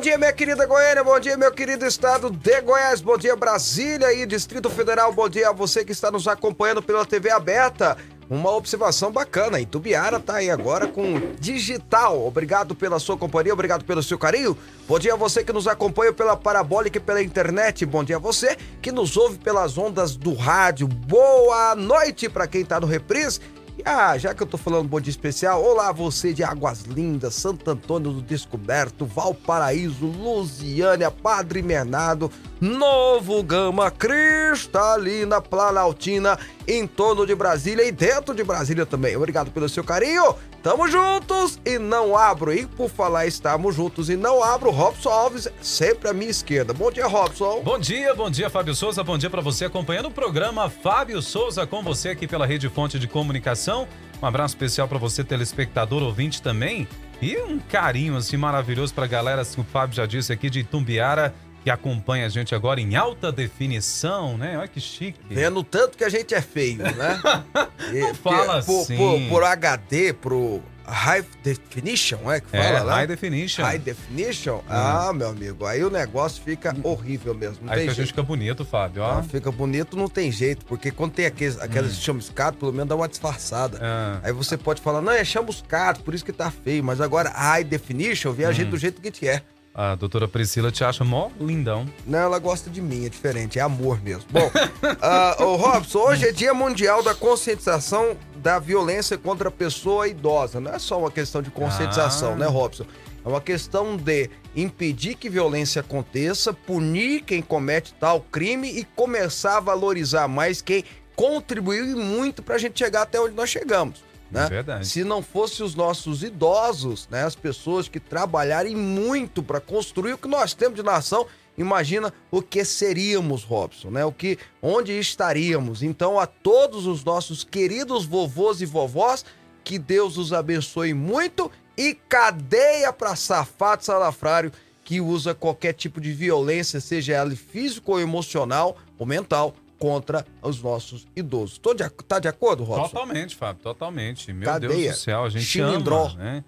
Bom 0.00 0.02
dia, 0.02 0.16
minha 0.16 0.32
querida 0.32 0.64
Goiânia, 0.64 1.04
bom 1.04 1.20
dia, 1.20 1.36
meu 1.36 1.52
querido 1.52 1.84
estado 1.84 2.30
de 2.30 2.60
Goiás, 2.62 3.02
bom 3.02 3.18
dia, 3.18 3.36
Brasília 3.36 4.10
e 4.14 4.24
Distrito 4.24 4.70
Federal, 4.70 5.12
bom 5.12 5.28
dia 5.28 5.50
a 5.50 5.52
você 5.52 5.84
que 5.84 5.92
está 5.92 6.10
nos 6.10 6.26
acompanhando 6.26 6.80
pela 6.80 7.04
TV 7.04 7.30
aberta. 7.30 7.98
Uma 8.30 8.50
observação 8.52 9.12
bacana, 9.12 9.62
Tubiara 9.66 10.18
tá 10.18 10.36
aí 10.36 10.48
agora 10.48 10.86
com 10.86 11.20
digital. 11.38 12.26
Obrigado 12.26 12.74
pela 12.74 12.98
sua 12.98 13.18
companhia, 13.18 13.52
obrigado 13.52 13.84
pelo 13.84 14.02
seu 14.02 14.16
carinho. 14.16 14.56
Bom 14.88 14.98
dia 14.98 15.12
a 15.12 15.16
você 15.16 15.44
que 15.44 15.52
nos 15.52 15.68
acompanha 15.68 16.14
pela 16.14 16.34
parabólica 16.34 16.96
e 16.96 17.00
pela 17.00 17.22
internet. 17.22 17.84
Bom 17.84 18.02
dia 18.02 18.16
a 18.16 18.20
você 18.20 18.56
que 18.80 18.90
nos 18.90 19.18
ouve 19.18 19.36
pelas 19.36 19.76
ondas 19.76 20.16
do 20.16 20.32
rádio. 20.32 20.86
Boa 20.86 21.74
noite 21.74 22.26
para 22.26 22.46
quem 22.46 22.64
tá 22.64 22.80
no 22.80 22.86
reprise 22.86 23.40
ah, 23.84 24.16
já 24.18 24.34
que 24.34 24.42
eu 24.42 24.46
tô 24.46 24.56
falando 24.56 24.88
bom 24.88 25.00
dia 25.00 25.10
especial, 25.10 25.62
olá 25.62 25.92
você 25.92 26.32
de 26.32 26.42
Águas 26.42 26.82
Lindas, 26.82 27.34
Santo 27.34 27.70
Antônio 27.70 28.12
do 28.12 28.22
Descoberto, 28.22 29.06
Valparaíso, 29.06 30.06
Lusiânia, 30.06 31.10
Padre 31.10 31.62
Bernardo, 31.62 32.30
Novo 32.60 33.42
Gama, 33.42 33.90
Cristalina, 33.90 35.40
Planaltina, 35.40 36.38
em 36.72 36.86
torno 36.86 37.26
de 37.26 37.34
Brasília 37.34 37.84
e 37.84 37.90
dentro 37.90 38.34
de 38.34 38.44
Brasília 38.44 38.86
também. 38.86 39.16
Obrigado 39.16 39.50
pelo 39.50 39.68
seu 39.68 39.82
carinho. 39.82 40.36
Tamo 40.62 40.86
juntos 40.86 41.58
e 41.64 41.78
não 41.78 42.16
abro. 42.16 42.52
E 42.52 42.66
por 42.66 42.88
falar 42.88 43.26
estamos 43.26 43.74
juntos 43.74 44.08
e 44.08 44.16
não 44.16 44.44
abro, 44.44 44.70
Robson 44.70 45.08
Alves 45.08 45.48
sempre 45.60 46.08
à 46.08 46.12
minha 46.12 46.30
esquerda. 46.30 46.72
Bom 46.72 46.90
dia, 46.90 47.06
Robson. 47.06 47.62
Bom 47.62 47.78
dia, 47.78 48.14
bom 48.14 48.30
dia, 48.30 48.48
Fábio 48.48 48.74
Souza. 48.74 49.02
Bom 49.02 49.18
dia 49.18 49.30
para 49.30 49.40
você 49.40 49.64
acompanhando 49.64 50.06
o 50.06 50.10
programa 50.12 50.70
Fábio 50.70 51.20
Souza 51.20 51.66
com 51.66 51.82
você 51.82 52.10
aqui 52.10 52.28
pela 52.28 52.46
Rede 52.46 52.68
Fonte 52.68 52.98
de 52.98 53.08
Comunicação. 53.08 53.88
Um 54.22 54.26
abraço 54.26 54.54
especial 54.54 54.86
para 54.86 54.98
você, 54.98 55.24
telespectador 55.24 56.02
ouvinte 56.02 56.42
também. 56.42 56.86
E 57.22 57.36
um 57.38 57.58
carinho 57.58 58.16
assim 58.16 58.36
maravilhoso 58.36 58.94
para 58.94 59.04
a 59.04 59.08
galera, 59.08 59.42
assim, 59.42 59.60
o 59.60 59.64
Fábio 59.64 59.96
já 59.96 60.06
disse 60.06 60.32
aqui 60.32 60.48
de 60.48 60.60
Itumbiara, 60.60 61.34
que 61.62 61.70
acompanha 61.70 62.26
a 62.26 62.28
gente 62.28 62.54
agora 62.54 62.80
em 62.80 62.96
alta 62.96 63.30
definição, 63.30 64.36
né? 64.38 64.56
Olha 64.58 64.68
que 64.68 64.80
chique. 64.80 65.18
Vendo 65.28 65.62
tanto 65.62 65.96
que 65.96 66.04
a 66.04 66.08
gente 66.08 66.34
é 66.34 66.40
feio, 66.40 66.78
né? 66.78 67.20
Não 67.92 68.14
fala 68.14 68.62
por, 68.62 68.82
assim. 68.82 68.96
Por, 68.96 69.28
por, 69.28 69.44
HD, 69.44 70.12
pro 70.14 70.62
High 70.86 71.24
Definition, 71.42 72.30
é 72.30 72.40
que 72.40 72.48
fala 72.48 72.64
é, 72.64 72.80
lá? 72.80 72.94
High 72.96 73.06
Definition. 73.06 73.62
High 73.62 73.78
Definition? 73.78 74.56
Hum. 74.56 74.62
Ah, 74.68 75.12
meu 75.12 75.28
amigo, 75.28 75.66
aí 75.66 75.84
o 75.84 75.90
negócio 75.90 76.42
fica 76.42 76.74
horrível 76.82 77.34
mesmo. 77.34 77.66
Não 77.66 77.72
aí 77.72 77.84
que 77.84 77.90
a 77.90 77.94
gente 77.94 78.08
fica 78.08 78.22
bonito, 78.22 78.64
Fábio, 78.64 79.02
ó. 79.02 79.14
Não, 79.16 79.24
fica 79.24 79.52
bonito, 79.52 79.96
não 79.96 80.08
tem 80.08 80.32
jeito, 80.32 80.64
porque 80.64 80.90
quando 80.90 81.12
tem 81.12 81.26
aqueles, 81.26 81.58
aquelas 81.60 81.92
hum. 81.92 82.00
chamuscadas, 82.00 82.58
pelo 82.58 82.72
menos 82.72 82.88
dá 82.88 82.96
uma 82.96 83.08
disfarçada. 83.08 83.78
Ah. 83.80 84.20
Aí 84.22 84.32
você 84.32 84.56
pode 84.56 84.80
falar, 84.80 85.00
não, 85.02 85.12
é 85.12 85.24
chamuscado, 85.24 86.00
por 86.00 86.14
isso 86.14 86.24
que 86.24 86.32
tá 86.32 86.50
feio, 86.50 86.82
mas 86.82 87.00
agora 87.00 87.30
High 87.30 87.64
Definition 87.64 88.30
a 88.30 88.48
Hum. 88.50 88.52
gente 88.52 88.70
do 88.70 88.78
jeito 88.78 89.00
que 89.00 89.28
é. 89.28 89.42
A 89.72 89.94
doutora 89.94 90.26
Priscila 90.26 90.70
te 90.72 90.82
acha 90.82 91.04
mó 91.04 91.30
lindão. 91.40 91.86
Não, 92.04 92.18
ela 92.18 92.38
gosta 92.40 92.68
de 92.68 92.82
mim, 92.82 93.06
é 93.06 93.08
diferente, 93.08 93.58
é 93.58 93.62
amor 93.62 94.02
mesmo. 94.02 94.24
Bom, 94.30 94.46
uh, 94.48 95.42
ô 95.46 95.56
Robson, 95.56 96.00
hoje 96.00 96.26
é 96.28 96.32
Dia 96.32 96.52
Mundial 96.52 97.02
da 97.04 97.14
Conscientização 97.14 98.16
da 98.36 98.58
Violência 98.58 99.16
contra 99.16 99.48
a 99.48 99.52
Pessoa 99.52 100.08
Idosa. 100.08 100.60
Não 100.60 100.72
é 100.72 100.78
só 100.78 100.98
uma 100.98 101.10
questão 101.10 101.40
de 101.40 101.50
conscientização, 101.50 102.32
Ah. 102.32 102.36
né, 102.36 102.46
Robson? 102.46 102.84
É 103.24 103.28
uma 103.28 103.40
questão 103.40 103.96
de 103.96 104.28
impedir 104.56 105.14
que 105.14 105.28
violência 105.28 105.80
aconteça, 105.80 106.52
punir 106.52 107.20
quem 107.22 107.40
comete 107.40 107.94
tal 108.00 108.20
crime 108.22 108.68
e 108.68 108.82
começar 108.96 109.58
a 109.58 109.60
valorizar 109.60 110.26
mais 110.26 110.60
quem 110.60 110.82
contribuiu 111.14 111.84
e 111.84 111.94
muito 111.94 112.42
pra 112.42 112.58
gente 112.58 112.78
chegar 112.78 113.02
até 113.02 113.20
onde 113.20 113.34
nós 113.36 113.50
chegamos. 113.50 114.02
Né? 114.30 114.48
Verdade. 114.48 114.86
Se 114.86 115.02
não 115.02 115.22
fosse 115.22 115.62
os 115.62 115.74
nossos 115.74 116.22
idosos, 116.22 117.08
né, 117.10 117.24
as 117.24 117.34
pessoas 117.34 117.88
que 117.88 117.98
trabalharem 117.98 118.76
muito 118.76 119.42
para 119.42 119.60
construir 119.60 120.12
o 120.12 120.18
que 120.18 120.28
nós 120.28 120.54
temos 120.54 120.76
de 120.76 120.82
nação, 120.82 121.26
imagina 121.58 122.12
o 122.30 122.40
que 122.40 122.64
seríamos, 122.64 123.42
Robson, 123.42 123.90
né? 123.90 124.04
O 124.04 124.12
que, 124.12 124.38
onde 124.62 124.98
estaríamos? 124.98 125.82
Então, 125.82 126.18
a 126.18 126.26
todos 126.26 126.86
os 126.86 127.02
nossos 127.02 127.42
queridos 127.42 128.04
vovôs 128.04 128.60
e 128.60 128.66
vovós, 128.66 129.24
que 129.64 129.78
Deus 129.78 130.16
os 130.16 130.32
abençoe 130.32 130.94
muito 130.94 131.50
e 131.76 131.94
cadeia 131.94 132.92
para 132.92 133.16
safado 133.16 133.84
salafrário 133.84 134.52
que 134.84 135.00
usa 135.00 135.34
qualquer 135.34 135.72
tipo 135.72 136.00
de 136.00 136.12
violência, 136.12 136.80
seja 136.80 137.12
ela 137.12 137.34
físico 137.36 137.92
ou 137.92 138.00
emocional 138.00 138.76
ou 138.98 139.06
mental, 139.06 139.54
contra 139.80 140.26
os 140.42 140.62
nossos 140.62 141.08
idosos. 141.16 141.56
Tô 141.58 141.72
de, 141.72 141.88
tá 142.06 142.18
de 142.18 142.28
acordo, 142.28 142.62
Robson? 142.62 142.88
Totalmente, 142.88 143.34
Fábio, 143.34 143.62
totalmente. 143.62 144.30
Meu 144.32 144.46
Cadeia. 144.46 144.72
Deus 144.72 144.96
do 144.96 145.00
céu, 145.00 145.24
a 145.24 145.30
gente 145.30 145.44
Chilindró. 145.44 146.08
ama, 146.08 146.14
né? 146.14 146.44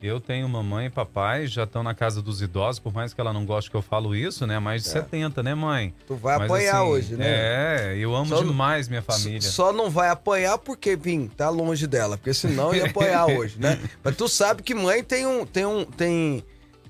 Eu 0.00 0.20
tenho 0.20 0.48
mamãe 0.48 0.86
e 0.86 0.90
papai, 0.90 1.46
já 1.46 1.64
estão 1.64 1.82
na 1.82 1.94
casa 1.94 2.22
dos 2.22 2.40
idosos, 2.42 2.78
por 2.78 2.92
mais 2.92 3.12
que 3.12 3.20
ela 3.20 3.32
não 3.32 3.44
goste 3.44 3.70
que 3.70 3.76
eu 3.76 3.82
falo 3.82 4.14
isso, 4.14 4.46
né? 4.46 4.58
Mais 4.58 4.82
de 4.84 4.90
70, 4.90 5.42
né, 5.42 5.54
mãe? 5.54 5.92
Tu 6.06 6.14
vai 6.14 6.38
Mas, 6.38 6.50
apanhar 6.50 6.76
assim, 6.82 6.90
hoje, 6.90 7.16
né? 7.16 7.24
É, 7.26 7.96
eu 7.98 8.14
amo 8.14 8.26
Só 8.28 8.42
demais 8.42 8.88
minha 8.88 9.02
família. 9.02 9.40
Só 9.40 9.72
não 9.72 9.90
vai 9.90 10.10
apanhar 10.10 10.58
porque, 10.58 10.94
Vim, 10.94 11.26
tá 11.26 11.48
longe 11.48 11.86
dela, 11.86 12.16
porque 12.16 12.34
senão 12.34 12.74
ia 12.74 12.86
apanhar 12.86 13.26
hoje, 13.30 13.56
né? 13.58 13.80
Mas 14.04 14.14
tu 14.16 14.28
sabe 14.28 14.62
que 14.62 14.74
mãe 14.74 15.02
tem 15.02 15.26
um. 15.26 15.44
Tem 15.46 15.64
um 15.64 15.84
tem, 15.84 16.44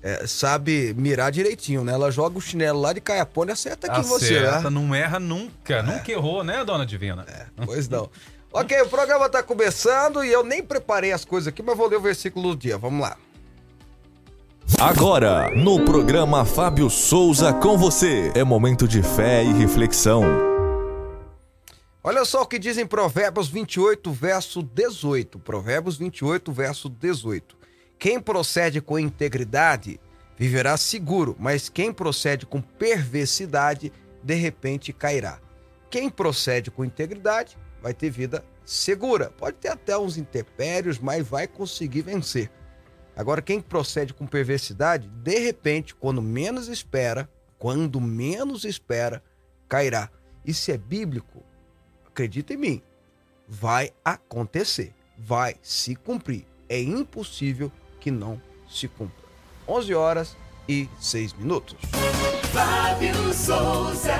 é, 0.07 0.25
sabe 0.25 0.93
mirar 0.97 1.29
direitinho, 1.33 1.83
né? 1.83 1.91
Ela 1.91 2.09
joga 2.09 2.37
o 2.37 2.41
chinelo 2.41 2.79
lá 2.79 2.93
de 2.93 3.01
Caiapone 3.01 3.49
e 3.49 3.51
acerta 3.51 3.91
aqui 3.91 3.99
em 3.99 4.03
você, 4.03 4.37
Acerta, 4.37 4.69
né? 4.69 4.69
não 4.69 4.95
erra 4.95 5.19
nunca. 5.19 5.83
Nunca 5.83 6.09
errou, 6.09 6.45
né, 6.45 6.63
dona 6.63 6.85
Divina? 6.85 7.25
Pois 7.65 7.89
não. 7.89 8.09
ok, 8.53 8.83
o 8.83 8.87
programa 8.87 9.27
tá 9.27 9.43
começando 9.43 10.23
e 10.23 10.31
eu 10.31 10.45
nem 10.45 10.63
preparei 10.63 11.11
as 11.11 11.25
coisas 11.25 11.49
aqui, 11.49 11.61
mas 11.61 11.75
vou 11.75 11.89
ler 11.89 11.97
o 11.97 12.01
versículo 12.01 12.55
do 12.55 12.57
dia. 12.57 12.77
Vamos 12.77 13.01
lá. 13.01 13.17
Agora, 14.79 15.53
no 15.53 15.83
programa 15.83 16.45
Fábio 16.45 16.89
Souza 16.89 17.51
com 17.51 17.77
você, 17.77 18.31
é 18.33 18.45
momento 18.45 18.87
de 18.87 19.03
fé 19.03 19.43
e 19.43 19.51
reflexão. 19.51 20.23
Olha 22.01 22.23
só 22.23 22.43
o 22.43 22.45
que 22.45 22.57
diz 22.57 22.77
em 22.77 22.87
Provérbios 22.87 23.49
28, 23.49 24.09
verso 24.13 24.63
18. 24.63 25.37
Provérbios 25.39 25.97
28, 25.97 26.49
verso 26.53 26.87
18. 26.87 27.56
Quem 27.99 28.19
procede 28.19 28.81
com 28.81 28.99
integridade 28.99 29.99
viverá 30.37 30.77
seguro, 30.77 31.35
mas 31.39 31.69
quem 31.69 31.91
procede 31.91 32.45
com 32.45 32.61
perversidade, 32.61 33.91
de 34.23 34.35
repente 34.35 34.93
cairá. 34.93 35.39
Quem 35.89 36.09
procede 36.09 36.69
com 36.69 36.85
integridade 36.85 37.57
vai 37.81 37.93
ter 37.93 38.09
vida 38.09 38.43
segura. 38.63 39.31
Pode 39.37 39.57
ter 39.57 39.69
até 39.69 39.97
uns 39.97 40.17
intempéries, 40.17 40.99
mas 40.99 41.27
vai 41.27 41.47
conseguir 41.47 42.01
vencer. 42.01 42.51
Agora, 43.15 43.41
quem 43.41 43.59
procede 43.59 44.13
com 44.13 44.27
perversidade, 44.27 45.07
de 45.07 45.39
repente, 45.39 45.95
quando 45.95 46.21
menos 46.21 46.67
espera, 46.67 47.27
quando 47.57 47.99
menos 47.99 48.63
espera, 48.63 49.23
cairá. 49.67 50.09
Isso 50.45 50.71
é 50.71 50.77
bíblico? 50.77 51.43
acredita 52.17 52.55
em 52.55 52.57
mim, 52.57 52.81
vai 53.47 53.91
acontecer, 54.03 54.91
vai 55.15 55.55
se 55.61 55.95
cumprir. 55.95 56.47
É 56.67 56.81
impossível 56.81 57.71
que 57.99 58.11
não 58.11 58.41
se 58.69 58.87
cumpra. 58.87 59.25
11 59.67 59.93
horas 59.93 60.37
e 60.67 60.89
6 60.99 61.33
minutos. 61.33 61.75
Fábio 62.51 63.33
Souza. 63.33 64.15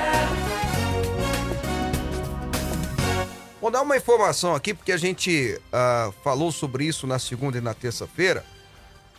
Vou 3.59 3.71
dar 3.71 3.81
uma 3.81 3.97
informação 3.97 4.56
aqui, 4.56 4.74
porque 4.74 4.91
a 4.91 4.97
gente 4.97 5.59
ah, 5.74 6.12
falou 6.24 6.51
sobre 6.51 6.85
isso 6.85 7.07
na 7.07 7.19
segunda 7.19 7.57
e 7.57 7.62
na 7.62 7.74
terça-feira, 7.74 8.45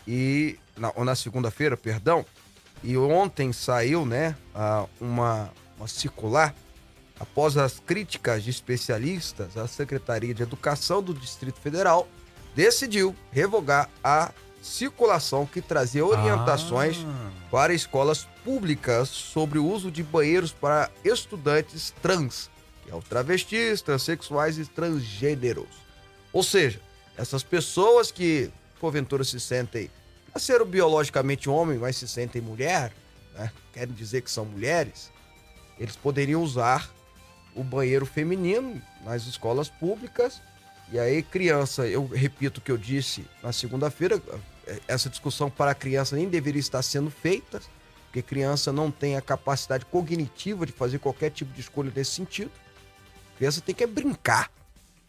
e 0.07 0.59
na, 0.77 0.93
ou 0.95 1.05
na 1.05 1.15
segunda-feira, 1.15 1.77
perdão, 1.77 2.25
e 2.83 2.97
ontem 2.97 3.53
saiu 3.53 4.07
né, 4.07 4.37
ah, 4.55 4.87
uma, 5.01 5.51
uma 5.77 5.89
circular 5.89 6.55
após 7.19 7.57
as 7.57 7.81
críticas 7.81 8.45
de 8.45 8.51
especialistas, 8.51 9.57
a 9.57 9.67
Secretaria 9.67 10.33
de 10.33 10.43
Educação 10.43 11.03
do 11.03 11.13
Distrito 11.13 11.61
Federal 11.61 12.09
decidiu 12.55 13.15
revogar 13.33 13.89
a 14.03 14.33
circulação 14.69 15.47
que 15.47 15.61
trazia 15.61 16.05
orientações 16.05 16.99
Ah. 17.05 17.31
para 17.51 17.73
escolas 17.75 18.27
públicas 18.45 19.09
sobre 19.09 19.59
o 19.59 19.67
uso 19.67 19.91
de 19.91 20.03
banheiros 20.03 20.53
para 20.53 20.91
estudantes 21.05 21.93
trans, 22.03 22.51
que 22.85 22.91
é 22.91 22.95
o 22.95 23.01
travestis, 23.03 23.83
transexuais 23.83 24.59
e 24.59 24.65
transgêneros. 24.67 25.69
Ou 26.33 26.43
seja, 26.43 26.81
essas 27.17 27.43
pessoas 27.43 28.11
que 28.11 28.51
porventura 28.81 29.25
se 29.25 29.41
sentem 29.41 29.91
nasceram 30.33 30.65
biologicamente 30.67 31.49
homem, 31.51 31.79
mas 31.79 31.97
se 31.97 32.07
sentem 32.07 32.41
mulher, 32.41 32.93
né? 33.35 33.51
querem 33.73 33.95
dizer 33.95 34.21
que 34.23 34.31
são 34.31 34.45
mulheres, 34.45 35.11
eles 35.79 35.97
poderiam 35.97 36.43
usar 36.43 36.89
o 37.55 37.65
banheiro 37.65 38.07
feminino 38.07 38.81
nas 39.05 39.27
escolas 39.27 39.69
públicas. 39.69 40.41
E 40.93 40.99
aí, 40.99 41.23
criança, 41.23 41.87
eu 41.87 42.07
repito 42.07 42.61
o 42.61 42.63
que 42.63 42.71
eu 42.71 42.79
disse 42.79 43.27
na 43.43 43.53
segunda-feira, 43.53 44.23
essa 44.87 45.09
discussão 45.09 45.51
para 45.51 45.71
a 45.71 45.75
criança 45.75 46.17
nem 46.17 46.29
deveria 46.29 46.61
estar 46.61 46.83
sendo 46.83 47.11
feita, 47.11 47.61
porque 48.07 48.23
criança 48.23 48.73
não 48.73 48.91
tem 48.91 49.17
a 49.17 49.21
capacidade 49.21 49.85
cognitiva 49.87 50.65
de 50.67 50.73
fazer 50.73 50.99
qualquer 50.99 51.31
tipo 51.31 51.53
de 51.53 51.61
escolha 51.61 51.93
nesse 51.95 52.13
sentido. 52.13 52.51
A 53.35 53.39
criança 53.39 53.61
tem 53.61 53.75
que 53.75 53.87
brincar, 53.87 54.51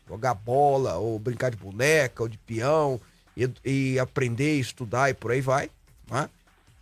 jogar 0.08 0.34
bola, 0.34 0.96
ou 0.96 1.18
brincar 1.18 1.50
de 1.52 1.58
boneca, 1.58 2.24
ou 2.24 2.30
de 2.30 2.38
peão, 2.38 3.00
e, 3.38 3.50
e 3.64 4.00
aprender, 4.00 4.60
estudar 4.60 5.10
e 5.10 5.14
por 5.14 5.32
aí 5.32 5.42
vai. 5.42 5.70
Né? 6.10 6.30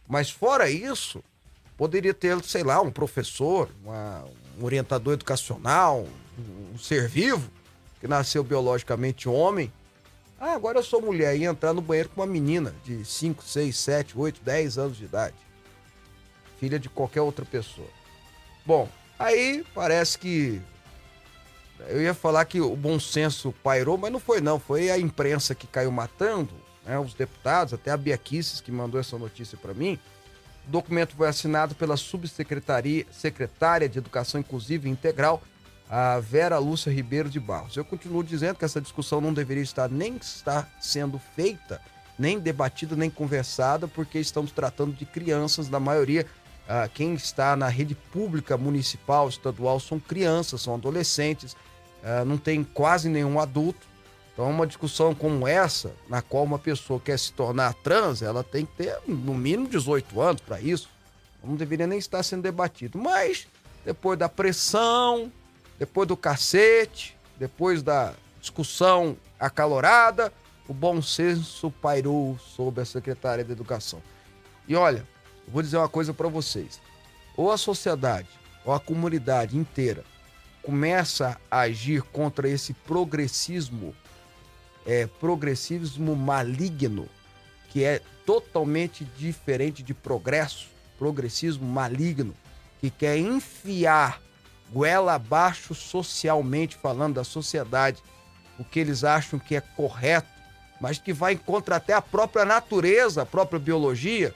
Mas 0.08 0.30
fora 0.30 0.70
isso, 0.70 1.24
poderia 1.78 2.14
ter, 2.14 2.42
sei 2.44 2.64
lá, 2.64 2.82
um 2.82 2.92
professor, 2.92 3.70
uma- 3.84 4.26
um 4.60 4.66
orientador 4.66 5.14
educacional, 5.14 6.08
um, 6.38 6.74
um 6.74 6.78
ser 6.80 7.08
vivo, 7.08 7.50
que 8.00 8.08
nasceu 8.08 8.44
biologicamente 8.44 9.30
homem. 9.30 9.72
Ah, 10.40 10.54
agora 10.54 10.78
eu 10.78 10.84
sou 10.84 11.02
mulher 11.02 11.36
e 11.36 11.46
entrar 11.46 11.74
no 11.74 11.82
banheiro 11.82 12.10
com 12.10 12.22
uma 12.22 12.28
menina 12.28 12.74
de 12.84 13.04
5, 13.04 13.44
6, 13.44 13.76
7, 13.76 14.18
8, 14.18 14.42
10 14.42 14.78
anos 14.78 14.98
de 14.98 15.06
idade. 15.06 15.36
Filha 16.60 16.78
de 16.78 16.90
qualquer 16.90 17.22
outra 17.22 17.44
pessoa. 17.44 17.88
Bom, 18.66 18.88
aí 19.18 19.66
parece 19.74 20.18
que. 20.18 20.62
Eu 21.88 22.02
ia 22.02 22.14
falar 22.14 22.46
que 22.46 22.60
o 22.60 22.76
bom 22.76 23.00
senso 23.00 23.54
pairou, 23.64 23.98
mas 23.98 24.12
não 24.12 24.20
foi 24.20 24.42
não. 24.42 24.60
Foi 24.60 24.92
a 24.92 24.98
imprensa 24.98 25.56
que 25.56 25.68
caiu 25.68 25.92
matando, 25.92 26.54
né, 26.86 27.00
os 27.00 27.14
deputados, 27.14 27.74
até 27.74 27.92
a 27.92 27.98
Bia 27.98 28.18
que 28.18 28.72
mandou 28.72 29.00
essa 29.00 29.18
notícia 29.18 29.58
para 29.58 29.74
mim. 29.74 30.00
O 30.68 30.72
documento 30.72 31.16
foi 31.16 31.28
assinado 31.28 31.74
pela 31.76 31.96
subsecretaria 31.96 33.06
secretária 33.12 33.88
de 33.88 34.00
Educação 34.00 34.40
Inclusiva 34.40 34.90
Integral, 34.90 35.42
a 35.90 36.20
Vera 36.20 36.58
Lúcia 36.58 36.92
Ribeiro 36.92 37.30
de 37.30 37.40
Barros. 37.40 37.78
Eu 37.78 37.86
continuo 37.86 38.24
dizendo 38.24 38.58
que 38.58 38.66
essa 38.66 38.82
discussão 38.82 39.22
não 39.22 39.34
deveria 39.34 39.64
estar 39.64 39.90
nem 39.90 40.18
estar 40.18 40.70
sendo 40.80 41.20
feita, 41.36 41.82
nem 42.20 42.40
debatida, 42.40 42.96
nem 42.96 43.10
conversada, 43.10 43.88
porque 43.88 44.20
estamos 44.20 44.52
tratando 44.52 44.94
de 44.94 45.06
crianças, 45.06 45.70
na 45.70 45.80
maioria. 45.80 46.26
ah, 46.68 46.90
quem 46.94 47.14
está 47.14 47.56
na 47.56 47.70
rede 47.70 47.96
pública, 47.96 48.58
municipal, 48.58 49.30
estadual, 49.30 49.80
são 49.80 50.00
crianças, 50.00 50.62
são 50.62 50.76
adolescentes, 50.76 51.56
ah, 52.04 52.26
não 52.26 52.38
tem 52.38 52.64
quase 52.64 53.08
nenhum 53.08 53.40
adulto. 53.40 53.88
Então, 54.34 54.50
uma 54.50 54.68
discussão 54.68 55.16
como 55.16 55.48
essa, 55.48 55.94
na 56.10 56.22
qual 56.22 56.44
uma 56.44 56.60
pessoa 56.60 57.00
quer 57.00 57.18
se 57.18 57.32
tornar 57.34 57.74
trans, 57.74 58.22
ela 58.22 58.44
tem 58.44 58.66
que 58.66 58.74
ter 58.74 59.00
no 59.08 59.34
mínimo 59.34 59.68
18 59.68 60.22
anos 60.22 60.42
para 60.42 60.62
isso. 60.62 60.90
Não 61.44 61.56
deveria 61.56 61.88
nem 61.88 61.98
estar 61.98 62.22
sendo 62.22 62.44
debatido. 62.44 63.00
Mas, 63.00 63.48
depois 63.84 64.20
da 64.20 64.30
pressão, 64.30 65.32
depois 65.80 66.08
do 66.08 66.18
cacete, 66.18 67.18
depois 67.38 67.84
da 67.84 68.14
discussão 68.40 69.18
acalorada, 69.40 70.32
o 70.68 70.74
bom 70.74 71.02
senso 71.02 71.72
pairou 71.72 72.38
sobre 72.40 72.82
a 72.82 72.86
secretária 72.86 73.44
de 73.44 73.52
Educação. 73.52 74.02
E 74.68 74.76
olha, 74.76 75.08
vou 75.48 75.62
dizer 75.62 75.78
uma 75.78 75.88
coisa 75.88 76.14
para 76.14 76.28
vocês. 76.28 76.82
Ou 77.36 77.52
a 77.52 77.58
sociedade, 77.58 78.28
ou 78.66 78.74
a 78.74 78.80
comunidade 78.80 79.58
inteira 79.58 80.04
começa 80.62 81.40
a 81.50 81.60
agir 81.62 82.02
contra 82.02 82.50
esse 82.50 82.74
progressismo 82.74 83.96
é, 84.86 85.06
progressismo 85.06 86.16
maligno, 86.16 87.10
que 87.70 87.84
é 87.84 88.02
totalmente 88.26 89.04
diferente 89.18 89.84
de 89.84 89.94
progresso, 89.94 90.70
progressismo 90.98 91.68
maligno, 91.68 92.34
que 92.80 92.90
quer 92.90 93.18
enfiar 93.18 94.22
goela 94.72 95.16
abaixo 95.16 95.74
socialmente 95.74 96.76
falando 96.76 97.16
da 97.16 97.24
sociedade, 97.24 98.02
o 98.60 98.64
que 98.64 98.80
eles 98.80 99.04
acham 99.04 99.40
que 99.40 99.56
é 99.56 99.62
correto, 99.62 100.30
mas 100.80 100.98
que 100.98 101.14
vai 101.14 101.36
contra 101.36 101.78
até 101.78 101.94
a 101.94 102.02
própria 102.02 102.46
natureza, 102.46 103.22
a 103.22 103.26
própria 103.26 103.60
biologia, 103.60 104.34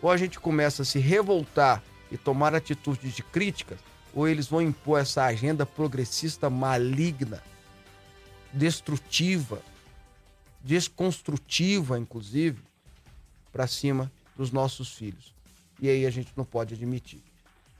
ou 0.00 0.10
a 0.10 0.16
gente 0.16 0.38
começa 0.38 0.82
a 0.82 0.84
se 0.84 0.98
revoltar 0.98 1.82
e 2.10 2.16
tomar 2.16 2.54
atitudes 2.54 3.14
de 3.14 3.22
críticas, 3.22 3.78
ou 4.14 4.26
eles 4.26 4.46
vão 4.46 4.62
impor 4.62 5.00
essa 5.00 5.24
agenda 5.24 5.66
progressista 5.66 6.48
maligna, 6.48 7.42
destrutiva, 8.52 9.60
desconstrutiva, 10.60 11.98
inclusive, 11.98 12.60
para 13.52 13.66
cima 13.66 14.10
dos 14.36 14.50
nossos 14.50 14.92
filhos. 14.92 15.34
E 15.80 15.88
aí 15.88 16.06
a 16.06 16.10
gente 16.10 16.32
não 16.36 16.44
pode 16.44 16.74
admitir. 16.74 17.22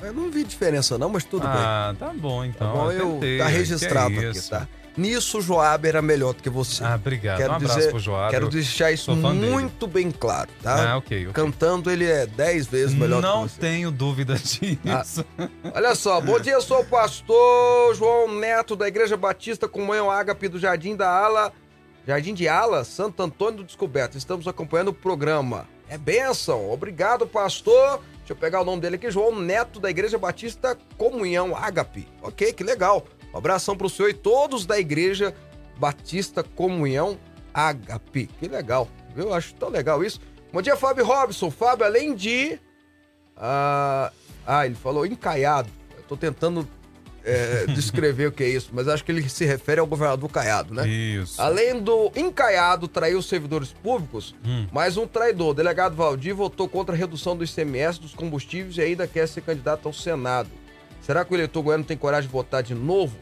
eu 0.00 0.12
não 0.12 0.30
vi 0.30 0.44
diferença 0.44 0.96
não, 0.96 1.08
mas 1.08 1.24
tudo 1.24 1.42
bem. 1.42 1.56
ah, 1.56 1.92
tá 1.98 2.12
bom 2.14 2.44
então. 2.44 2.72
Tá 2.72 2.78
bom, 2.78 2.92
eu, 2.92 3.18
tá 3.38 3.48
registrado 3.48 4.14
aqui, 4.14 4.38
isso. 4.38 4.50
tá? 4.50 4.68
Nisso, 4.98 5.38
o 5.38 5.40
Joab 5.40 5.86
era 5.86 6.02
melhor 6.02 6.34
do 6.34 6.42
que 6.42 6.50
você. 6.50 6.82
Ah, 6.82 6.96
obrigado. 6.96 7.38
Quero 7.38 7.52
um 7.52 7.56
abraço 7.56 7.76
dizer- 7.78 7.90
pro 7.90 8.00
Joab. 8.00 8.30
Quero 8.30 8.48
deixar 8.48 8.90
isso 8.90 9.16
fã 9.16 9.32
dele. 9.34 9.50
muito 9.50 9.86
bem 9.86 10.10
claro, 10.10 10.50
tá? 10.62 10.92
Ah, 10.92 10.96
ok, 10.98 11.28
ok. 11.28 11.32
Cantando, 11.32 11.90
ele 11.90 12.04
é 12.04 12.26
10 12.26 12.66
vezes 12.66 12.94
melhor 12.94 13.22
Não 13.22 13.42
do 13.42 13.48
que 13.48 13.54
você. 13.54 13.60
tenho 13.60 13.90
dúvida 13.90 14.34
disso. 14.42 15.24
Olha 15.72 15.94
só, 15.94 16.20
bom 16.20 16.40
dia, 16.40 16.60
sou 16.60 16.80
o 16.80 16.84
pastor 16.84 17.94
João 17.94 18.34
Neto 18.38 18.74
da 18.74 18.88
Igreja 18.88 19.16
Batista 19.16 19.68
Comunhão 19.68 20.10
Ágape 20.10 20.48
do 20.48 20.58
Jardim 20.58 20.96
da 20.96 21.08
Ala, 21.08 21.52
Jardim 22.06 22.34
de 22.34 22.48
Ala, 22.48 22.82
Santo 22.84 23.22
Antônio 23.22 23.58
do 23.58 23.64
Descoberto. 23.64 24.18
Estamos 24.18 24.48
acompanhando 24.48 24.88
o 24.88 24.94
programa. 24.94 25.66
É 25.88 25.96
bênção, 25.96 26.70
obrigado, 26.70 27.26
pastor. 27.26 28.00
Deixa 28.18 28.32
eu 28.32 28.36
pegar 28.36 28.60
o 28.60 28.64
nome 28.64 28.82
dele 28.82 28.96
aqui, 28.96 29.10
João 29.10 29.38
Neto 29.40 29.80
da 29.80 29.88
Igreja 29.88 30.18
Batista 30.18 30.76
Comunhão 30.98 31.56
Ágape. 31.56 32.06
Ok, 32.20 32.52
que 32.52 32.62
legal. 32.62 33.06
Um 33.32 33.38
abração 33.38 33.76
pro 33.76 33.88
senhor 33.88 34.08
e 34.08 34.14
todos 34.14 34.66
da 34.66 34.78
Igreja 34.78 35.34
Batista 35.78 36.42
Comunhão 36.42 37.18
Ágape. 37.52 38.28
Que 38.38 38.48
legal, 38.48 38.88
viu? 39.14 39.32
Acho 39.32 39.54
tão 39.54 39.68
legal 39.68 40.02
isso. 40.04 40.20
Bom 40.52 40.62
dia, 40.62 40.76
Fábio 40.76 41.04
Robson. 41.04 41.50
Fábio, 41.50 41.84
além 41.84 42.14
de 42.14 42.58
ah, 43.36 44.12
ah, 44.46 44.66
ele 44.66 44.74
falou 44.74 45.06
encaiado. 45.06 45.68
Eu 45.96 46.02
tô 46.04 46.16
tentando 46.16 46.66
é, 47.24 47.66
descrever 47.74 48.26
o 48.26 48.32
que 48.32 48.42
é 48.42 48.48
isso, 48.48 48.70
mas 48.72 48.88
acho 48.88 49.04
que 49.04 49.12
ele 49.12 49.28
se 49.28 49.44
refere 49.44 49.80
ao 49.80 49.86
governador 49.86 50.28
Caiado, 50.30 50.74
né? 50.74 50.88
Isso. 50.88 51.40
Além 51.40 51.80
do 51.80 52.10
encaiado 52.16 52.88
trair 52.88 53.14
os 53.14 53.26
servidores 53.28 53.72
públicos, 53.72 54.34
Hum. 54.44 54.66
mais 54.72 54.96
um 54.96 55.06
traidor. 55.06 55.50
O 55.50 55.54
delegado 55.54 55.94
Valdir 55.94 56.34
votou 56.34 56.68
contra 56.68 56.94
a 56.94 56.98
redução 56.98 57.36
do 57.36 57.44
ICMS 57.44 58.00
dos 58.00 58.14
combustíveis 58.14 58.76
e 58.78 58.80
ainda 58.80 59.06
quer 59.06 59.28
ser 59.28 59.42
candidato 59.42 59.86
ao 59.86 59.92
Senado. 59.92 60.48
Será 61.00 61.24
que 61.24 61.32
o 61.32 61.36
eleitor 61.36 61.62
goiano 61.62 61.84
tem 61.84 61.96
coragem 61.96 62.28
de 62.28 62.32
votar 62.32 62.62
de 62.62 62.74
novo? 62.74 63.16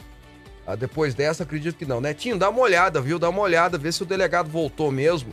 Ah, 0.67 0.75
depois 0.75 1.15
dessa, 1.15 1.45
acredito 1.45 1.77
que 1.77 1.87
não. 1.87 2.01
Netinho, 2.01 2.37
dá 2.37 2.51
uma 2.51 2.61
olhada, 2.61 3.01
viu? 3.01 3.19
Dá 3.19 3.29
uma 3.29 3.41
olhada, 3.41 3.79
vê 3.79 3.93
se 3.93 4.03
o 4.03 4.07
delegado 4.07 4.49
voltou 4.49 4.91
mesmo. 4.91 5.33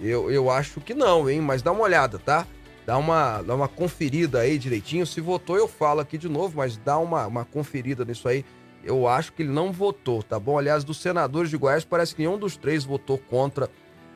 Eu, 0.00 0.30
eu 0.30 0.48
acho 0.48 0.80
que 0.80 0.94
não, 0.94 1.28
hein? 1.28 1.40
Mas 1.40 1.62
dá 1.62 1.72
uma 1.72 1.82
olhada, 1.82 2.18
tá? 2.18 2.46
Dá 2.86 2.96
uma, 2.96 3.42
dá 3.42 3.54
uma 3.54 3.68
conferida 3.68 4.38
aí 4.40 4.56
direitinho. 4.56 5.04
Se 5.04 5.20
votou, 5.20 5.56
eu 5.56 5.66
falo 5.66 6.00
aqui 6.00 6.16
de 6.16 6.28
novo, 6.28 6.58
mas 6.58 6.76
dá 6.76 6.96
uma, 6.96 7.26
uma 7.26 7.44
conferida 7.44 8.04
nisso 8.04 8.28
aí. 8.28 8.44
Eu 8.84 9.08
acho 9.08 9.32
que 9.32 9.42
ele 9.42 9.50
não 9.52 9.72
votou, 9.72 10.22
tá 10.22 10.38
bom? 10.38 10.56
Aliás, 10.56 10.84
dos 10.84 11.02
senadores 11.02 11.50
de 11.50 11.56
Goiás, 11.56 11.84
parece 11.84 12.14
que 12.14 12.22
nenhum 12.22 12.38
dos 12.38 12.56
três 12.56 12.84
votou 12.84 13.18
contra 13.18 13.68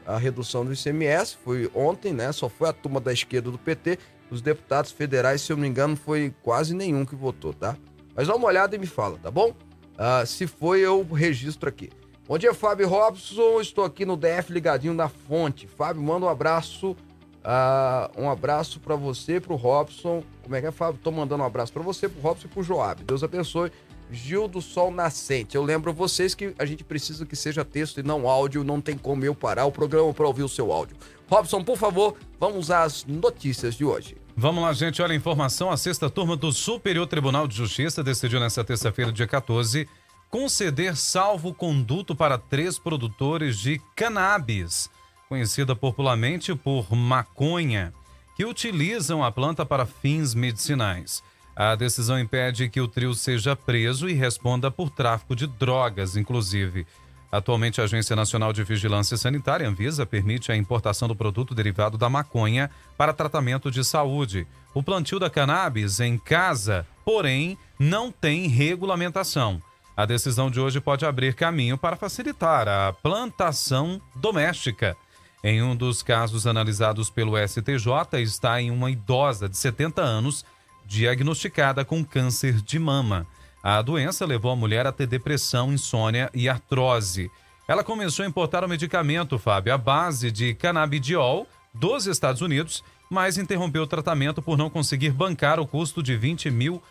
a 0.06 0.16
redução 0.16 0.64
do 0.64 0.72
ICMS. 0.72 1.36
Foi 1.44 1.70
ontem, 1.74 2.12
né? 2.12 2.30
Só 2.32 2.48
foi 2.48 2.68
a 2.68 2.72
turma 2.72 3.00
da 3.00 3.12
esquerda 3.12 3.50
do 3.50 3.58
PT. 3.58 3.98
Os 4.32 4.40
deputados 4.40 4.90
federais, 4.90 5.42
se 5.42 5.52
eu 5.52 5.56
não 5.56 5.60
me 5.60 5.68
engano, 5.68 5.94
foi 5.94 6.34
quase 6.42 6.74
nenhum 6.74 7.04
que 7.04 7.14
votou, 7.14 7.52
tá? 7.52 7.76
Mas 8.16 8.28
dá 8.28 8.34
uma 8.34 8.46
olhada 8.46 8.74
e 8.74 8.78
me 8.78 8.86
fala, 8.86 9.18
tá 9.22 9.30
bom? 9.30 9.54
Ah, 9.98 10.24
se 10.24 10.46
foi, 10.46 10.80
eu 10.80 11.02
registro 11.02 11.68
aqui. 11.68 11.90
Bom 12.26 12.38
dia, 12.38 12.54
Fábio 12.54 12.88
Robson. 12.88 13.60
Estou 13.60 13.84
aqui 13.84 14.06
no 14.06 14.16
DF 14.16 14.50
ligadinho 14.50 14.94
na 14.94 15.06
fonte. 15.06 15.66
Fábio, 15.66 16.02
manda 16.02 16.24
um 16.24 16.30
abraço. 16.30 16.96
ah, 17.44 18.10
um 18.16 18.30
abraço 18.30 18.80
para 18.80 18.96
você, 18.96 19.38
pro 19.38 19.54
Robson. 19.54 20.24
Como 20.42 20.56
é 20.56 20.62
que 20.62 20.66
é, 20.66 20.70
Fábio? 20.70 20.98
Tô 21.02 21.10
mandando 21.10 21.42
um 21.42 21.46
abraço 21.46 21.70
para 21.70 21.82
você, 21.82 22.08
pro 22.08 22.22
Robson 22.22 22.46
e 22.46 22.50
pro 22.50 22.62
Joab. 22.62 23.04
Deus 23.04 23.22
abençoe. 23.22 23.70
Gil 24.10 24.48
do 24.48 24.62
Sol 24.62 24.90
Nascente. 24.90 25.56
Eu 25.56 25.62
lembro 25.62 25.92
vocês 25.92 26.34
que 26.34 26.54
a 26.58 26.64
gente 26.64 26.84
precisa 26.84 27.26
que 27.26 27.36
seja 27.36 27.66
texto 27.66 28.00
e 28.00 28.02
não 28.02 28.26
áudio. 28.26 28.64
Não 28.64 28.80
tem 28.80 28.96
como 28.96 29.24
eu 29.26 29.34
parar 29.34 29.66
o 29.66 29.72
programa 29.72 30.12
para 30.14 30.26
ouvir 30.26 30.42
o 30.42 30.48
seu 30.48 30.72
áudio. 30.72 30.96
Robson, 31.28 31.62
por 31.62 31.76
favor, 31.76 32.16
vamos 32.38 32.70
às 32.70 33.04
notícias 33.04 33.74
de 33.74 33.84
hoje. 33.84 34.21
Vamos 34.36 34.62
lá, 34.62 34.72
gente. 34.72 35.02
Olha 35.02 35.12
a 35.12 35.16
informação. 35.16 35.70
A 35.70 35.76
sexta 35.76 36.08
turma 36.08 36.36
do 36.36 36.50
Superior 36.52 37.06
Tribunal 37.06 37.46
de 37.46 37.54
Justiça 37.54 38.02
decidiu 38.02 38.40
nesta 38.40 38.64
terça-feira, 38.64 39.12
dia 39.12 39.26
14, 39.26 39.86
conceder 40.30 40.96
salvo-conduto 40.96 42.14
para 42.14 42.38
três 42.38 42.78
produtores 42.78 43.58
de 43.58 43.80
cannabis, 43.94 44.90
conhecida 45.28 45.76
popularmente 45.76 46.54
por 46.54 46.90
maconha, 46.94 47.92
que 48.34 48.46
utilizam 48.46 49.22
a 49.22 49.30
planta 49.30 49.66
para 49.66 49.84
fins 49.84 50.34
medicinais. 50.34 51.22
A 51.54 51.74
decisão 51.74 52.18
impede 52.18 52.70
que 52.70 52.80
o 52.80 52.88
trio 52.88 53.14
seja 53.14 53.54
preso 53.54 54.08
e 54.08 54.14
responda 54.14 54.70
por 54.70 54.88
tráfico 54.88 55.36
de 55.36 55.46
drogas, 55.46 56.16
inclusive. 56.16 56.86
Atualmente, 57.32 57.80
a 57.80 57.84
Agência 57.84 58.14
Nacional 58.14 58.52
de 58.52 58.62
Vigilância 58.62 59.16
Sanitária, 59.16 59.66
Anvisa, 59.66 60.04
permite 60.04 60.52
a 60.52 60.56
importação 60.56 61.08
do 61.08 61.16
produto 61.16 61.54
derivado 61.54 61.96
da 61.96 62.10
maconha 62.10 62.70
para 62.94 63.14
tratamento 63.14 63.70
de 63.70 63.82
saúde. 63.82 64.46
O 64.74 64.82
plantio 64.82 65.18
da 65.18 65.30
cannabis 65.30 65.98
em 65.98 66.18
casa, 66.18 66.86
porém, 67.06 67.56
não 67.78 68.12
tem 68.12 68.48
regulamentação. 68.48 69.62
A 69.96 70.04
decisão 70.04 70.50
de 70.50 70.60
hoje 70.60 70.78
pode 70.78 71.06
abrir 71.06 71.34
caminho 71.34 71.78
para 71.78 71.96
facilitar 71.96 72.68
a 72.68 72.92
plantação 72.92 73.98
doméstica. 74.14 74.94
Em 75.42 75.62
um 75.62 75.74
dos 75.74 76.02
casos 76.02 76.46
analisados 76.46 77.08
pelo 77.08 77.36
STJ, 77.36 78.20
está 78.20 78.60
em 78.60 78.70
uma 78.70 78.90
idosa 78.90 79.48
de 79.48 79.56
70 79.56 80.02
anos 80.02 80.44
diagnosticada 80.84 81.82
com 81.82 82.04
câncer 82.04 82.60
de 82.60 82.78
mama. 82.78 83.26
A 83.62 83.80
doença 83.80 84.26
levou 84.26 84.50
a 84.50 84.56
mulher 84.56 84.86
a 84.86 84.92
ter 84.92 85.06
depressão, 85.06 85.72
insônia 85.72 86.28
e 86.34 86.48
artrose. 86.48 87.30
Ela 87.68 87.84
começou 87.84 88.24
a 88.24 88.28
importar 88.28 88.64
o 88.64 88.68
medicamento, 88.68 89.38
Fábio, 89.38 89.72
à 89.72 89.78
base 89.78 90.32
de 90.32 90.52
canabidiol 90.52 91.46
dos 91.72 92.06
Estados 92.06 92.42
Unidos, 92.42 92.82
mas 93.08 93.38
interrompeu 93.38 93.82
o 93.82 93.86
tratamento 93.86 94.42
por 94.42 94.58
não 94.58 94.68
conseguir 94.68 95.10
bancar 95.10 95.60
o 95.60 95.66
custo 95.66 96.02
de 96.02 96.16
20 96.16 96.50
mil 96.50 96.82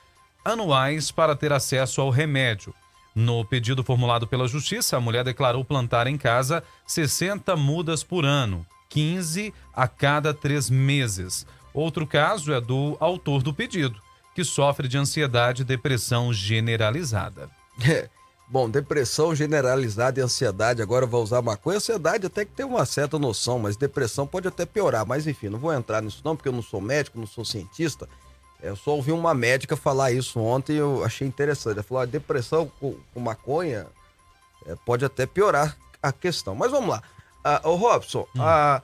anuais 0.45 1.11
para 1.11 1.35
ter 1.35 1.51
acesso 1.51 1.99
ao 1.99 2.09
remédio. 2.09 2.73
No 3.13 3.43
pedido 3.43 3.83
formulado 3.83 4.25
pela 4.25 4.47
Justiça, 4.47 4.95
a 4.95 5.01
mulher 5.01 5.25
declarou 5.25 5.65
plantar 5.65 6.07
em 6.07 6.17
casa 6.17 6.63
60 6.87 7.53
mudas 7.57 8.01
por 8.01 8.23
ano, 8.23 8.65
15 8.89 9.53
a 9.73 9.89
cada 9.89 10.33
três 10.33 10.69
meses. 10.69 11.45
Outro 11.73 12.07
caso 12.07 12.53
é 12.53 12.61
do 12.61 12.95
autor 12.99 13.43
do 13.43 13.53
pedido, 13.53 14.01
que 14.41 14.45
sofre 14.45 14.87
de 14.87 14.97
ansiedade 14.97 15.61
e 15.61 15.65
depressão 15.65 16.33
generalizada. 16.33 17.47
Bom, 18.47 18.69
depressão 18.69 19.33
generalizada 19.35 20.19
e 20.19 20.23
ansiedade, 20.23 20.81
agora 20.81 21.05
eu 21.05 21.09
vou 21.09 21.23
usar 21.23 21.41
maconha. 21.41 21.77
Ansiedade 21.77 22.25
até 22.25 22.43
que 22.43 22.51
tem 22.51 22.65
uma 22.65 22.85
certa 22.85 23.17
noção, 23.19 23.59
mas 23.59 23.77
depressão 23.77 24.25
pode 24.27 24.47
até 24.47 24.65
piorar. 24.65 25.05
Mas 25.05 25.25
enfim, 25.27 25.47
não 25.47 25.59
vou 25.59 25.71
entrar 25.73 26.01
nisso 26.01 26.21
não, 26.25 26.35
porque 26.35 26.49
eu 26.49 26.53
não 26.53 26.61
sou 26.61 26.81
médico, 26.81 27.19
não 27.19 27.27
sou 27.27 27.45
cientista. 27.45 28.09
Eu 28.61 28.75
só 28.75 28.91
ouvi 28.91 29.11
uma 29.11 29.33
médica 29.33 29.77
falar 29.77 30.11
isso 30.11 30.39
ontem 30.39 30.73
e 30.73 30.77
eu 30.77 31.03
achei 31.03 31.27
interessante. 31.27 31.73
Ela 31.75 31.83
falou: 31.83 32.01
a 32.01 32.05
depressão 32.05 32.69
com, 32.79 32.95
maconha 33.15 33.87
é, 34.65 34.75
pode 34.85 35.05
até 35.05 35.25
piorar 35.25 35.77
a 36.01 36.11
questão. 36.11 36.53
Mas 36.55 36.71
vamos 36.71 36.89
lá. 36.89 37.01
Ah, 37.43 37.61
ô 37.63 37.75
Robson, 37.75 38.27
ah, 38.37 38.81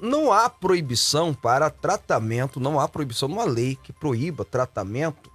não 0.00 0.32
há 0.32 0.48
proibição 0.48 1.34
para 1.34 1.68
tratamento, 1.68 2.58
não 2.58 2.80
há 2.80 2.88
proibição 2.88 3.28
numa 3.28 3.44
lei 3.44 3.76
que 3.82 3.92
proíba 3.92 4.42
tratamento 4.42 5.30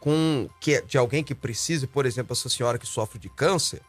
com 0.00 0.48
que 0.60 0.82
de 0.82 0.98
alguém 0.98 1.22
que 1.22 1.34
precise, 1.34 1.86
por 1.86 2.04
exemplo, 2.04 2.32
essa 2.32 2.48
senhora 2.48 2.78
que 2.78 2.86
sofre 2.86 3.18
de 3.18 3.28
câncer. 3.28 3.80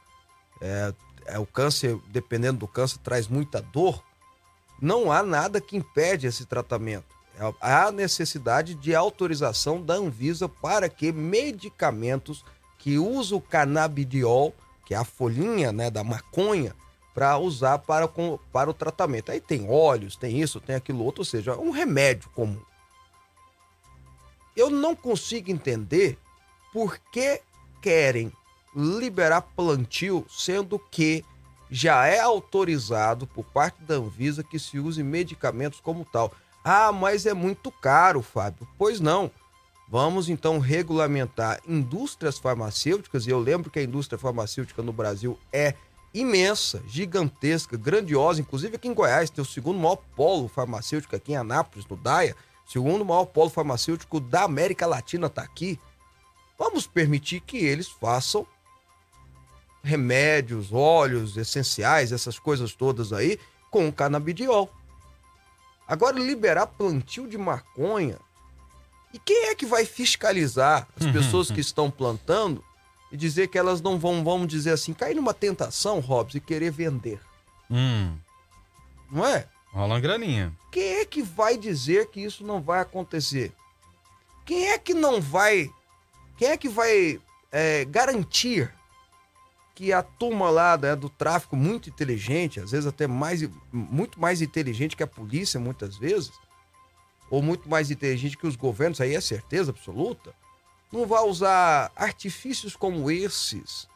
É, 0.61 0.93
é, 1.25 1.39
o 1.39 1.47
câncer, 1.47 1.97
dependendo 2.09 2.59
do 2.59 2.67
câncer, 2.67 2.99
traz 2.99 3.27
muita 3.27 3.59
dor. 3.59 4.03
Não 4.79 5.11
há 5.11 5.23
nada 5.23 5.59
que 5.59 5.75
impede 5.75 6.27
esse 6.27 6.45
tratamento. 6.45 7.05
É, 7.39 7.53
Há 7.59 7.91
necessidade 7.91 8.75
de 8.75 8.93
autorização 8.93 9.81
da 9.81 9.95
Anvisa 9.95 10.47
para 10.47 10.87
que 10.89 11.11
medicamentos 11.11 12.45
que 12.77 12.99
usam 12.99 13.39
o 13.39 13.41
canabidiol, 13.41 14.53
que 14.85 14.93
é 14.93 14.97
a 14.97 15.03
folhinha 15.03 15.71
né, 15.71 15.89
da 15.89 16.03
maconha, 16.03 16.75
para 17.17 17.35
usar 17.39 17.79
para, 17.79 18.07
com- 18.07 18.37
para 18.53 18.69
o 18.69 18.73
tratamento. 18.75 19.31
Aí 19.31 19.41
tem 19.41 19.67
óleos, 19.67 20.15
tem 20.15 20.39
isso, 20.39 20.61
tem 20.61 20.75
aquilo 20.75 21.03
outro, 21.03 21.21
ou 21.21 21.25
seja, 21.25 21.53
é 21.53 21.55
um 21.55 21.71
remédio 21.71 22.29
comum. 22.29 22.61
Eu 24.55 24.69
não 24.69 24.95
consigo 24.95 25.49
entender 25.49 26.15
por 26.71 26.99
que 27.11 27.41
querem 27.81 28.31
liberar 28.75 29.41
plantio, 29.41 30.27
sendo 30.29 30.77
que 30.77 31.25
já 31.71 32.05
é 32.05 32.19
autorizado 32.19 33.25
por 33.25 33.43
parte 33.45 33.81
da 33.81 33.95
Anvisa 33.95 34.43
que 34.43 34.59
se 34.59 34.77
use 34.77 35.01
medicamentos 35.01 35.79
como 35.79 36.05
tal. 36.05 36.31
Ah, 36.63 36.91
mas 36.91 37.25
é 37.25 37.33
muito 37.33 37.71
caro, 37.71 38.21
Fábio. 38.21 38.67
Pois 38.77 38.99
não. 38.99 39.31
Vamos 39.89 40.29
então 40.29 40.59
regulamentar 40.59 41.61
indústrias 41.67 42.37
farmacêuticas, 42.37 43.25
e 43.25 43.31
eu 43.31 43.39
lembro 43.39 43.71
que 43.71 43.79
a 43.79 43.83
indústria 43.83 44.19
farmacêutica 44.19 44.83
no 44.83 44.93
Brasil 44.93 45.39
é 45.51 45.73
imensa, 46.13 46.81
gigantesca, 46.87 47.77
grandiosa. 47.77 48.41
Inclusive 48.41 48.75
aqui 48.75 48.87
em 48.87 48.93
Goiás 48.93 49.29
tem 49.29 49.41
o 49.41 49.45
segundo 49.45 49.79
maior 49.79 49.97
polo 50.15 50.47
farmacêutico 50.47 51.15
aqui 51.15 51.33
em 51.33 51.37
Anápolis, 51.37 51.87
no 51.87 51.95
DAIA. 51.95 52.35
Segundo 52.65 53.05
maior 53.05 53.25
polo 53.25 53.49
farmacêutico 53.49 54.19
da 54.19 54.43
América 54.43 54.85
Latina 54.85 55.27
está 55.27 55.41
aqui. 55.41 55.79
Vamos 56.57 56.87
permitir 56.87 57.39
que 57.41 57.57
eles 57.57 57.87
façam 57.87 58.45
remédios, 59.83 60.73
óleos 60.73 61.37
essenciais, 61.37 62.11
essas 62.11 62.37
coisas 62.37 62.73
todas 62.73 63.13
aí, 63.13 63.39
com 63.71 63.91
canabidiol. 63.91 64.69
Agora, 65.87 66.19
liberar 66.19 66.67
plantio 66.67 67.27
de 67.27 67.37
maconha. 67.37 68.17
E 69.13 69.19
quem 69.19 69.45
é 69.45 69.55
que 69.55 69.65
vai 69.65 69.85
fiscalizar 69.85 70.87
as 70.99 71.05
pessoas 71.11 71.49
que 71.49 71.61
estão 71.61 71.89
plantando 71.89 72.63
e 73.11 73.17
dizer 73.17 73.47
que 73.47 73.57
elas 73.57 73.81
não 73.81 73.97
vão, 73.97 74.23
vamos 74.23 74.47
dizer 74.47 74.71
assim, 74.71 74.93
cair 74.93 75.15
numa 75.15 75.33
tentação, 75.33 75.99
Hobbs, 75.99 76.35
e 76.35 76.39
querer 76.39 76.71
vender? 76.71 77.19
Hum, 77.69 78.15
Não 79.11 79.25
é? 79.25 79.47
rola 79.71 79.93
uma 79.95 79.99
graninha. 79.99 80.51
Quem 80.71 80.95
é 81.01 81.05
que 81.05 81.21
vai 81.21 81.57
dizer 81.57 82.09
que 82.09 82.19
isso 82.21 82.43
não 82.45 82.61
vai 82.61 82.79
acontecer? 82.79 83.51
Quem 84.45 84.69
é 84.69 84.77
que 84.77 84.93
não 84.93 85.21
vai. 85.21 85.69
Quem 86.37 86.49
é 86.49 86.57
que 86.57 86.69
vai 86.69 87.19
é, 87.51 87.85
garantir 87.85 88.73
que 89.75 89.93
a 89.93 90.01
turma 90.01 90.49
lá 90.49 90.75
né, 90.77 90.95
do 90.95 91.09
tráfico 91.09 91.55
muito 91.55 91.89
inteligente, 91.89 92.59
às 92.59 92.71
vezes 92.71 92.87
até 92.87 93.05
mais, 93.05 93.47
muito 93.71 94.19
mais 94.19 94.41
inteligente 94.41 94.95
que 94.95 95.03
a 95.03 95.07
polícia, 95.07 95.59
muitas 95.59 95.95
vezes, 95.97 96.31
ou 97.29 97.43
muito 97.43 97.69
mais 97.69 97.91
inteligente 97.91 98.37
que 98.37 98.47
os 98.47 98.55
governos, 98.55 98.99
aí 98.99 99.13
é 99.13 99.21
certeza 99.21 99.69
absoluta, 99.71 100.33
não 100.91 101.05
vai 101.05 101.23
usar 101.23 101.91
artifícios 101.95 102.75
como 102.75 103.11
esses, 103.11 103.87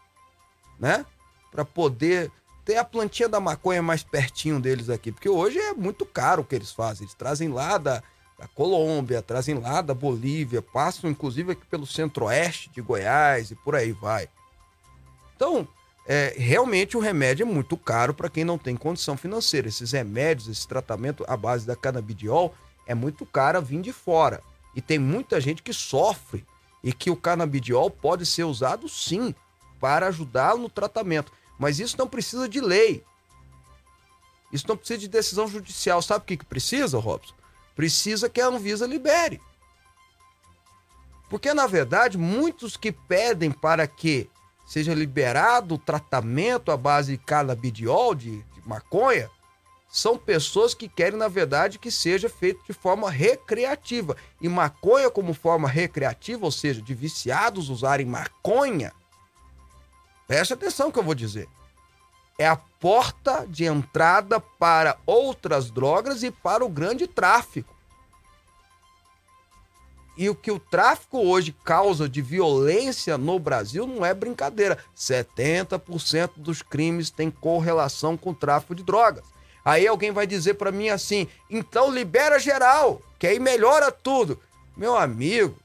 né? 0.79 1.05
Para 1.51 1.63
poder 1.63 2.31
ter 2.65 2.77
a 2.77 2.83
plantinha 2.83 3.27
da 3.27 3.39
maconha 3.39 3.81
mais 3.81 4.03
pertinho 4.03 4.59
deles 4.59 4.89
aqui, 4.89 5.11
porque 5.11 5.29
hoje 5.29 5.57
é 5.57 5.73
muito 5.73 6.05
caro 6.05 6.41
o 6.41 6.45
que 6.45 6.55
eles 6.55 6.71
fazem. 6.71 7.03
Eles 7.03 7.13
trazem 7.13 7.49
lá 7.49 7.77
da, 7.77 8.03
da 8.37 8.47
Colômbia, 8.47 9.21
trazem 9.21 9.55
lá 9.55 9.81
da 9.81 9.93
Bolívia, 9.93 10.61
passam 10.61 11.09
inclusive 11.09 11.53
aqui 11.53 11.65
pelo 11.65 11.87
centro-oeste 11.87 12.69
de 12.69 12.81
Goiás 12.81 13.51
e 13.51 13.55
por 13.55 13.75
aí 13.75 13.91
vai. 13.91 14.29
Então, 15.35 15.67
é, 16.07 16.35
realmente 16.37 16.97
o 16.97 16.99
remédio 16.99 17.43
é 17.43 17.45
muito 17.45 17.75
caro 17.77 18.13
para 18.13 18.29
quem 18.29 18.43
não 18.43 18.57
tem 18.57 18.75
condição 18.75 19.17
financeira. 19.17 19.67
Esses 19.67 19.91
remédios, 19.91 20.47
esse 20.47 20.67
tratamento 20.67 21.25
à 21.27 21.35
base 21.35 21.65
da 21.65 21.75
canabidiol 21.75 22.53
é 22.85 22.93
muito 22.93 23.25
caro 23.25 23.61
vir 23.61 23.81
de 23.81 23.91
fora. 23.91 24.41
E 24.75 24.81
tem 24.81 24.99
muita 24.99 25.41
gente 25.41 25.63
que 25.63 25.73
sofre 25.73 26.45
e 26.83 26.91
que 26.91 27.11
o 27.11 27.15
canabidiol 27.15 27.89
pode 27.89 28.25
ser 28.25 28.43
usado 28.43 28.89
sim 28.89 29.35
para 29.79 30.07
ajudar 30.07 30.55
no 30.55 30.69
tratamento. 30.69 31.31
Mas 31.59 31.79
isso 31.79 31.97
não 31.97 32.07
precisa 32.07 32.47
de 32.47 32.59
lei. 32.59 33.03
Isso 34.51 34.67
não 34.67 34.75
precisa 34.75 34.99
de 34.99 35.07
decisão 35.07 35.47
judicial. 35.47 36.01
Sabe 36.01 36.23
o 36.23 36.27
que, 36.27 36.37
que 36.37 36.45
precisa, 36.45 36.97
Robson? 36.99 37.33
Precisa 37.75 38.29
que 38.29 38.41
a 38.41 38.47
Anvisa 38.47 38.85
libere. 38.85 39.41
Porque, 41.29 41.53
na 41.53 41.65
verdade, 41.65 42.17
muitos 42.17 42.75
que 42.75 42.91
pedem 42.91 43.51
para 43.51 43.87
que 43.87 44.29
seja 44.67 44.93
liberado 44.93 45.75
o 45.75 45.77
tratamento 45.77 46.71
à 46.71 46.77
base 46.77 47.13
de 47.13 47.23
canabidiol, 47.23 48.13
de, 48.13 48.41
de 48.41 48.67
maconha, 48.67 49.29
são 49.91 50.17
pessoas 50.17 50.73
que 50.73 50.87
querem, 50.87 51.19
na 51.19 51.27
verdade, 51.27 51.77
que 51.77 51.91
seja 51.91 52.29
feito 52.29 52.63
de 52.65 52.71
forma 52.71 53.11
recreativa. 53.11 54.15
E 54.39 54.47
maconha 54.47 55.09
como 55.09 55.33
forma 55.33 55.67
recreativa, 55.67 56.45
ou 56.45 56.51
seja, 56.51 56.81
de 56.81 56.93
viciados 56.93 57.67
usarem 57.67 58.05
maconha, 58.05 58.93
preste 60.25 60.53
atenção 60.53 60.89
que 60.89 60.97
eu 60.97 61.03
vou 61.03 61.13
dizer. 61.13 61.49
é 62.39 62.47
a 62.47 62.55
porta 62.55 63.45
de 63.47 63.65
entrada 63.65 64.39
para 64.39 64.97
outras 65.05 65.69
drogas 65.69 66.23
e 66.23 66.31
para 66.31 66.65
o 66.65 66.69
grande 66.69 67.05
tráfico. 67.05 67.75
E 70.17 70.29
o 70.29 70.35
que 70.35 70.51
o 70.51 70.59
tráfico 70.59 71.19
hoje 71.19 71.55
causa 71.63 72.07
de 72.07 72.21
violência 72.21 73.17
no 73.17 73.37
Brasil 73.37 73.85
não 73.85 74.05
é 74.05 74.13
brincadeira. 74.13 74.77
70% 74.95 76.31
dos 76.37 76.61
crimes 76.61 77.09
têm 77.09 77.29
correlação 77.29 78.15
com 78.15 78.31
o 78.31 78.35
tráfico 78.35 78.73
de 78.73 78.83
drogas. 78.83 79.23
Aí 79.63 79.87
alguém 79.87 80.11
vai 80.11 80.25
dizer 80.25 80.55
para 80.55 80.71
mim 80.71 80.89
assim: 80.89 81.27
então 81.49 81.91
libera 81.91 82.39
geral, 82.39 83.01
que 83.19 83.27
aí 83.27 83.39
melhora 83.39 83.91
tudo. 83.91 84.39
Meu 84.75 84.97
amigo, 84.97 85.57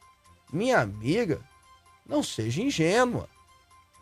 minha 0.52 0.80
amiga, 0.80 1.40
não 2.06 2.22
seja 2.22 2.62
ingênua. 2.62 3.28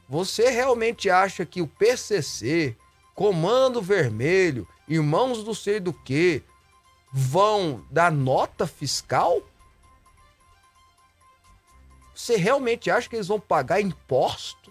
Você 0.09 0.51
realmente 0.51 1.09
acha 1.09 1.47
que 1.47 1.63
o 1.63 1.67
PCC, 1.67 2.77
Comando 3.15 3.81
Vermelho, 3.81 4.67
Irmãos 4.87 5.43
do 5.43 5.55
sei 5.55 5.81
do 5.81 5.93
que, 5.93 6.43
vão 7.11 7.85
dar 7.91 8.13
nota 8.13 8.67
fiscal? 8.67 9.43
Você 12.15 12.37
realmente 12.37 12.91
acha 12.91 13.09
que 13.09 13.17
eles 13.17 13.29
vão 13.29 13.41
pagar 13.41 13.81
impostos? 13.81 14.64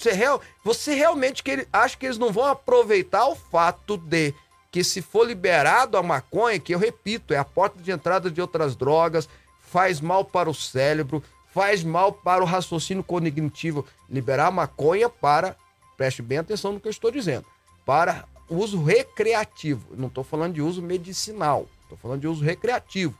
Você, 0.00 0.12
real, 0.12 0.40
você 0.64 0.94
realmente 0.94 1.42
que 1.42 1.50
ele, 1.50 1.68
acha 1.70 1.94
que 1.94 2.06
eles 2.06 2.16
não 2.16 2.32
vão 2.32 2.46
aproveitar 2.46 3.26
o 3.26 3.36
fato 3.36 3.98
de 3.98 4.32
que 4.72 4.82
se 4.82 5.02
for 5.02 5.26
liberado 5.26 5.98
a 5.98 6.02
maconha, 6.02 6.58
que 6.58 6.74
eu 6.74 6.78
repito, 6.78 7.34
é 7.34 7.36
a 7.36 7.44
porta 7.44 7.82
de 7.82 7.90
entrada 7.90 8.30
de 8.30 8.40
outras 8.40 8.74
drogas, 8.74 9.28
faz 9.60 10.00
mal 10.00 10.24
para 10.24 10.48
o 10.48 10.54
cérebro, 10.54 11.22
faz 11.52 11.84
mal 11.84 12.14
para 12.14 12.42
o 12.42 12.46
raciocínio 12.46 13.04
cognitivo. 13.04 13.86
Liberar 14.08 14.46
a 14.46 14.50
maconha 14.50 15.10
para, 15.10 15.54
preste 15.98 16.22
bem 16.22 16.38
atenção 16.38 16.72
no 16.72 16.80
que 16.80 16.88
eu 16.88 16.92
estou 16.92 17.10
dizendo, 17.10 17.44
para 17.84 18.24
uso 18.48 18.82
recreativo. 18.82 19.94
Não 19.94 20.08
estou 20.08 20.24
falando 20.24 20.54
de 20.54 20.62
uso 20.62 20.80
medicinal, 20.80 21.68
estou 21.82 21.98
falando 21.98 22.22
de 22.22 22.26
uso 22.26 22.42
recreativo. 22.42 23.14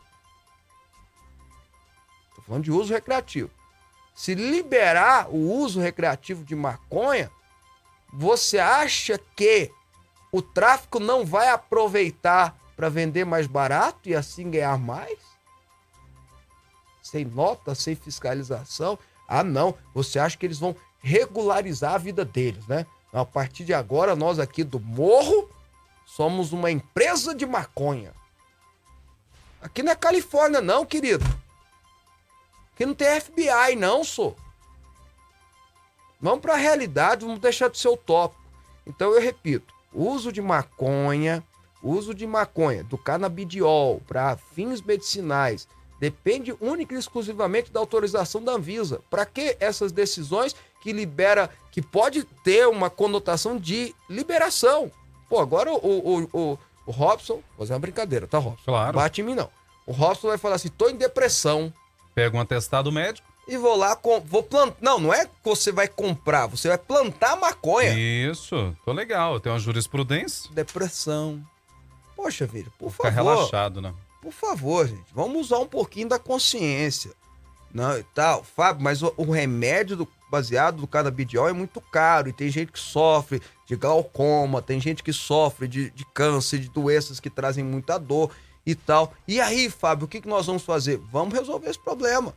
Estou 2.30 2.42
falando 2.42 2.64
de 2.64 2.72
uso 2.72 2.90
recreativo. 2.90 3.50
Se 4.20 4.34
liberar 4.34 5.30
o 5.30 5.50
uso 5.50 5.80
recreativo 5.80 6.44
de 6.44 6.54
maconha, 6.54 7.30
você 8.12 8.58
acha 8.58 9.18
que 9.34 9.70
o 10.30 10.42
tráfico 10.42 11.00
não 11.00 11.24
vai 11.24 11.48
aproveitar 11.48 12.54
para 12.76 12.90
vender 12.90 13.24
mais 13.24 13.46
barato 13.46 14.10
e 14.10 14.14
assim 14.14 14.50
ganhar 14.50 14.76
mais? 14.76 15.18
Sem 17.02 17.24
nota, 17.24 17.74
sem 17.74 17.94
fiscalização? 17.94 18.98
Ah, 19.26 19.42
não. 19.42 19.74
Você 19.94 20.18
acha 20.18 20.36
que 20.36 20.44
eles 20.44 20.58
vão 20.58 20.76
regularizar 20.98 21.94
a 21.94 21.98
vida 21.98 22.22
deles, 22.22 22.66
né? 22.66 22.84
A 23.10 23.24
partir 23.24 23.64
de 23.64 23.72
agora, 23.72 24.14
nós 24.14 24.38
aqui 24.38 24.62
do 24.62 24.78
Morro 24.78 25.48
somos 26.04 26.52
uma 26.52 26.70
empresa 26.70 27.34
de 27.34 27.46
maconha. 27.46 28.12
Aqui 29.62 29.82
não 29.82 29.92
é 29.92 29.96
Califórnia, 29.96 30.60
não, 30.60 30.84
querido. 30.84 31.24
Aqui 32.80 32.86
não 32.86 32.94
tem 32.94 33.20
FBI, 33.20 33.76
não, 33.76 34.02
sou. 34.02 34.34
Vamos 36.18 36.40
para 36.40 36.54
a 36.54 36.56
realidade, 36.56 37.26
vamos 37.26 37.38
deixar 37.38 37.68
de 37.68 37.76
ser 37.76 37.88
utópico. 37.88 38.40
Então 38.86 39.12
eu 39.12 39.20
repito, 39.20 39.74
uso 39.92 40.32
de 40.32 40.40
maconha, 40.40 41.44
uso 41.82 42.14
de 42.14 42.26
maconha, 42.26 42.82
do 42.82 42.96
canabidiol 42.96 44.00
para 44.08 44.34
fins 44.54 44.80
medicinais, 44.80 45.68
depende 46.00 46.56
única 46.58 46.94
e 46.94 46.98
exclusivamente 46.98 47.70
da 47.70 47.78
autorização 47.78 48.42
da 48.42 48.52
Anvisa. 48.52 49.02
Para 49.10 49.26
que 49.26 49.58
essas 49.60 49.92
decisões 49.92 50.56
que 50.80 50.90
libera, 50.90 51.50
que 51.70 51.82
pode 51.82 52.24
ter 52.42 52.66
uma 52.66 52.88
conotação 52.88 53.58
de 53.58 53.94
liberação? 54.08 54.90
Pô, 55.28 55.38
agora 55.38 55.70
o, 55.70 55.76
o, 55.76 56.28
o, 56.32 56.58
o 56.86 56.90
Robson, 56.90 57.34
vou 57.34 57.58
fazer 57.58 57.74
uma 57.74 57.78
brincadeira, 57.78 58.26
tá, 58.26 58.38
Robson? 58.38 58.64
Claro. 58.64 58.96
Bate 58.96 59.20
em 59.20 59.24
mim, 59.24 59.34
não. 59.34 59.50
O 59.84 59.92
Robson 59.92 60.28
vai 60.28 60.38
falar 60.38 60.54
assim: 60.54 60.70
tô 60.70 60.88
em 60.88 60.96
depressão 60.96 61.70
Pega 62.14 62.36
um 62.36 62.40
atestado 62.40 62.90
médico. 62.92 63.26
e 63.48 63.56
vou 63.56 63.76
lá, 63.76 63.96
com, 63.96 64.20
vou 64.20 64.42
plantar. 64.42 64.76
Não, 64.80 64.98
não 64.98 65.12
é 65.14 65.24
que 65.26 65.32
você 65.42 65.72
vai 65.72 65.88
comprar, 65.88 66.46
você 66.46 66.68
vai 66.68 66.78
plantar 66.78 67.36
maconha. 67.36 67.94
Isso, 67.98 68.76
tô 68.84 68.92
legal. 68.92 69.40
Tem 69.40 69.50
uma 69.52 69.58
jurisprudência. 69.58 70.50
Depressão. 70.52 71.42
Poxa 72.16 72.46
vida, 72.46 72.70
por 72.78 72.90
Fica 72.90 73.10
favor. 73.10 73.34
relaxado, 73.34 73.80
né? 73.80 73.94
Por 74.20 74.32
favor, 74.32 74.86
gente, 74.86 75.06
vamos 75.14 75.46
usar 75.46 75.58
um 75.58 75.66
pouquinho 75.66 76.08
da 76.08 76.18
consciência. 76.18 77.12
Não, 77.72 77.96
e 77.98 78.02
tal, 78.14 78.44
Fábio, 78.44 78.82
mas 78.82 79.00
o, 79.02 79.14
o 79.16 79.30
remédio 79.30 79.96
do, 79.96 80.08
baseado 80.30 80.78
do 80.80 80.86
canabidiol 80.86 81.48
é 81.48 81.52
muito 81.52 81.80
caro 81.80 82.28
e 82.28 82.32
tem 82.32 82.50
gente 82.50 82.72
que 82.72 82.78
sofre 82.80 83.40
de 83.66 83.76
glaucoma, 83.76 84.60
tem 84.60 84.80
gente 84.80 85.02
que 85.02 85.12
sofre 85.12 85.66
de, 85.68 85.90
de 85.90 86.04
câncer, 86.12 86.58
de 86.58 86.68
doenças 86.68 87.20
que 87.20 87.30
trazem 87.30 87.64
muita 87.64 87.96
dor 87.96 88.30
e 88.66 88.74
tal. 88.74 89.12
E 89.26 89.40
aí, 89.40 89.68
Fábio, 89.70 90.04
o 90.04 90.08
que, 90.08 90.20
que 90.20 90.28
nós 90.28 90.46
vamos 90.46 90.62
fazer? 90.62 90.98
Vamos 91.10 91.34
resolver 91.34 91.68
esse 91.70 91.78
problema. 91.78 92.34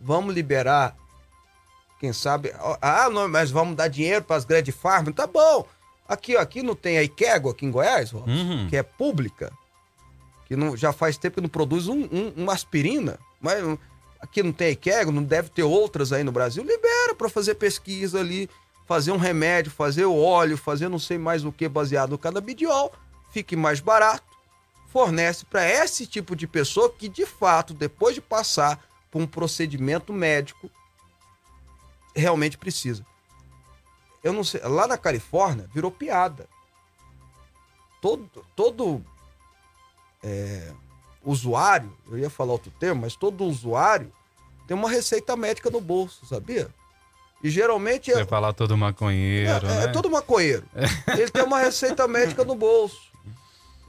Vamos 0.00 0.34
liberar, 0.34 0.96
quem 1.98 2.12
sabe. 2.12 2.52
Ah, 2.80 3.08
não, 3.10 3.28
mas 3.28 3.50
vamos 3.50 3.76
dar 3.76 3.88
dinheiro 3.88 4.24
para 4.24 4.36
as 4.36 4.44
grandes 4.44 4.74
farmas? 4.74 5.14
Tá 5.14 5.26
bom. 5.26 5.66
Aqui, 6.08 6.36
ó, 6.36 6.40
aqui 6.40 6.62
não 6.62 6.74
tem 6.74 6.98
a 6.98 7.02
Ikego 7.02 7.50
aqui 7.50 7.66
em 7.66 7.70
Goiás, 7.70 8.10
Robson, 8.10 8.30
Uhum. 8.30 8.66
que 8.68 8.76
é 8.76 8.82
pública, 8.82 9.52
que 10.46 10.56
não, 10.56 10.76
já 10.76 10.92
faz 10.92 11.16
tempo 11.16 11.36
que 11.36 11.40
não 11.40 11.48
produz 11.48 11.86
um, 11.86 12.00
um- 12.10 12.32
uma 12.36 12.52
aspirina, 12.52 13.18
mas 13.40 13.62
aqui 14.20 14.42
não 14.42 14.52
tem 14.52 14.68
a 14.68 14.70
Ikego, 14.70 15.12
não 15.12 15.22
deve 15.22 15.50
ter 15.50 15.62
outras 15.62 16.12
aí 16.12 16.24
no 16.24 16.32
Brasil. 16.32 16.64
Libera 16.64 17.14
para 17.14 17.28
fazer 17.28 17.54
pesquisa 17.54 18.18
ali, 18.18 18.50
fazer 18.88 19.12
um 19.12 19.16
remédio, 19.18 19.70
fazer 19.70 20.04
o 20.06 20.16
óleo, 20.20 20.56
fazer 20.56 20.88
não 20.88 20.98
sei 20.98 21.16
mais 21.18 21.44
o 21.44 21.52
que 21.52 21.68
baseado 21.68 22.10
no 22.10 22.18
canabidiol, 22.18 22.92
fique 23.30 23.54
mais 23.54 23.78
barato 23.78 24.24
fornece 24.92 25.44
para 25.44 25.68
esse 25.68 26.06
tipo 26.06 26.34
de 26.34 26.46
pessoa 26.46 26.90
que, 26.90 27.08
de 27.08 27.24
fato, 27.24 27.72
depois 27.72 28.14
de 28.14 28.20
passar 28.20 28.84
por 29.10 29.20
um 29.20 29.26
procedimento 29.26 30.12
médico, 30.12 30.70
realmente 32.14 32.58
precisa. 32.58 33.04
Eu 34.22 34.32
não 34.32 34.44
sei, 34.44 34.60
lá 34.62 34.86
na 34.86 34.98
Califórnia 34.98 35.68
virou 35.72 35.90
piada. 35.90 36.46
Todo, 38.00 38.28
todo 38.56 39.04
é, 40.22 40.72
usuário, 41.24 41.96
eu 42.10 42.18
ia 42.18 42.30
falar 42.30 42.52
outro 42.52 42.70
termo, 42.72 43.02
mas 43.02 43.14
todo 43.14 43.44
usuário 43.44 44.12
tem 44.66 44.76
uma 44.76 44.90
receita 44.90 45.36
médica 45.36 45.70
no 45.70 45.80
bolso, 45.80 46.24
sabia? 46.26 46.68
E 47.42 47.48
geralmente 47.48 48.12
Você 48.12 48.20
é, 48.20 48.26
falar 48.26 48.52
todo 48.52 48.76
maconheiro, 48.76 49.66
é, 49.66 49.68
né? 49.68 49.84
é 49.84 49.88
todo 49.88 50.10
maconheiro. 50.10 50.64
Ele 51.08 51.30
tem 51.30 51.42
uma 51.42 51.58
receita 51.58 52.06
médica 52.06 52.44
no 52.44 52.54
bolso. 52.54 53.09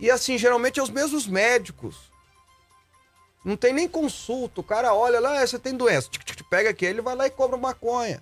E 0.02 0.10
assim, 0.10 0.36
geralmente 0.38 0.80
é 0.80 0.84
os 0.84 0.90
mesmos 0.90 1.28
médicos. 1.28 2.12
Não 3.46 3.56
tem 3.56 3.72
nem 3.72 3.88
consulta. 3.88 4.60
O 4.60 4.64
cara 4.64 4.94
olha 4.94 5.20
lá, 5.20 5.40
"Ah, 5.40 5.48
você 5.48 5.60
tem 5.60 5.78
doença. 5.78 6.10
Tic, 6.10 6.24
tic, 6.24 6.42
Pega 6.50 6.72
aqui, 6.72 6.86
ele 6.86 7.02
vai 7.02 7.16
lá 7.16 7.28
e 7.28 7.32
cobra 7.32 7.56
maconha. 7.56 8.22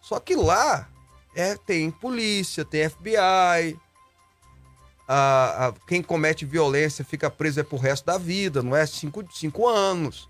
Só 0.00 0.20
que 0.20 0.36
lá 0.36 0.88
é, 1.34 1.56
tem 1.56 1.90
polícia, 1.90 2.64
tem 2.64 2.88
FBI. 2.88 3.78
A, 5.08 5.66
a- 5.68 5.72
quem 5.88 6.02
comete 6.02 6.44
violência 6.44 7.04
fica 7.04 7.28
preso 7.28 7.60
é 7.60 7.62
pro 7.64 7.76
resto 7.76 8.04
da 8.06 8.16
vida, 8.16 8.62
não 8.62 8.74
é 8.76 8.86
cinco, 8.86 9.24
cinco 9.32 9.66
anos. 9.68 10.28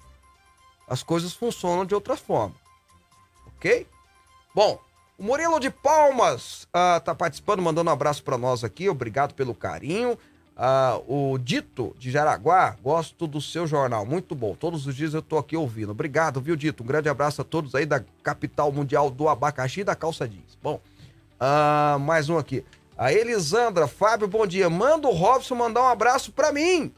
As 0.89 1.03
coisas 1.03 1.33
funcionam 1.35 1.85
de 1.85 1.95
outra 1.95 2.17
forma. 2.17 2.55
Ok? 3.47 3.87
Bom, 4.55 4.81
o 5.19 5.23
Murilo 5.23 5.61
de 5.61 5.71
Palmas 5.71 6.67
ah, 6.73 7.01
tá 7.05 7.15
participando, 7.15 7.63
mandando 7.63 7.91
um 7.91 7.93
abraço 7.93 8.23
para 8.23 8.37
nós 8.37 8.65
aqui. 8.65 8.89
Obrigado 8.89 9.35
pelo 9.35 9.55
carinho. 9.55 10.19
Ah, 10.57 11.01
o 11.09 11.37
Dito 11.39 11.95
de 11.99 12.11
Jaraguá, 12.11 12.77
gosto 12.83 13.27
do 13.27 13.41
seu 13.41 13.67
jornal, 13.67 14.07
muito 14.07 14.35
bom. 14.35 14.55
Todos 14.55 14.87
os 14.87 14.95
dias 14.95 15.15
eu 15.15 15.23
tô 15.23 15.37
aqui 15.37 15.57
ouvindo. 15.57 15.91
Obrigado, 15.91 16.41
viu, 16.41 16.55
Dito? 16.55 16.83
Um 16.83 16.87
grande 16.87 17.09
abraço 17.09 17.41
a 17.41 17.45
todos 17.45 17.75
aí 17.75 17.87
da 17.87 18.03
capital 18.23 18.71
mundial 18.71 19.11
do 19.11 19.29
abacaxi 19.29 19.81
e 19.81 19.85
da 19.85 19.97
calça 19.97 20.29
jeans. 20.29 20.59
Bom, 20.63 20.81
ah, 21.39 21.97
mais 22.01 22.29
um 22.29 22.39
aqui. 22.39 22.65
A 22.97 23.13
Elisandra, 23.13 23.89
Fábio, 23.89 24.29
bom 24.29 24.47
dia. 24.47 24.71
Manda 24.71 25.09
o 25.09 25.13
Robson 25.13 25.57
mandar 25.57 25.83
um 25.83 25.89
abraço 25.89 26.31
para 26.31 26.53
mim. 26.53 26.93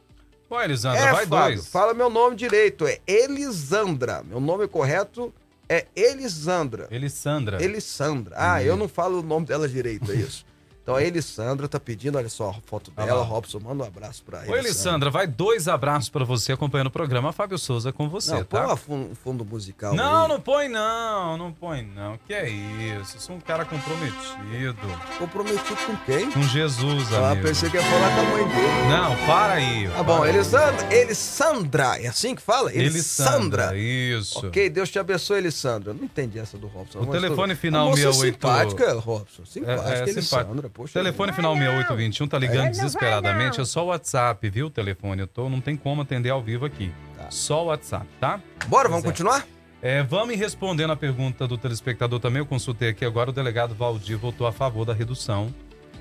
Pô, 0.48 0.60
Elisandra, 0.60 1.00
é, 1.00 1.12
vai 1.12 1.26
Fábio, 1.26 1.56
dois. 1.56 1.68
fala 1.68 1.94
meu 1.94 2.10
nome 2.10 2.36
direito. 2.36 2.86
É 2.86 3.00
Elisandra. 3.06 4.22
Meu 4.22 4.38
nome 4.38 4.68
correto 4.68 5.32
é 5.68 5.86
Elisandra. 5.94 6.86
Elisandra. 6.90 7.62
Elisandra. 7.62 8.34
Ah, 8.38 8.62
eu 8.62 8.76
não 8.76 8.88
falo 8.88 9.20
o 9.20 9.22
nome 9.22 9.46
dela 9.46 9.68
direito, 9.68 10.10
é 10.12 10.14
isso. 10.14 10.45
Então 10.86 10.94
a 10.94 11.02
Elisandra 11.02 11.66
tá 11.66 11.80
pedindo, 11.80 12.16
olha 12.16 12.28
só 12.28 12.50
a 12.50 12.54
foto 12.64 12.92
dela, 12.92 13.14
lá. 13.18 13.24
Robson, 13.24 13.58
manda 13.58 13.82
um 13.82 13.86
abraço 13.88 14.22
pra 14.22 14.44
Oi, 14.46 14.56
Elisandra, 14.56 15.10
vai 15.10 15.26
dois 15.26 15.66
abraços 15.66 16.08
pra 16.08 16.24
você 16.24 16.52
acompanhando 16.52 16.86
o 16.86 16.90
programa 16.92 17.32
Fábio 17.32 17.58
Souza 17.58 17.92
com 17.92 18.08
você, 18.08 18.30
Não, 18.32 18.44
põe 18.44 18.60
tá? 18.60 18.76
fun- 18.76 19.08
um 19.10 19.14
fundo 19.16 19.44
musical 19.44 19.94
Não, 19.96 20.22
aí. 20.22 20.28
não 20.28 20.40
põe 20.40 20.68
não, 20.68 21.36
não 21.36 21.52
põe 21.52 21.82
não. 21.82 22.16
Que 22.24 22.32
é 22.34 22.48
isso? 22.48 23.16
Eu 23.16 23.20
sou 23.20 23.34
um 23.34 23.40
cara 23.40 23.64
comprometido 23.64 24.86
Comprometido 25.18 25.76
com 25.86 25.96
quem? 26.06 26.30
com 26.30 26.42
Jesus, 26.42 27.12
Ah, 27.12 27.32
amigo. 27.32 27.48
pensei 27.48 27.68
que 27.68 27.76
ia 27.78 27.82
falar 27.82 28.14
com 28.14 28.20
a 28.20 28.24
mãe 28.24 28.48
dele. 28.48 28.88
Não, 28.88 29.26
para 29.26 29.52
aí. 29.54 29.88
Tá 29.88 30.02
bom, 30.04 30.18
para 30.18 30.24
aí. 30.30 30.36
Elisandra, 30.36 30.94
Elisandra, 30.94 32.00
é 32.00 32.06
assim 32.06 32.36
que 32.36 32.42
fala? 32.42 32.72
Elisandra, 32.72 33.76
isso. 33.76 34.46
Ok, 34.46 34.70
Deus 34.70 34.88
te 34.88 35.00
abençoe, 35.00 35.38
Elisandra. 35.38 35.90
Eu 35.90 35.94
não 35.94 36.04
entendi 36.04 36.38
essa 36.38 36.56
do 36.56 36.68
Robson. 36.68 37.00
O 37.00 37.06
telefone 37.06 37.56
final 37.56 37.88
moça 37.90 38.02
68. 38.02 38.34
simpática, 38.36 38.92
Robson. 39.00 39.44
Simpática, 39.44 39.88
É, 39.88 39.98
é, 39.98 40.02
Elisandra. 40.02 40.22
simpático. 40.22 40.75
Poxa, 40.76 40.92
Telefone 40.92 41.32
final 41.32 41.54
6821 41.54 42.28
tá 42.28 42.38
ligando 42.38 42.56
Não 42.56 42.62
vai 42.64 42.70
desesperadamente. 42.70 43.56
não. 43.56 43.62
É 43.62 43.66
só 43.66 43.82
o 43.82 43.86
WhatsApp, 43.86 44.50
viu? 44.50 44.68
Telefone. 44.68 45.22
Eu 45.22 45.26
tô, 45.26 45.48
não 45.48 45.58
tem 45.58 45.74
como 45.74 46.02
atender 46.02 46.28
ao 46.28 46.42
vivo 46.42 46.66
aqui. 46.66 46.92
Só 47.30 47.64
o 47.64 47.66
WhatsApp, 47.68 48.06
tá? 48.20 48.38
Bora, 48.66 48.86
vamos 48.86 49.02
é. 49.02 49.08
continuar? 49.08 49.46
É, 49.80 50.02
vamos 50.02 50.34
ir 50.34 50.36
respondendo 50.36 50.90
a 50.92 50.96
pergunta 50.96 51.48
do 51.48 51.56
telespectador 51.56 52.20
também. 52.20 52.40
Eu 52.40 52.46
consultei 52.46 52.90
aqui 52.90 53.06
agora. 53.06 53.30
O 53.30 53.32
delegado 53.32 53.74
Valdir 53.74 54.18
votou 54.18 54.46
a 54.46 54.52
favor 54.52 54.84
da 54.84 54.92
redução 54.92 55.52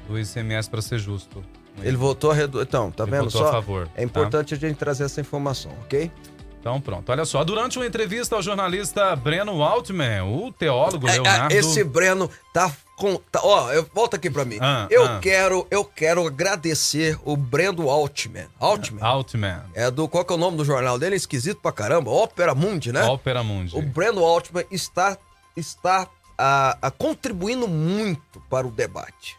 do 0.10 0.20
ICMS 0.20 0.70
para 0.70 0.82
ser 0.82 1.00
justo. 1.00 1.42
Ele 1.82 1.96
votou 1.96 2.32
a 2.32 2.34
redu... 2.34 2.62
Então, 2.62 2.92
tá 2.92 3.04
Ele 3.04 3.12
vendo 3.12 3.26
votou 3.26 3.42
só? 3.44 3.48
a 3.48 3.52
favor. 3.54 3.90
É 3.96 4.04
importante 4.04 4.54
a 4.54 4.58
gente 4.58 4.76
trazer 4.76 5.06
essa 5.06 5.22
informação, 5.22 5.72
ok? 5.84 6.12
Então, 6.66 6.82
pronto. 6.82 7.12
Olha 7.12 7.26
só. 7.26 7.44
Durante 7.44 7.78
uma 7.78 7.86
entrevista 7.86 8.36
ao 8.36 8.42
jornalista 8.42 9.16
Breno 9.16 9.62
Altman, 9.62 10.24
o 10.24 10.52
teólogo 10.52 11.08
É, 11.08 11.12
Leonardo. 11.12 11.54
é, 11.54 11.58
esse 11.60 11.84
Breno 11.84 12.28
tá 12.52 12.76
com. 12.96 13.18
tá- 13.32 13.40
ó, 13.44 13.72
eu, 13.72 13.88
volta 13.94 14.18
aqui 14.18 14.32
pra 14.32 14.44
mim. 14.44 14.58
Ah, 14.60 14.88
eu 14.90 15.06
ah. 15.06 15.20
quero, 15.22 15.68
eu 15.70 15.86
quero 15.86 16.26
agradecer 16.26 17.20
o 17.24 17.38
Breno 17.38 17.88
Altman. 17.88 18.48
Altman? 18.60 19.04
Altman. 19.04 19.62
É 19.76 19.92
do. 19.92 20.08
Qual 20.08 20.26
que 20.26 20.34
é 20.34 20.36
o 20.36 20.40
nome 20.40 20.58
do 20.58 20.66
jornal 20.66 20.98
dele? 20.98 21.16
Esquisito 21.16 21.62
pra 21.62 21.72
caramba. 21.72 22.10
Ópera 22.10 22.56
Mundi, 22.56 22.92
né? 22.92 23.04
Ópera 23.04 23.44
Mundi. 23.44 23.78
O 23.78 23.84
Breno 23.84 24.26
Altman 24.26 24.66
está, 24.72 25.20
está 25.56 26.08
a, 26.36 26.80
a 26.82 26.90
contribuindo 26.90 27.68
muito 27.68 28.42
para 28.50 28.66
o 28.66 28.72
debate. 28.72 29.38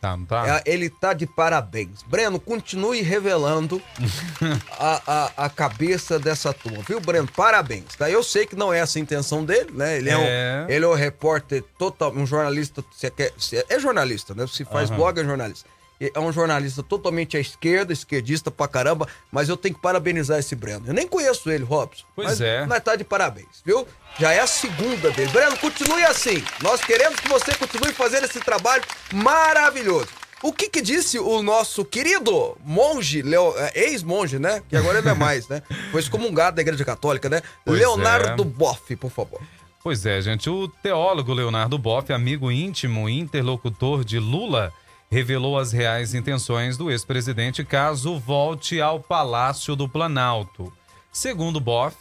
Tá, 0.00 0.16
não 0.16 0.24
tá? 0.24 0.62
É, 0.64 0.72
ele 0.72 0.88
tá 0.88 1.12
de 1.12 1.26
parabéns. 1.26 2.02
Breno, 2.02 2.40
continue 2.40 3.02
revelando 3.02 3.82
a, 4.78 5.02
a, 5.36 5.44
a 5.44 5.50
cabeça 5.50 6.18
dessa 6.18 6.54
turma, 6.54 6.82
viu, 6.88 6.98
Breno? 7.00 7.28
Parabéns, 7.36 7.94
tá? 7.96 8.10
Eu 8.10 8.22
sei 8.22 8.46
que 8.46 8.56
não 8.56 8.72
é 8.72 8.78
essa 8.78 8.98
a 8.98 9.02
intenção 9.02 9.44
dele, 9.44 9.70
né? 9.74 9.98
Ele 9.98 10.08
é, 10.08 10.12
É. 10.14 10.64
Um, 10.64 10.70
ele 10.70 10.84
é 10.86 10.88
um 10.88 10.94
repórter 10.94 11.62
total, 11.78 12.12
um 12.12 12.24
jornalista, 12.24 12.82
se 12.96 13.10
quer, 13.10 13.32
se 13.36 13.62
é 13.68 13.78
jornalista, 13.78 14.34
né? 14.34 14.46
Se 14.46 14.64
faz 14.64 14.88
Aham. 14.90 14.96
blog, 14.96 15.20
é 15.20 15.24
jornalista. 15.24 15.68
É 16.00 16.18
um 16.18 16.32
jornalista 16.32 16.82
totalmente 16.82 17.36
à 17.36 17.40
esquerda, 17.40 17.92
esquerdista 17.92 18.50
pra 18.50 18.66
caramba, 18.66 19.06
mas 19.30 19.50
eu 19.50 19.56
tenho 19.56 19.74
que 19.74 19.80
parabenizar 19.82 20.38
esse 20.38 20.56
Breno. 20.56 20.86
Eu 20.86 20.94
nem 20.94 21.06
conheço 21.06 21.50
ele, 21.50 21.62
Robson. 21.62 22.06
Pois 22.16 22.40
é. 22.40 22.64
Mas 22.64 22.82
tá 22.82 22.96
de 22.96 23.04
parabéns, 23.04 23.60
viu? 23.66 23.86
Já 24.18 24.32
é 24.32 24.40
a 24.40 24.46
segunda 24.46 25.10
dele. 25.10 25.30
Breno, 25.30 25.58
continue 25.58 26.02
assim. 26.04 26.42
Nós 26.62 26.80
queremos 26.80 27.20
que 27.20 27.28
você 27.28 27.54
continue 27.54 27.92
fazendo 27.92 28.24
esse 28.24 28.40
trabalho 28.40 28.82
maravilhoso. 29.12 30.08
O 30.42 30.54
que 30.54 30.70
que 30.70 30.80
disse 30.80 31.18
o 31.18 31.42
nosso 31.42 31.84
querido 31.84 32.56
monge, 32.64 33.20
Leo- 33.20 33.54
é, 33.58 33.72
ex-monge, 33.90 34.38
né? 34.38 34.62
Que 34.70 34.76
agora 34.76 34.98
ele 34.98 35.04
não 35.04 35.12
é 35.12 35.18
mais, 35.18 35.46
né? 35.48 35.62
Foi 35.92 36.00
excomungado 36.00 36.56
da 36.56 36.62
Igreja 36.62 36.82
Católica, 36.84 37.28
né? 37.28 37.42
Pois 37.62 37.78
Leonardo 37.78 38.42
é. 38.42 38.46
Boff, 38.46 38.96
por 38.96 39.10
favor. 39.10 39.40
Pois 39.82 40.06
é, 40.06 40.20
gente. 40.22 40.48
O 40.48 40.66
teólogo 40.66 41.34
Leonardo 41.34 41.78
Boff, 41.78 42.10
amigo 42.10 42.50
íntimo 42.50 43.06
e 43.08 43.18
interlocutor 43.18 44.02
de 44.02 44.18
Lula, 44.18 44.72
revelou 45.12 45.58
as 45.58 45.72
reais 45.72 46.14
intenções 46.14 46.76
do 46.76 46.88
ex-presidente 46.88 47.64
caso 47.64 48.16
volte 48.16 48.80
ao 48.80 49.00
Palácio 49.00 49.74
do 49.74 49.88
Planalto. 49.88 50.72
Segundo 51.12 51.58
Boff, 51.58 51.96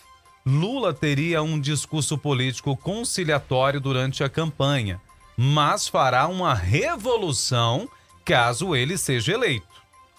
Lula 0.46 0.94
teria 0.94 1.42
um 1.42 1.60
discurso 1.60 2.20
político 2.20 2.78
conciliatório 2.78 3.82
durante 3.82 4.24
a 4.24 4.30
campanha, 4.30 5.02
mas 5.36 5.88
fará 5.88 6.28
uma 6.28 6.54
revolução 6.54 7.90
caso 8.24 8.76
ele 8.76 8.96
seja 8.96 9.34
eleito. 9.34 9.68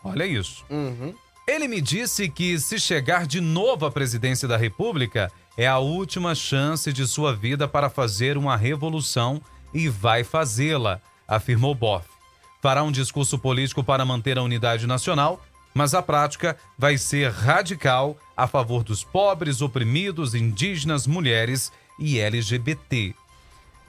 Olha 0.02 0.26
isso. 0.26 0.64
Ele 1.46 1.68
me 1.68 1.80
disse 1.80 2.28
que 2.28 2.58
se 2.58 2.80
chegar 2.80 3.24
de 3.24 3.40
novo 3.40 3.86
à 3.86 3.90
presidência 3.90 4.48
da 4.48 4.56
República, 4.56 5.30
é 5.56 5.66
a 5.66 5.78
última 5.78 6.34
chance 6.34 6.92
de 6.92 7.06
sua 7.06 7.34
vida 7.34 7.68
para 7.68 7.88
fazer 7.88 8.36
uma 8.36 8.56
revolução 8.56 9.40
e 9.72 9.88
vai 9.88 10.24
fazê-la, 10.24 11.00
afirmou 11.28 11.74
Boff. 11.74 12.19
Fará 12.60 12.82
um 12.82 12.92
discurso 12.92 13.38
político 13.38 13.82
para 13.82 14.04
manter 14.04 14.38
a 14.38 14.42
unidade 14.42 14.86
nacional, 14.86 15.42
mas 15.72 15.94
a 15.94 16.02
prática 16.02 16.56
vai 16.76 16.98
ser 16.98 17.30
radical 17.30 18.16
a 18.36 18.46
favor 18.46 18.82
dos 18.82 19.04
pobres, 19.04 19.62
oprimidos, 19.62 20.34
indígenas, 20.34 21.06
mulheres 21.06 21.72
e 21.98 22.18
LGBT. 22.18 23.14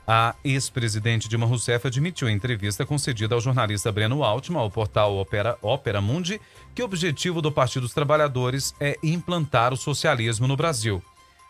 A 0.07 0.35
ex-presidente 0.43 1.29
Dilma 1.29 1.45
Rousseff 1.45 1.87
admitiu 1.87 2.27
em 2.27 2.35
entrevista 2.35 2.85
concedida 2.85 3.35
ao 3.35 3.41
jornalista 3.41 3.91
Breno 3.91 4.23
Altman, 4.23 4.59
ao 4.59 4.69
portal 4.69 5.15
Opera, 5.15 5.57
Opera 5.61 6.01
Mundi, 6.01 6.41
que 6.75 6.81
o 6.81 6.85
objetivo 6.85 7.41
do 7.41 7.51
Partido 7.51 7.83
dos 7.83 7.93
Trabalhadores 7.93 8.73
é 8.79 8.97
implantar 9.03 9.73
o 9.73 9.77
socialismo 9.77 10.47
no 10.47 10.57
Brasil. 10.57 11.01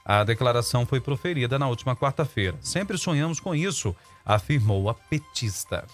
A 0.04 0.24
declaração 0.24 0.86
foi 0.86 1.00
proferida 1.00 1.58
na 1.58 1.68
última 1.68 1.96
quarta-feira. 1.96 2.58
Sempre 2.62 2.98
sonhamos 2.98 3.40
com 3.40 3.56
isso, 3.56 3.96
afirmou 4.26 4.90
a 4.90 4.94
petista. 4.94 5.86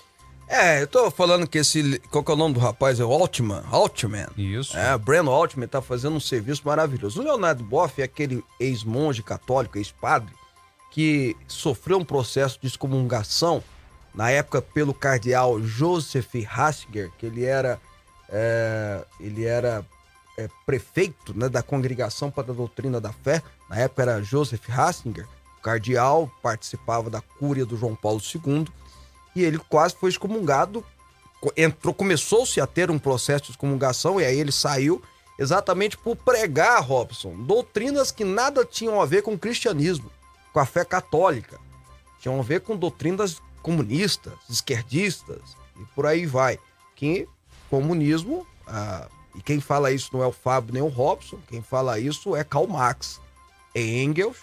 É, 0.48 0.82
eu 0.82 0.88
tô 0.88 1.12
falando 1.12 1.46
que 1.46 1.58
esse. 1.58 2.00
Qual 2.10 2.24
que 2.24 2.32
é 2.32 2.34
o 2.34 2.38
nome 2.38 2.54
do 2.54 2.60
rapaz? 2.60 3.00
É 3.00 3.06
o 3.06 3.12
Altman. 3.12 3.64
Altman. 3.70 4.28
Isso. 4.38 4.78
É, 4.78 4.98
Breno 4.98 5.30
Altman 5.30 5.68
tá 5.68 5.82
fazendo 5.82 6.16
um 6.16 6.22
serviço 6.22 6.62
maravilhoso. 6.66 7.20
O 7.20 7.24
Leonardo 7.24 7.64
Boff 7.64 8.02
é 8.02 8.06
aquele 8.06 8.42
ex-monge 8.60 9.22
católico, 9.22 9.78
ex-padre, 9.78 10.34
que 10.92 11.36
sofreu 11.48 11.98
um 11.98 12.06
processo 12.06 12.58
de 12.62 12.68
excomungação 12.68 13.62
na 14.16 14.32
época 14.32 14.62
pelo 14.62 14.94
cardeal 14.94 15.62
Joseph 15.62 16.34
Ratzinger, 16.48 17.12
que 17.18 17.26
ele 17.26 17.44
era, 17.44 17.80
é, 18.30 19.06
ele 19.20 19.44
era 19.44 19.86
é, 20.38 20.48
prefeito 20.66 21.38
né, 21.38 21.50
da 21.50 21.62
Congregação 21.62 22.32
para 22.32 22.52
a 22.52 22.56
Doutrina 22.56 23.02
da 23.02 23.12
Fé. 23.12 23.44
Na 23.70 23.78
época 23.78 24.02
era 24.02 24.24
Joseph 24.24 24.66
Ratzinger. 24.70 25.28
O 25.60 25.62
cardeal 25.62 26.32
participava 26.42 27.10
da 27.10 27.20
cúria 27.20 27.66
do 27.66 27.76
João 27.76 27.96
Paulo 27.96 28.22
II 28.22 28.66
e 29.42 29.46
ele 29.46 29.60
quase 29.70 29.96
foi 29.96 30.10
excomungado. 30.10 30.84
Co- 31.40 31.54
Entrou, 31.56 31.94
começou-se 31.94 32.60
a 32.60 32.68
ter 32.68 32.90
um 32.92 32.98
processo 33.00 33.46
de 33.46 33.52
excomungação 33.52 34.20
e 34.20 34.26
aí 34.26 34.40
ele 34.40 34.52
saiu 34.52 35.02
exatamente 35.40 35.98
por 35.98 36.16
pregar, 36.16 36.82
Robson, 36.84 37.36
doutrinas 37.44 38.12
que 38.12 38.24
nada 38.24 38.66
tinham 38.66 39.00
a 39.00 39.06
ver 39.06 39.22
com 39.22 39.34
o 39.34 39.38
cristianismo, 39.40 40.12
com 40.52 40.60
a 40.60 40.66
fé 40.66 40.84
católica. 40.84 41.60
Tinham 42.20 42.40
a 42.40 42.44
ver 42.44 42.62
com 42.62 42.76
doutrinas 42.76 43.40
comunistas, 43.62 44.34
esquerdistas 44.50 45.56
e 45.80 45.86
por 45.94 46.06
aí 46.08 46.26
vai. 46.26 46.58
Que 46.96 47.28
comunismo, 47.70 48.48
ah, 48.66 49.08
e 49.36 49.42
quem 49.44 49.60
fala 49.62 49.92
isso 49.92 50.10
não 50.14 50.24
é 50.24 50.26
o 50.28 50.32
Fábio 50.32 50.74
nem 50.74 50.82
o 50.82 50.88
Robson, 50.88 51.38
quem 51.48 51.62
fala 51.62 52.00
isso 52.00 52.36
é 52.36 52.44
Karl 52.44 52.66
Marx, 52.66 53.22
Engels, 53.76 54.38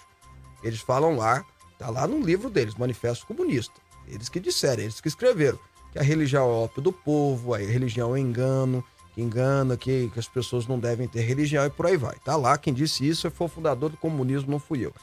eles 0.63 0.79
falam 0.79 1.17
lá, 1.17 1.43
tá 1.77 1.89
lá 1.89 2.07
no 2.07 2.21
livro 2.21 2.49
deles, 2.49 2.75
Manifesto 2.75 3.25
Comunista. 3.25 3.73
Eles 4.07 4.29
que 4.29 4.39
disseram, 4.39 4.83
eles 4.83 5.01
que 5.01 5.07
escreveram 5.07 5.59
que 5.91 5.99
a 5.99 6.03
religião 6.03 6.43
é 6.43 6.51
ópio 6.51 6.81
do 6.81 6.91
povo, 6.91 7.53
a 7.53 7.57
religião 7.57 8.15
é 8.15 8.19
engano, 8.19 8.83
que 9.13 9.21
engana, 9.21 9.77
que, 9.77 10.09
que 10.13 10.19
as 10.19 10.27
pessoas 10.27 10.67
não 10.67 10.77
devem 10.77 11.07
ter 11.07 11.21
religião 11.21 11.65
e 11.65 11.69
por 11.69 11.85
aí 11.85 11.95
vai. 11.95 12.17
Tá 12.23 12.35
lá, 12.35 12.57
quem 12.57 12.73
disse 12.73 13.07
isso 13.07 13.31
foi 13.31 13.47
o 13.47 13.49
fundador 13.49 13.89
do 13.89 13.97
comunismo, 13.97 14.51
não 14.51 14.59
fui 14.59 14.85
eu. 14.85 14.93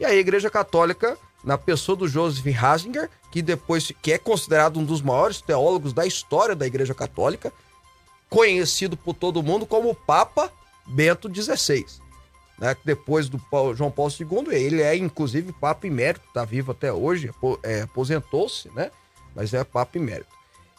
E 0.00 0.04
aí 0.04 0.16
a 0.16 0.20
Igreja 0.20 0.50
Católica, 0.50 1.16
na 1.44 1.56
pessoa 1.56 1.94
do 1.94 2.08
Joseph 2.08 2.44
Ratzinger, 2.52 3.08
que 3.30 3.40
depois 3.40 3.92
que 4.02 4.12
é 4.12 4.18
considerado 4.18 4.80
um 4.80 4.84
dos 4.84 5.00
maiores 5.00 5.40
teólogos 5.40 5.92
da 5.92 6.04
história 6.04 6.56
da 6.56 6.66
Igreja 6.66 6.94
Católica, 6.94 7.52
conhecido 8.28 8.96
por 8.96 9.14
todo 9.14 9.42
mundo 9.42 9.64
como 9.66 9.94
Papa 9.94 10.50
Bento 10.86 11.30
XVI. 11.32 11.86
Né, 12.60 12.76
depois 12.84 13.28
do 13.28 13.38
Paulo- 13.38 13.74
João 13.74 13.90
Paulo 13.90 14.12
II, 14.20 14.54
ele 14.54 14.82
é 14.82 14.94
inclusive 14.94 15.50
Papa 15.50 15.86
Emérito, 15.86 16.26
está 16.28 16.44
vivo 16.44 16.72
até 16.72 16.92
hoje, 16.92 17.32
é, 17.62 17.82
aposentou-se, 17.82 18.68
né? 18.70 18.90
Mas 19.34 19.54
é 19.54 19.64
Papa 19.64 19.96
Emérito. 19.96 20.28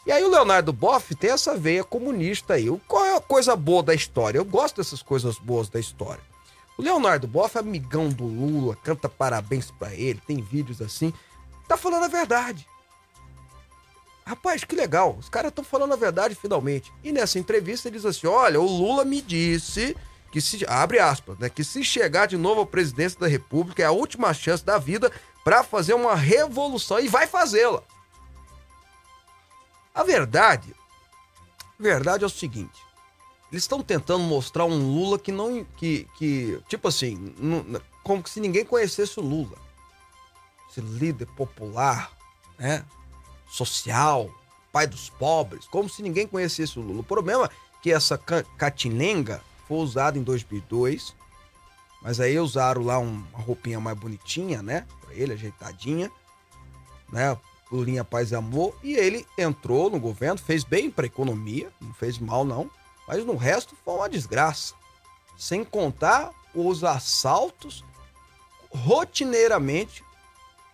E 0.06 0.12
aí 0.12 0.22
o 0.22 0.30
Leonardo 0.30 0.72
Boff 0.72 1.14
tem 1.14 1.30
essa 1.30 1.56
veia 1.56 1.82
comunista 1.82 2.54
aí. 2.54 2.66
Qual 2.86 3.04
é 3.04 3.16
a 3.16 3.20
coisa 3.20 3.54
boa 3.56 3.82
da 3.82 3.94
história? 3.94 4.38
Eu 4.38 4.44
gosto 4.44 4.76
dessas 4.76 5.02
coisas 5.02 5.38
boas 5.38 5.68
da 5.68 5.78
história. 5.80 6.22
O 6.78 6.82
Leonardo 6.82 7.26
Boff 7.26 7.56
é 7.56 7.60
amigão 7.60 8.08
do 8.08 8.24
Lula, 8.24 8.76
canta 8.82 9.08
parabéns 9.08 9.70
pra 9.70 9.92
ele, 9.94 10.20
tem 10.26 10.40
vídeos 10.40 10.80
assim. 10.80 11.12
Tá 11.68 11.76
falando 11.76 12.04
a 12.04 12.08
verdade. 12.08 12.66
Rapaz, 14.24 14.62
que 14.64 14.74
legal. 14.76 15.16
Os 15.18 15.28
caras 15.28 15.50
estão 15.50 15.64
falando 15.64 15.92
a 15.92 15.96
verdade 15.96 16.34
finalmente. 16.34 16.92
E 17.02 17.10
nessa 17.12 17.38
entrevista 17.38 17.88
ele 17.88 17.96
diz 17.96 18.06
assim: 18.06 18.26
olha, 18.26 18.60
o 18.60 18.66
Lula 18.66 19.04
me 19.04 19.20
disse 19.20 19.96
que 20.32 20.40
se. 20.40 20.64
Abre 20.66 20.98
aspas, 20.98 21.38
né? 21.38 21.48
Que 21.48 21.62
se 21.62 21.84
chegar 21.84 22.26
de 22.26 22.36
novo 22.36 22.62
à 22.62 22.66
presidência 22.66 23.20
da 23.20 23.28
República 23.28 23.82
é 23.82 23.86
a 23.86 23.92
última 23.92 24.32
chance 24.34 24.64
da 24.64 24.78
vida 24.78 25.12
pra 25.44 25.62
fazer 25.62 25.94
uma 25.94 26.14
revolução. 26.16 26.98
E 26.98 27.06
vai 27.06 27.26
fazê-la. 27.28 27.82
A 29.94 30.02
verdade, 30.02 30.74
a 31.78 31.82
verdade 31.82 32.24
é 32.24 32.26
o 32.26 32.30
seguinte: 32.30 32.80
eles 33.50 33.62
estão 33.64 33.82
tentando 33.82 34.24
mostrar 34.24 34.64
um 34.64 34.78
Lula 34.94 35.18
que 35.18 35.30
não. 35.30 35.64
que, 35.76 36.08
que 36.16 36.58
tipo 36.68 36.88
assim, 36.88 37.34
não- 37.38 37.80
como 38.02 38.26
se 38.26 38.40
ninguém 38.40 38.64
conhecesse 38.64 39.20
o 39.20 39.22
Lula. 39.22 39.56
Esse 40.70 40.80
líder 40.80 41.26
popular, 41.36 42.10
né? 42.58 42.84
Social, 43.50 44.30
pai 44.72 44.86
dos 44.86 45.10
pobres, 45.10 45.66
como 45.66 45.86
se 45.90 46.02
ninguém 46.02 46.26
conhecesse 46.26 46.78
o 46.78 46.82
Lula. 46.82 47.00
O 47.00 47.04
problema 47.04 47.44
é 47.44 47.50
que 47.82 47.92
essa 47.92 48.16
ca- 48.16 48.42
catinenga 48.56 49.42
foi 49.66 49.78
usada 49.78 50.18
em 50.18 50.22
2002, 50.22 51.14
mas 52.02 52.20
aí 52.20 52.38
usaram 52.38 52.82
lá 52.82 52.98
um- 52.98 53.24
uma 53.32 53.38
roupinha 53.42 53.78
mais 53.80 53.96
bonitinha, 53.98 54.62
né? 54.62 54.86
Pra 55.00 55.14
ele, 55.14 55.32
ajeitadinha, 55.32 56.10
né? 57.12 57.36
Lulinha 57.70 58.04
Paz 58.04 58.30
e 58.32 58.34
Amor, 58.34 58.76
e 58.82 58.94
ele 58.94 59.26
entrou 59.38 59.88
no 59.88 59.98
governo, 59.98 60.38
fez 60.38 60.62
bem 60.62 60.90
pra 60.90 61.06
economia, 61.06 61.72
não 61.80 61.94
fez 61.94 62.18
mal 62.18 62.44
não, 62.44 62.70
mas 63.08 63.24
no 63.24 63.34
resto 63.36 63.74
foi 63.82 63.94
uma 63.94 64.08
desgraça. 64.10 64.74
Sem 65.38 65.64
contar 65.64 66.30
os 66.54 66.84
assaltos 66.84 67.82
rotineiramente 68.70 70.04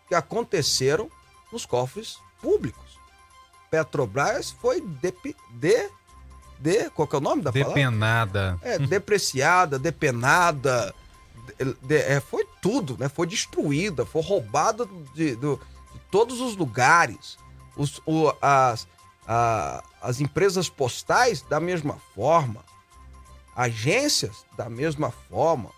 que 0.09 0.15
aconteceram 0.15 1.11
nos 1.53 1.65
cofres 1.65 2.19
públicos. 2.41 2.99
Petrobras 3.71 4.51
foi 4.51 4.81
de, 4.81 5.13
de, 5.51 5.91
de 6.61 6.91
qual 6.91 7.07
que 7.09 7.15
é 7.15 7.19
o 7.19 7.23
nome 7.23 7.43
da 7.43 7.53
palavra? 7.53 7.75
Depenada. 7.75 8.59
É, 8.63 8.79
depreciada, 8.79 9.79
depenada, 9.79 10.95
de- 11.59 11.77
de- 11.87 11.97
é, 11.97 12.21
foi 12.21 12.45
tudo, 12.61 12.97
né? 12.99 13.09
Foi 13.09 13.27
destruída, 13.27 14.05
foi 14.05 14.23
roubada 14.23 14.87
de, 15.15 15.37
de 15.37 15.59
todos 16.11 16.41
os 16.41 16.57
lugares. 16.57 17.39
Os, 17.77 18.01
o- 18.05 18.33
as, 18.43 18.87
a- 19.27 19.83
as 20.03 20.21
empresas 20.21 20.69
postais, 20.69 21.43
da 21.43 21.61
mesma 21.61 21.97
forma. 22.15 22.65
Agências, 23.55 24.45
da 24.57 24.69
mesma 24.69 25.11
forma. 25.29 25.71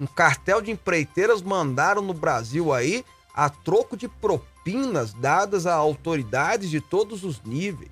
Um 0.00 0.06
cartel 0.06 0.62
de 0.62 0.70
empreiteiras 0.70 1.42
mandaram 1.42 2.00
no 2.02 2.14
Brasil 2.14 2.72
aí 2.72 3.04
a 3.34 3.50
troco 3.50 3.96
de 3.96 4.08
propinas 4.08 5.12
dadas 5.12 5.66
a 5.66 5.74
autoridades 5.74 6.70
de 6.70 6.80
todos 6.80 7.24
os 7.24 7.42
níveis. 7.42 7.90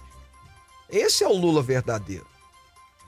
Esse 0.89 1.25
é 1.25 1.29
o 1.29 1.37
Lula 1.37 1.63
verdadeiro. 1.63 2.27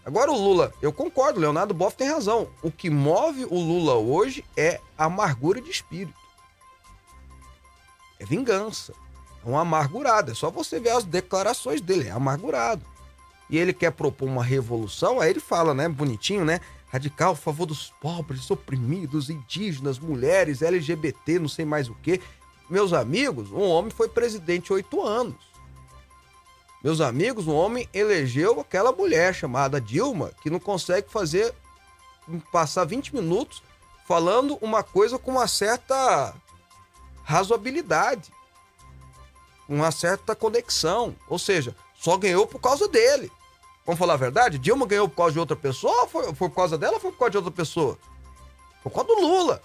Agora 0.05 0.33
o 0.33 0.37
Lula, 0.37 0.73
eu 0.81 0.93
concordo, 0.93 1.39
Leonardo 1.39 1.75
Boff 1.75 1.97
tem 1.97 2.09
razão. 2.09 2.49
O 2.63 2.71
que 2.71 2.89
move 2.89 3.45
o 3.45 3.59
Lula 3.59 3.95
hoje 3.95 4.45
é 4.57 4.81
amargura 4.97 5.61
de 5.61 5.71
espírito. 5.71 6.19
É 8.19 8.25
vingança. 8.25 8.95
É 9.45 9.49
um 9.49 9.59
amargurado. 9.59 10.33
É 10.33 10.35
só 10.35 10.51
você 10.51 10.81
ver 10.81 10.91
as 10.91 11.05
declarações 11.05 11.81
dele. 11.81 12.09
É 12.09 12.11
amargurado. 12.11 12.85
E 13.51 13.59
ele 13.59 13.73
quer 13.73 13.93
propor 13.93 14.27
uma 14.27 14.45
revolução, 14.45 15.21
aí 15.21 15.31
ele 15.31 15.41
fala, 15.41 15.73
né? 15.73 15.89
Bonitinho, 15.89 16.45
né? 16.45 16.61
Radical 16.91 17.33
a 17.33 17.37
favor 17.37 17.67
dos 17.67 17.93
pobres, 18.01 18.51
oprimidos, 18.51 19.31
indígenas, 19.31 19.99
mulheres, 19.99 20.63
LGBT, 20.63 21.39
não 21.39 21.49
sei 21.49 21.65
mais 21.65 21.89
o 21.89 21.95
quê. 22.03 22.21
Meus 22.69 22.93
amigos, 22.93 23.51
um 23.51 23.63
homem 23.63 23.91
foi 23.91 24.09
presidente 24.09 24.73
oito 24.73 25.03
anos. 25.03 25.48
Meus 26.83 27.01
amigos, 27.01 27.49
um 27.49 27.55
homem 27.55 27.89
elegeu 27.93 28.61
aquela 28.61 28.93
mulher 28.93 29.35
chamada 29.35 29.81
Dilma, 29.81 30.31
que 30.41 30.51
não 30.51 30.61
consegue 30.61 31.11
fazer 31.11 31.53
passar 32.53 32.85
20 32.85 33.15
minutos 33.17 33.63
falando 34.07 34.57
uma 34.63 34.83
coisa 34.83 35.19
com 35.19 35.33
uma 35.33 35.49
certa 35.49 36.35
razoabilidade, 37.25 38.33
uma 39.69 39.91
certa 39.91 40.37
conexão. 40.37 41.17
Ou 41.29 41.39
seja, 41.39 41.75
só 41.99 42.17
ganhou 42.17 42.47
por 42.47 42.61
causa 42.61 42.89
dele. 42.89 43.31
Vamos 43.85 43.99
falar 43.99 44.15
a 44.15 44.19
verdade? 44.19 44.59
Dilma 44.59 44.87
ganhou 44.87 45.09
por 45.09 45.17
causa 45.17 45.33
de 45.33 45.41
outra 45.41 45.57
pessoa? 45.57 46.07
Foi, 46.07 46.33
por 46.33 46.51
causa 46.51 46.79
dela 46.79 46.95
ou 46.95 47.01
foi 47.01 47.11
por 47.11 47.19
causa 47.19 47.33
de 47.33 47.37
outra 47.39 47.53
pessoa? 47.53 47.99
Por 48.83 48.93
causa 48.93 49.09
do 49.09 49.21
Lula. 49.21 49.61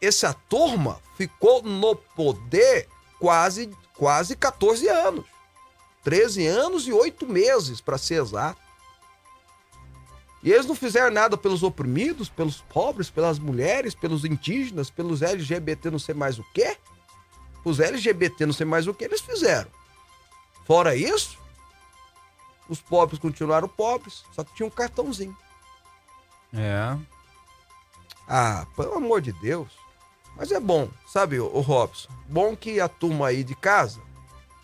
Essa 0.00 0.34
turma 0.48 1.00
ficou 1.16 1.62
no 1.62 1.96
poder 1.96 2.88
quase, 3.18 3.74
quase 3.96 4.36
14 4.36 4.86
anos. 4.88 5.35
13 6.06 6.46
anos 6.46 6.86
e 6.86 6.92
8 6.92 7.26
meses, 7.26 7.80
para 7.80 7.98
ser 7.98 8.22
exato. 8.22 8.60
E 10.40 10.52
eles 10.52 10.64
não 10.64 10.76
fizeram 10.76 11.10
nada 11.10 11.36
pelos 11.36 11.64
oprimidos, 11.64 12.28
pelos 12.28 12.60
pobres, 12.60 13.10
pelas 13.10 13.40
mulheres, 13.40 13.92
pelos 13.92 14.24
indígenas, 14.24 14.88
pelos 14.88 15.20
LGBT 15.20 15.90
não 15.90 15.98
sei 15.98 16.14
mais 16.14 16.38
o 16.38 16.44
quê. 16.54 16.76
Os 17.64 17.80
LGBT 17.80 18.46
não 18.46 18.52
sei 18.52 18.64
mais 18.64 18.86
o 18.86 18.94
que 18.94 19.02
eles 19.04 19.20
fizeram. 19.20 19.68
Fora 20.64 20.94
isso, 20.94 21.36
os 22.68 22.80
pobres 22.80 23.18
continuaram 23.18 23.66
pobres, 23.66 24.24
só 24.32 24.44
que 24.44 24.54
tinha 24.54 24.66
um 24.68 24.70
cartãozinho. 24.70 25.36
É. 26.54 26.96
Ah, 28.28 28.64
pelo 28.76 28.94
amor 28.94 29.20
de 29.20 29.32
Deus. 29.32 29.72
Mas 30.36 30.52
é 30.52 30.60
bom, 30.60 30.88
sabe, 31.08 31.40
o 31.40 31.60
Robson? 31.60 32.12
Bom 32.28 32.54
que 32.54 32.78
a 32.78 32.86
turma 32.86 33.26
aí 33.26 33.42
de 33.42 33.56
casa, 33.56 34.00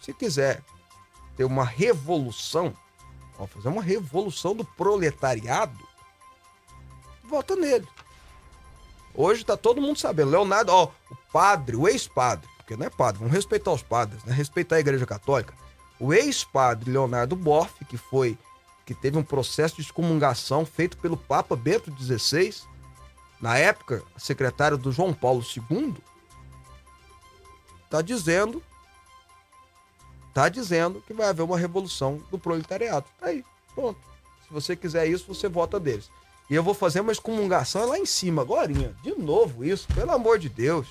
se 0.00 0.14
quiser 0.14 0.62
ter 1.37 1.45
uma 1.45 1.64
revolução, 1.64 2.75
ó, 3.38 3.47
fazer 3.47 3.68
uma 3.68 3.83
revolução 3.83 4.55
do 4.55 4.64
proletariado, 4.64 5.79
vota 7.25 7.57
nele. 7.57 7.87
Hoje 9.14 9.45
tá 9.45 9.57
todo 9.57 9.81
mundo 9.81 9.99
sabendo. 9.99 10.31
Leonardo, 10.31 10.73
ó, 10.73 10.90
o 11.11 11.16
padre, 11.33 11.77
o 11.77 11.87
ex-padre, 11.87 12.49
porque 12.57 12.77
não 12.77 12.87
é 12.87 12.90
padre, 12.90 13.18
vamos 13.18 13.35
respeitar 13.35 13.73
os 13.73 13.83
padres, 13.83 14.23
né? 14.25 14.33
Respeitar 14.33 14.77
a 14.77 14.81
Igreja 14.81 15.07
Católica. 15.07 15.55
O 16.01 16.12
ex-padre 16.12 16.90
Leonardo 16.90 17.37
Boff, 17.37 17.85
que 17.85 17.97
foi, 17.97 18.38
que 18.85 18.95
teve 18.95 19.18
um 19.18 19.23
processo 19.23 19.77
de 19.77 19.83
excomungação 19.83 20.66
feito 20.66 20.97
pelo 20.97 21.16
Papa 21.16 21.55
Bento 21.55 21.92
XVI, 21.97 22.55
na 23.40 23.59
época, 23.59 24.03
secretário 24.16 24.79
do 24.79 24.92
João 24.92 25.12
Paulo 25.12 25.42
II, 25.42 25.95
tá 27.90 28.01
dizendo 28.01 28.62
tá 30.33 30.49
dizendo 30.49 31.03
que 31.07 31.12
vai 31.12 31.29
haver 31.29 31.42
uma 31.42 31.59
revolução 31.59 32.23
do 32.31 32.38
proletariado. 32.38 33.07
Tá 33.18 33.27
aí, 33.27 33.45
pronto. 33.75 33.99
Se 34.47 34.53
você 34.53 34.77
quiser 34.77 35.07
isso, 35.07 35.27
você 35.27 35.49
vota 35.49 35.79
deles. 35.79 36.11
E 36.51 36.55
eu 36.55 36.62
vou 36.62 36.75
fazer 36.75 37.01
uma 37.01 37.12
excomungação 37.12 37.87
lá 37.87 37.99
em 37.99 38.07
cima, 38.07 38.42
agora. 38.42 38.73
De 39.03 39.14
novo 39.18 39.64
isso, 39.64 39.88
pelo 39.95 40.12
amor 40.12 40.38
de 40.38 40.49
Deus. 40.49 40.87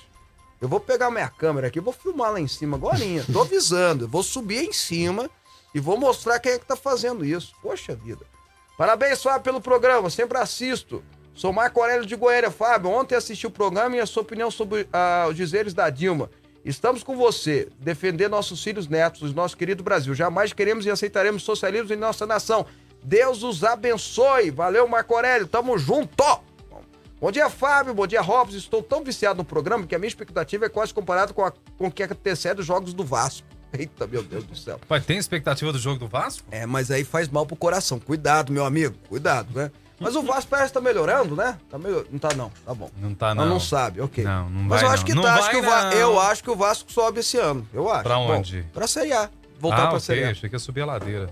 Eu 0.60 0.68
vou 0.68 0.80
pegar 0.80 1.10
minha 1.10 1.28
câmera 1.28 1.66
aqui, 1.66 1.80
vou 1.80 1.92
filmar 1.92 2.32
lá 2.32 2.40
em 2.40 2.48
cima 2.48 2.76
agora. 2.76 2.98
Tô 3.32 3.42
avisando. 3.42 4.04
Eu 4.04 4.08
vou 4.08 4.22
subir 4.22 4.64
em 4.64 4.72
cima 4.72 5.28
e 5.74 5.80
vou 5.80 5.98
mostrar 5.98 6.38
quem 6.38 6.52
é 6.52 6.58
que 6.58 6.66
tá 6.66 6.76
fazendo 6.76 7.24
isso. 7.24 7.52
Poxa 7.60 7.94
vida. 7.94 8.24
Parabéns, 8.76 9.22
Fábio, 9.22 9.42
pelo 9.42 9.60
programa. 9.60 10.08
Sempre 10.08 10.38
assisto. 10.38 11.02
Sou 11.34 11.52
Marco 11.52 11.80
Aurélio 11.80 12.06
de 12.06 12.14
Goiânia. 12.14 12.50
Fábio, 12.50 12.90
ontem 12.90 13.14
assisti 13.14 13.46
o 13.46 13.50
programa 13.50 13.96
e 13.96 14.00
a 14.00 14.06
sua 14.06 14.22
opinião 14.22 14.50
sobre 14.50 14.88
ah, 14.92 15.26
os 15.28 15.36
dizeres 15.36 15.74
da 15.74 15.88
Dilma. 15.90 16.30
Estamos 16.64 17.02
com 17.02 17.16
você, 17.16 17.68
defender 17.78 18.28
nossos 18.28 18.62
filhos 18.62 18.86
netos, 18.86 19.34
nosso 19.34 19.56
querido 19.56 19.82
Brasil. 19.82 20.14
Jamais 20.14 20.52
queremos 20.52 20.86
e 20.86 20.90
aceitaremos 20.90 21.42
socialismo 21.42 21.92
em 21.92 21.96
nossa 21.96 22.24
nação. 22.26 22.64
Deus 23.02 23.42
os 23.42 23.64
abençoe. 23.64 24.50
Valeu, 24.50 24.86
Marco 24.86 25.14
Aurélio. 25.14 25.48
Tamo 25.48 25.76
junto. 25.76 26.24
Bom 27.20 27.32
dia, 27.32 27.50
Fábio. 27.50 27.94
Bom 27.94 28.06
dia, 28.06 28.20
Robson. 28.20 28.56
Estou 28.56 28.82
tão 28.82 29.02
viciado 29.02 29.38
no 29.38 29.44
programa 29.44 29.86
que 29.86 29.94
a 29.94 29.98
minha 29.98 30.08
expectativa 30.08 30.66
é 30.66 30.68
quase 30.68 30.94
comparada 30.94 31.32
com, 31.32 31.44
a, 31.44 31.52
com 31.78 31.86
o 31.86 31.90
que 31.90 32.02
antecede 32.04 32.60
os 32.60 32.66
jogos 32.66 32.94
do 32.94 33.04
Vasco. 33.04 33.46
Eita, 33.76 34.06
meu 34.06 34.22
Deus 34.22 34.44
do 34.44 34.54
céu. 34.54 34.78
Pai, 34.88 35.00
tem 35.00 35.18
expectativa 35.18 35.72
do 35.72 35.78
jogo 35.78 35.98
do 35.98 36.08
Vasco? 36.08 36.46
É, 36.50 36.66
mas 36.66 36.90
aí 36.90 37.04
faz 37.04 37.28
mal 37.28 37.46
pro 37.46 37.56
coração. 37.56 37.98
Cuidado, 37.98 38.52
meu 38.52 38.64
amigo. 38.64 38.94
Cuidado, 39.08 39.56
né? 39.56 39.70
Mas 40.02 40.16
o 40.16 40.22
Vasco 40.22 40.50
parece 40.50 40.68
que 40.68 40.74
tá 40.74 40.80
melhorando, 40.80 41.34
né? 41.36 41.58
Tá 41.70 41.78
melhor... 41.78 42.04
Não 42.10 42.18
tá, 42.18 42.34
não. 42.34 42.50
Tá 42.64 42.74
bom. 42.74 42.90
Não 42.96 43.14
tá, 43.14 43.34
Não, 43.34 43.44
não. 43.44 43.50
não 43.54 43.60
sabe, 43.60 44.00
ok. 44.00 44.22
Não, 44.24 44.50
não 44.50 44.62
Mas 44.62 44.80
vai, 44.80 44.88
eu 44.90 44.92
acho 44.94 45.02
não. 45.02 45.06
que 45.06 45.14
Não 45.14 45.22
tá. 45.22 45.34
Acho 45.34 45.42
vai, 45.42 45.50
que 45.50 45.56
o 45.56 45.62
Va- 45.62 45.82
não. 45.84 45.92
Eu 45.92 46.20
acho 46.20 46.42
que 46.44 46.50
o 46.50 46.56
Vasco 46.56 46.92
sobe 46.92 47.20
esse 47.20 47.38
ano. 47.38 47.66
Eu 47.72 47.88
acho. 47.90 48.02
Pra 48.02 48.16
Bom, 48.16 48.30
onde? 48.38 48.62
pra 48.72 48.86
Série 48.86 49.12
A. 49.12 49.30
Voltar 49.58 49.76
ah, 49.78 49.80
pra 49.82 49.88
ok. 49.90 50.00
Série 50.00 50.24
A. 50.24 50.30
Achei 50.30 50.48
que 50.48 50.54
ia 50.56 50.58
subir 50.58 50.80
a 50.82 50.86
ladeira. 50.86 51.30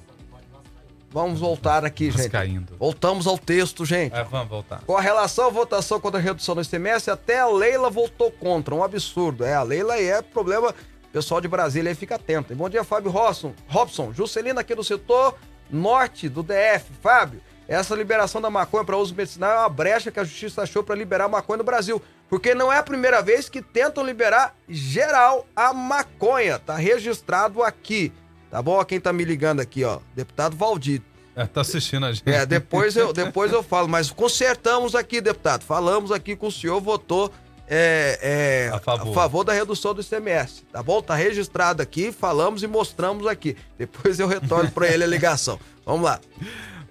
Vamos 1.13 1.41
voltar 1.41 1.85
aqui, 1.85 2.07
Mas 2.13 2.23
gente. 2.23 2.31
caindo. 2.31 2.77
Voltamos 2.79 3.27
ao 3.27 3.37
texto, 3.37 3.85
gente. 3.85 4.15
É, 4.15 4.23
vamos 4.23 4.49
voltar. 4.49 4.81
Com 4.87 4.97
a 4.97 5.01
relação 5.01 5.47
à 5.47 5.51
votação 5.51 5.99
contra 5.99 6.21
a 6.21 6.23
redução 6.23 6.55
do 6.55 6.61
ICMS, 6.63 7.11
até 7.11 7.41
a 7.41 7.49
Leila 7.49 7.91
votou 7.91 8.31
contra. 8.31 8.73
Um 8.75 8.85
absurdo. 8.85 9.45
É, 9.45 9.55
a 9.55 9.63
Leila 9.65 9.95
aí 9.95 10.07
é 10.07 10.23
problema. 10.23 10.73
Pessoal 11.13 11.41
de 11.41 11.49
Brasília 11.49 11.91
aí 11.91 11.97
fica 11.97 12.15
atento. 12.15 12.53
hein? 12.53 12.57
Bom 12.57 12.69
dia, 12.69 12.85
Fábio 12.85 13.11
Robson. 13.11 13.53
Robson, 13.67 14.13
Juscelina 14.13 14.61
aqui 14.61 14.73
do 14.77 14.85
setor 14.85 15.35
norte 15.69 16.29
do 16.29 16.45
DF. 16.45 16.85
Fábio, 17.03 17.41
essa 17.71 17.95
liberação 17.95 18.41
da 18.41 18.51
maconha 18.51 18.85
para 18.85 18.97
uso 18.97 19.15
medicinal 19.15 19.53
é 19.53 19.59
uma 19.61 19.69
brecha 19.69 20.11
que 20.11 20.19
a 20.19 20.25
justiça 20.25 20.63
achou 20.63 20.83
para 20.83 20.97
liberar 20.97 21.27
a 21.27 21.29
maconha 21.29 21.59
no 21.59 21.65
Brasil. 21.65 22.03
Porque 22.29 22.53
não 22.53 22.73
é 22.73 22.79
a 22.79 22.83
primeira 22.83 23.23
vez 23.23 23.49
que 23.49 23.63
tentam 23.63 24.05
liberar 24.05 24.57
geral 24.69 25.47
a 25.55 25.73
maconha. 25.73 26.59
Tá 26.59 26.75
registrado 26.75 27.63
aqui. 27.63 28.13
Tá 28.51 28.61
bom? 28.61 28.85
Quem 28.85 29.01
tá 29.01 29.13
me 29.13 29.25
ligando 29.25 29.61
aqui, 29.61 29.85
ó. 29.85 30.01
Deputado 30.17 30.57
Valdir. 30.57 31.01
É, 31.37 31.47
tá 31.47 31.61
assistindo 31.61 32.07
a 32.07 32.13
gente. 32.13 32.29
É, 32.29 32.45
depois 32.45 32.97
eu, 32.97 33.13
depois 33.13 33.53
eu 33.53 33.63
falo, 33.63 33.87
mas 33.87 34.11
consertamos 34.11 34.97
aqui, 34.97 35.21
deputado. 35.21 35.63
Falamos 35.63 36.11
aqui 36.11 36.35
com 36.35 36.49
o 36.49 36.53
senhor, 36.53 36.81
votou 36.81 37.33
é, 37.69 38.19
é, 38.21 38.71
A 38.75 38.81
favor. 38.81 39.45
da 39.45 39.53
redução 39.53 39.95
do 39.95 40.01
ICMS, 40.01 40.65
tá 40.73 40.83
bom? 40.83 41.01
Tá 41.01 41.15
registrado 41.15 41.81
aqui, 41.81 42.11
falamos 42.11 42.65
e 42.65 42.67
mostramos 42.67 43.29
aqui. 43.29 43.57
Depois 43.79 44.19
eu 44.19 44.27
retorno 44.27 44.69
para 44.73 44.89
ele 44.89 45.05
a 45.05 45.07
ligação. 45.07 45.57
Vamos 45.87 46.03
lá. 46.03 46.21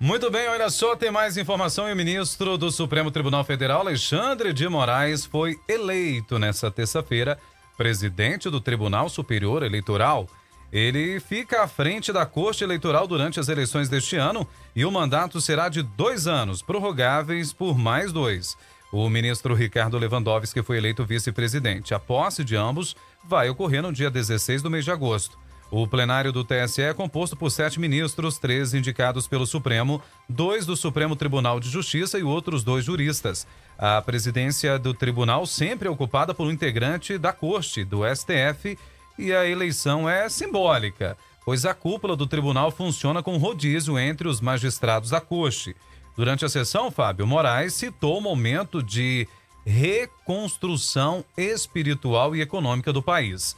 Muito 0.01 0.31
bem, 0.31 0.47
olha 0.47 0.69
só, 0.69 0.95
tem 0.95 1.12
mais 1.12 1.35
informação 1.35 1.89
e 1.89 1.91
o 1.91 1.95
ministro 1.95 2.57
do 2.57 2.71
Supremo 2.71 3.12
Tribunal 3.12 3.43
Federal, 3.43 3.81
Alexandre 3.81 4.53
de 4.53 4.65
Moraes, 4.65 5.25
foi 5.25 5.59
eleito 5.67 6.39
nesta 6.39 6.71
terça-feira 6.71 7.38
presidente 7.77 8.49
do 8.49 8.62
Tribunal 8.62 9.09
Superior 9.09 9.62
Eleitoral. 9.62 10.25
Ele 10.71 11.19
fica 11.19 11.63
à 11.63 11.67
frente 11.67 12.13
da 12.13 12.25
Corte 12.25 12.63
Eleitoral 12.63 13.07
durante 13.07 13.41
as 13.41 13.49
eleições 13.49 13.89
deste 13.89 14.15
ano 14.15 14.47
e 14.73 14.85
o 14.85 14.91
mandato 14.91 15.41
será 15.41 15.67
de 15.67 15.81
dois 15.81 16.27
anos, 16.27 16.62
prorrogáveis 16.62 17.51
por 17.51 17.77
mais 17.77 18.13
dois. 18.13 18.55
O 18.93 19.09
ministro 19.09 19.53
Ricardo 19.53 19.97
Lewandowski 19.97 20.63
foi 20.63 20.77
eleito 20.77 21.05
vice-presidente. 21.05 21.93
A 21.93 21.99
posse 21.99 22.45
de 22.45 22.55
ambos 22.55 22.95
vai 23.21 23.49
ocorrer 23.49 23.81
no 23.81 23.91
dia 23.91 24.09
16 24.09 24.62
do 24.62 24.69
mês 24.69 24.85
de 24.85 24.91
agosto. 24.91 25.38
O 25.71 25.86
plenário 25.88 26.32
do 26.32 26.43
TSE 26.43 26.82
é 26.82 26.93
composto 26.95 27.36
por 27.36 27.51
sete 27.51 27.79
ministros, 27.79 28.39
três 28.39 28.73
indicados 28.73 29.27
pelo 29.27 29.45
Supremo, 29.45 30.01
dois 30.27 30.65
do 30.65 30.75
Supremo 30.75 31.15
Tribunal 31.15 31.60
de 31.60 31.69
Justiça 31.69 32.17
e 32.17 32.23
outros 32.23 32.63
dois 32.63 32.84
juristas. 32.84 33.45
A 33.77 34.01
presidência 34.01 34.79
do 34.79 34.95
tribunal 34.95 35.45
sempre 35.45 35.88
é 35.88 35.91
ocupada 35.91 36.34
por 36.34 36.47
um 36.47 36.51
integrante 36.51 37.19
da 37.19 37.32
corte, 37.32 37.84
do 37.84 37.99
STF, 38.03 38.79
e 39.15 39.32
a 39.32 39.45
eleição 39.45 40.10
é 40.10 40.27
simbólica, 40.27 41.15
pois 41.45 41.65
a 41.65 41.73
cúpula 41.75 42.15
do 42.15 42.25
tribunal 42.25 42.71
funciona 42.71 43.21
com 43.21 43.38
rodízio 43.38 43.99
entre 43.99 44.27
os 44.27 44.41
magistrados 44.41 45.12
da 45.12 45.21
corte. 45.21 45.75
Durante 46.17 46.43
a 46.43 46.49
sessão, 46.49 46.89
Fábio 46.89 47.27
Moraes 47.27 47.75
citou 47.75 48.17
o 48.17 48.21
momento 48.21 48.82
de 48.82 49.27
reconstrução 49.69 51.23
espiritual 51.38 52.36
e 52.36 52.41
econômica 52.41 52.91
do 52.91 53.03
país. 53.03 53.55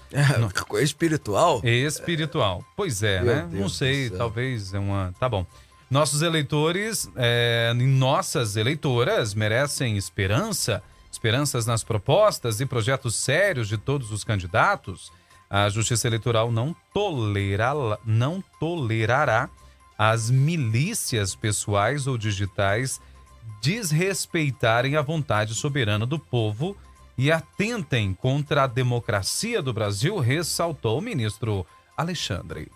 Espiritual? 0.82 1.62
Espiritual. 1.64 2.66
Pois 2.76 3.02
é, 3.02 3.22
Meu 3.22 3.36
né? 3.36 3.48
Deus 3.50 3.62
Não 3.62 3.70
sei, 3.70 4.10
talvez 4.10 4.74
é 4.74 4.80
uma. 4.80 5.14
Tá 5.20 5.30
bom. 5.30 5.46
Nossos 5.90 6.22
eleitores 6.22 7.10
é, 7.16 7.74
nossas 7.74 8.56
eleitoras 8.56 9.34
merecem 9.34 9.98
esperança, 9.98 10.84
esperanças 11.12 11.66
nas 11.66 11.84
propostas 11.84 12.60
e 12.60 12.66
projetos 12.66 13.16
sérios 13.16 13.68
de 13.68 13.78
todos 13.78 14.12
os 14.12 14.24
candidatos. 14.24 15.12
A 15.50 15.68
Justiça 15.70 16.08
Eleitoral 16.08 16.50
não, 16.50 16.74
tolera, 16.94 17.74
não 18.06 18.42
tolerará 18.58 19.50
as 19.98 20.30
milícias 20.30 21.36
pessoais 21.36 22.08
ou 22.08 22.18
digitais 22.18 23.02
desrespeitarem 23.62 24.96
a 24.98 25.02
vontade 25.02 25.54
soberana 25.54 26.06
do 26.06 26.18
povo 26.18 26.76
e 27.18 27.32
atentem 27.32 28.14
contra 28.14 28.64
a 28.64 28.68
democracia 28.68 29.62
do 29.62 29.72
Brasil, 29.72 30.18
ressaltou 30.18 30.98
o 30.98 31.02
ministro 31.02 31.66
Alexandre. 31.96 32.72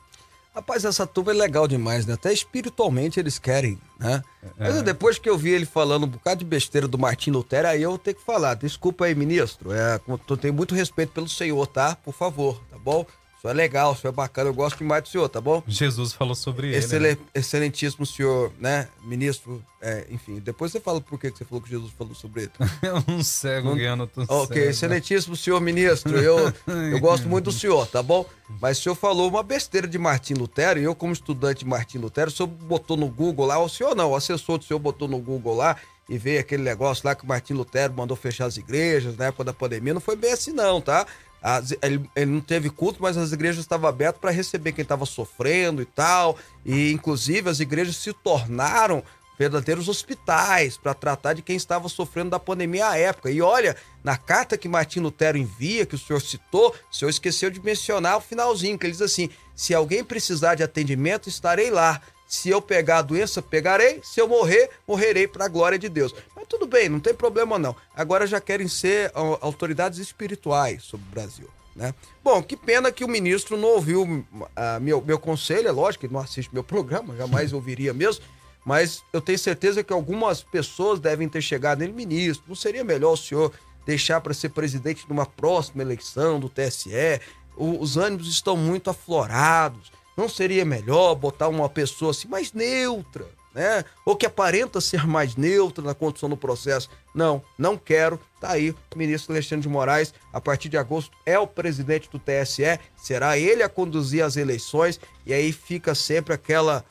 Rapaz, 0.54 0.86
essa 0.86 1.06
turma 1.06 1.32
é 1.32 1.36
legal 1.36 1.68
demais, 1.68 2.06
né? 2.06 2.14
Até 2.14 2.32
espiritualmente 2.32 3.20
eles 3.20 3.38
querem, 3.38 3.78
né? 4.00 4.24
É. 4.58 4.70
Mas 4.70 4.82
depois 4.84 5.20
que 5.20 5.30
eu 5.30 5.38
vi 5.38 5.50
ele 5.50 5.66
falando 5.66 6.06
um 6.06 6.08
bocado 6.08 6.40
de 6.40 6.46
besteira 6.46 6.88
do 6.88 6.98
Martim 6.98 7.32
Lutero, 7.32 7.68
aí 7.68 7.82
eu 7.82 7.90
vou 7.90 8.00
ter 8.00 8.14
que 8.14 8.24
falar. 8.24 8.54
Desculpa 8.54 9.04
aí, 9.04 9.14
ministro. 9.14 9.74
É, 9.74 10.00
eu 10.08 10.38
tenho 10.38 10.54
muito 10.54 10.74
respeito 10.74 11.12
pelo 11.12 11.28
senhor, 11.28 11.68
tá? 11.68 11.98
Por 11.98 12.14
favor, 12.14 12.62
tá 12.72 12.78
bom? 12.78 13.06
Senhor 13.46 13.52
é 13.52 13.54
legal, 13.54 13.92
o 13.92 13.96
senhor 13.96 14.12
é 14.12 14.16
bacana, 14.16 14.50
eu 14.50 14.54
gosto 14.54 14.78
demais 14.80 15.04
do 15.04 15.10
senhor, 15.10 15.30
tá 15.30 15.40
bom? 15.40 15.62
Jesus 15.68 16.14
falou 16.14 16.34
sobre 16.34 16.68
ele. 16.70 16.78
Excele- 16.78 17.12
né? 17.12 17.18
Excelentíssimo 17.34 18.04
senhor, 18.06 18.52
né? 18.60 18.88
Ministro, 19.04 19.64
é, 19.80 20.08
enfim. 20.10 20.40
Depois 20.40 20.72
você 20.72 20.80
fala 20.80 21.00
por 21.00 21.20
que 21.20 21.30
você 21.30 21.46
falou 21.46 21.62
que 21.62 21.70
Jesus 21.70 21.92
falou 21.96 22.16
sobre 22.16 22.44
ele. 22.44 22.52
um 23.08 23.22
cego 23.24 23.76
guiando 23.76 24.04
outro 24.04 24.26
Ok, 24.28 24.56
cego. 24.58 24.70
excelentíssimo 24.72 25.36
senhor 25.36 25.62
ministro, 25.62 26.18
eu, 26.18 26.52
eu 26.92 27.00
gosto 27.00 27.28
muito 27.28 27.46
do 27.46 27.52
senhor, 27.52 27.86
tá 27.86 28.02
bom? 28.02 28.26
Mas 28.60 28.80
o 28.80 28.82
senhor 28.82 28.96
falou 28.96 29.30
uma 29.30 29.44
besteira 29.44 29.88
de 29.88 29.98
Martim 30.00 30.34
Lutero, 30.34 30.80
e 30.80 30.84
eu, 30.84 30.96
como 30.96 31.14
estudante 31.14 31.60
de 31.60 31.66
Martim 31.66 32.00
Lutero, 32.00 32.30
o 32.30 32.34
senhor 32.34 32.48
botou 32.48 32.98
no 32.98 33.08
Google 33.08 33.46
lá, 33.46 33.60
o 33.60 33.70
senhor 33.70 33.96
não, 33.96 34.12
o 34.12 34.16
assessor 34.16 34.58
do 34.58 34.64
senhor 34.66 34.80
botou 34.80 35.08
no 35.08 35.20
Google 35.20 35.56
lá 35.56 35.76
e 36.08 36.18
veio 36.18 36.40
aquele 36.40 36.62
negócio 36.64 37.06
lá 37.08 37.16
que 37.16 37.24
o 37.24 37.28
Martim 37.28 37.54
Lutero 37.54 37.94
mandou 37.94 38.16
fechar 38.16 38.46
as 38.46 38.58
igrejas 38.58 39.18
na 39.18 39.26
época 39.26 39.44
da 39.44 39.54
pandemia. 39.54 39.94
Não 39.94 40.02
foi 40.02 40.16
bem 40.16 40.32
assim, 40.32 40.52
não, 40.52 40.80
tá? 40.80 41.06
As- 41.48 41.76
ele, 41.84 42.10
ele 42.16 42.32
não 42.32 42.42
teve 42.42 42.72
culto, 42.72 42.98
mas 43.00 43.16
as 43.18 43.32
igrejas 43.32 43.62
estavam 43.62 43.88
abertas 43.88 44.20
para 44.20 44.32
receber 44.32 44.72
quem 44.72 44.82
estava 44.82 45.06
sofrendo 45.06 45.80
e 45.80 45.86
tal. 45.86 46.40
E, 46.66 46.92
inclusive, 46.92 47.48
as 47.48 47.60
igrejas 47.60 47.98
se 47.98 48.12
tornaram 48.14 49.04
verdadeiros 49.38 49.88
hospitais 49.88 50.76
para 50.76 50.96
tratar 50.96 51.34
de 51.34 51.44
quem 51.44 51.56
estava 51.56 51.88
sofrendo 51.88 52.32
da 52.32 52.40
pandemia 52.40 52.88
à 52.88 52.98
época. 52.98 53.30
E 53.30 53.44
olha, 53.44 53.76
na 54.04 54.18
carta 54.18 54.58
que 54.58 54.68
Martim 54.68 55.02
Lutero 55.02 55.38
envia, 55.38 55.86
que 55.86 55.94
o 55.94 56.00
senhor 56.00 56.20
citou, 56.20 56.74
o 56.92 56.96
senhor 56.96 57.10
esqueceu 57.12 57.52
de 57.52 57.60
mencionar 57.64 58.18
o 58.18 58.22
finalzinho, 58.22 58.80
que 58.80 58.88
ele 58.88 58.94
diz 58.94 59.02
assim: 59.04 59.30
se 59.54 59.72
alguém 59.72 60.04
precisar 60.04 60.56
de 60.56 60.64
atendimento, 60.64 61.30
estarei 61.30 61.70
lá. 61.70 62.02
Se 62.28 62.50
eu 62.50 62.60
pegar 62.60 62.98
a 62.98 63.02
doença, 63.04 63.40
pegarei. 63.40 64.02
Se 64.04 64.20
eu 64.20 64.28
morrer, 64.28 64.72
morrerei 64.88 65.28
para 65.28 65.46
a 65.46 65.48
glória 65.48 65.78
de 65.78 65.88
Deus. 65.88 66.12
Tudo 66.48 66.68
bem, 66.68 66.90
não 66.90 67.00
tem 67.00 67.14
problema 67.14 67.58
não. 67.60 67.76
Agora 67.96 68.26
já 68.28 68.40
querem 68.40 68.68
ser 68.68 69.12
ó, 69.16 69.38
autoridades 69.42 70.00
espirituais 70.00 70.84
sobre 70.84 71.06
o 71.08 71.12
Brasil. 71.12 71.50
Né? 71.76 71.94
Bom, 72.24 72.42
que 72.42 72.56
pena 72.56 72.92
que 72.92 73.04
o 73.04 73.08
ministro 73.08 73.58
não 73.58 73.70
ouviu 73.70 74.26
ah, 74.56 74.80
meu, 74.80 75.02
meu 75.02 75.20
conselho, 75.20 75.68
é 75.68 75.72
lógico 75.72 76.08
que 76.08 76.14
não 76.14 76.22
assiste 76.22 76.54
meu 76.54 76.64
programa, 76.66 77.16
jamais 77.18 77.52
ouviria 77.52 77.94
mesmo, 77.94 78.24
mas 78.64 79.04
eu 79.12 79.20
tenho 79.22 79.38
certeza 79.38 79.84
que 79.84 79.92
algumas 79.94 80.42
pessoas 80.42 81.00
devem 81.00 81.28
ter 81.28 81.42
chegado 81.42 81.80
nele, 81.80 81.92
ministro, 81.94 82.46
não 82.48 82.56
seria 82.56 82.84
melhor 82.84 83.12
o 83.14 83.18
senhor 83.18 83.52
deixar 83.86 84.22
para 84.22 84.34
ser 84.34 84.50
presidente 84.50 85.06
numa 85.08 85.26
próxima 85.26 85.84
eleição 85.84 86.40
do 86.40 86.50
TSE? 86.50 87.20
O- 87.58 87.80
os 87.80 87.98
ânimos 87.98 88.28
estão 88.28 88.58
muito 88.58 88.90
aflorados. 88.90 89.92
Não 90.18 90.28
seria 90.30 90.66
melhor 90.66 91.14
botar 91.14 91.48
uma 91.50 91.68
pessoa 91.70 92.12
assim 92.12 92.28
mais 92.28 92.54
neutra, 92.54 93.28
né? 93.56 93.86
Ou 94.06 94.16
que 94.16 94.26
aparenta 94.26 94.82
ser 94.82 95.08
mais 95.08 95.36
neutra 95.38 95.84
na 95.84 95.96
condução 95.96 96.30
do 96.30 96.36
processo? 96.38 96.90
Não, 97.16 97.42
não 97.58 97.78
quero. 97.78 98.20
Tá 98.42 98.52
aí, 98.52 98.72
o 98.72 98.78
ministro 98.98 99.34
Alexandre 99.34 99.64
de 99.64 99.70
Moraes, 99.70 100.14
a 100.34 100.42
partir 100.42 100.68
de 100.70 100.78
agosto, 100.78 101.16
é 101.26 101.40
o 101.40 101.48
presidente 101.48 102.10
do 102.12 102.20
TSE, 102.20 102.78
será 102.98 103.38
ele 103.38 103.64
a 103.64 103.70
conduzir 103.70 104.24
as 104.24 104.36
eleições, 104.36 105.00
e 105.26 105.34
aí 105.34 105.52
fica 105.54 105.96
sempre 105.96 106.34
aquela. 106.34 106.84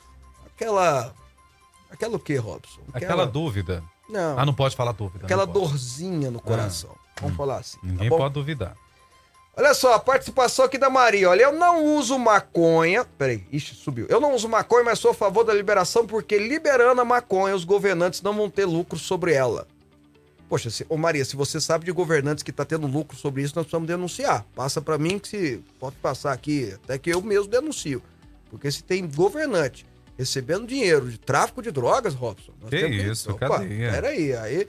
aquela. 0.47 1.13
aquela 1.89 2.15
o 2.15 2.19
quê, 2.19 2.35
Robson? 2.37 2.81
Aquela 2.93 3.25
dúvida. 3.25 3.83
Não, 4.09 4.37
Ah, 4.37 4.45
não 4.45 4.53
pode 4.53 4.75
falar 4.75 4.91
dúvida. 4.91 5.25
aquela 5.25 5.45
dorzinha 5.45 6.29
no 6.29 6.39
coração. 6.41 6.95
Vamos 7.21 7.37
falar 7.37 7.57
assim. 7.59 7.77
tá 7.79 7.87
Ninguém 7.87 8.09
bom? 8.09 8.17
pode 8.17 8.33
duvidar. 8.33 8.75
Olha 9.57 9.73
só, 9.73 9.93
a 9.93 9.99
participação 9.99 10.65
aqui 10.65 10.77
da 10.77 10.89
Maria. 10.89 11.29
Olha, 11.29 11.43
eu 11.43 11.53
não 11.53 11.95
uso 11.95 12.19
maconha. 12.19 13.05
Peraí, 13.17 13.43
ixi, 13.51 13.73
subiu. 13.73 14.05
Eu 14.09 14.19
não 14.19 14.35
uso 14.35 14.49
maconha, 14.49 14.83
mas 14.83 14.99
sou 14.99 15.11
a 15.11 15.13
favor 15.13 15.45
da 15.45 15.53
liberação 15.53 16.05
porque 16.05 16.37
liberando 16.37 16.99
a 16.99 17.05
maconha, 17.05 17.55
os 17.55 17.63
governantes 17.63 18.21
não 18.21 18.33
vão 18.33 18.49
ter 18.49 18.65
lucro 18.65 18.99
sobre 18.99 19.33
ela. 19.33 19.65
Poxa, 20.49 20.69
se, 20.69 20.85
ô 20.89 20.97
Maria, 20.97 21.23
se 21.23 21.35
você 21.35 21.59
sabe 21.59 21.85
de 21.85 21.91
governantes 21.91 22.43
que 22.43 22.51
tá 22.51 22.65
tendo 22.65 22.85
lucro 22.85 23.17
sobre 23.17 23.41
isso, 23.41 23.55
nós 23.55 23.65
precisamos 23.65 23.87
denunciar. 23.87 24.45
Passa 24.53 24.81
pra 24.81 24.97
mim 24.97 25.17
que 25.17 25.27
se 25.27 25.63
pode 25.79 25.95
passar 25.97 26.33
aqui, 26.33 26.73
até 26.83 26.97
que 26.97 27.09
eu 27.09 27.21
mesmo 27.21 27.47
denuncio. 27.47 28.03
Porque 28.49 28.69
se 28.71 28.83
tem 28.83 29.07
governante 29.07 29.85
recebendo 30.17 30.67
dinheiro 30.67 31.09
de 31.09 31.17
tráfico 31.17 31.61
de 31.61 31.71
drogas, 31.71 32.13
Robson. 32.13 32.53
nós 32.61 32.69
Que 32.69 32.79
temos 32.79 33.03
isso, 33.03 33.31
Opa, 33.31 33.49
cadeia. 33.49 33.91
Peraí, 33.91 34.33
aí, 34.35 34.67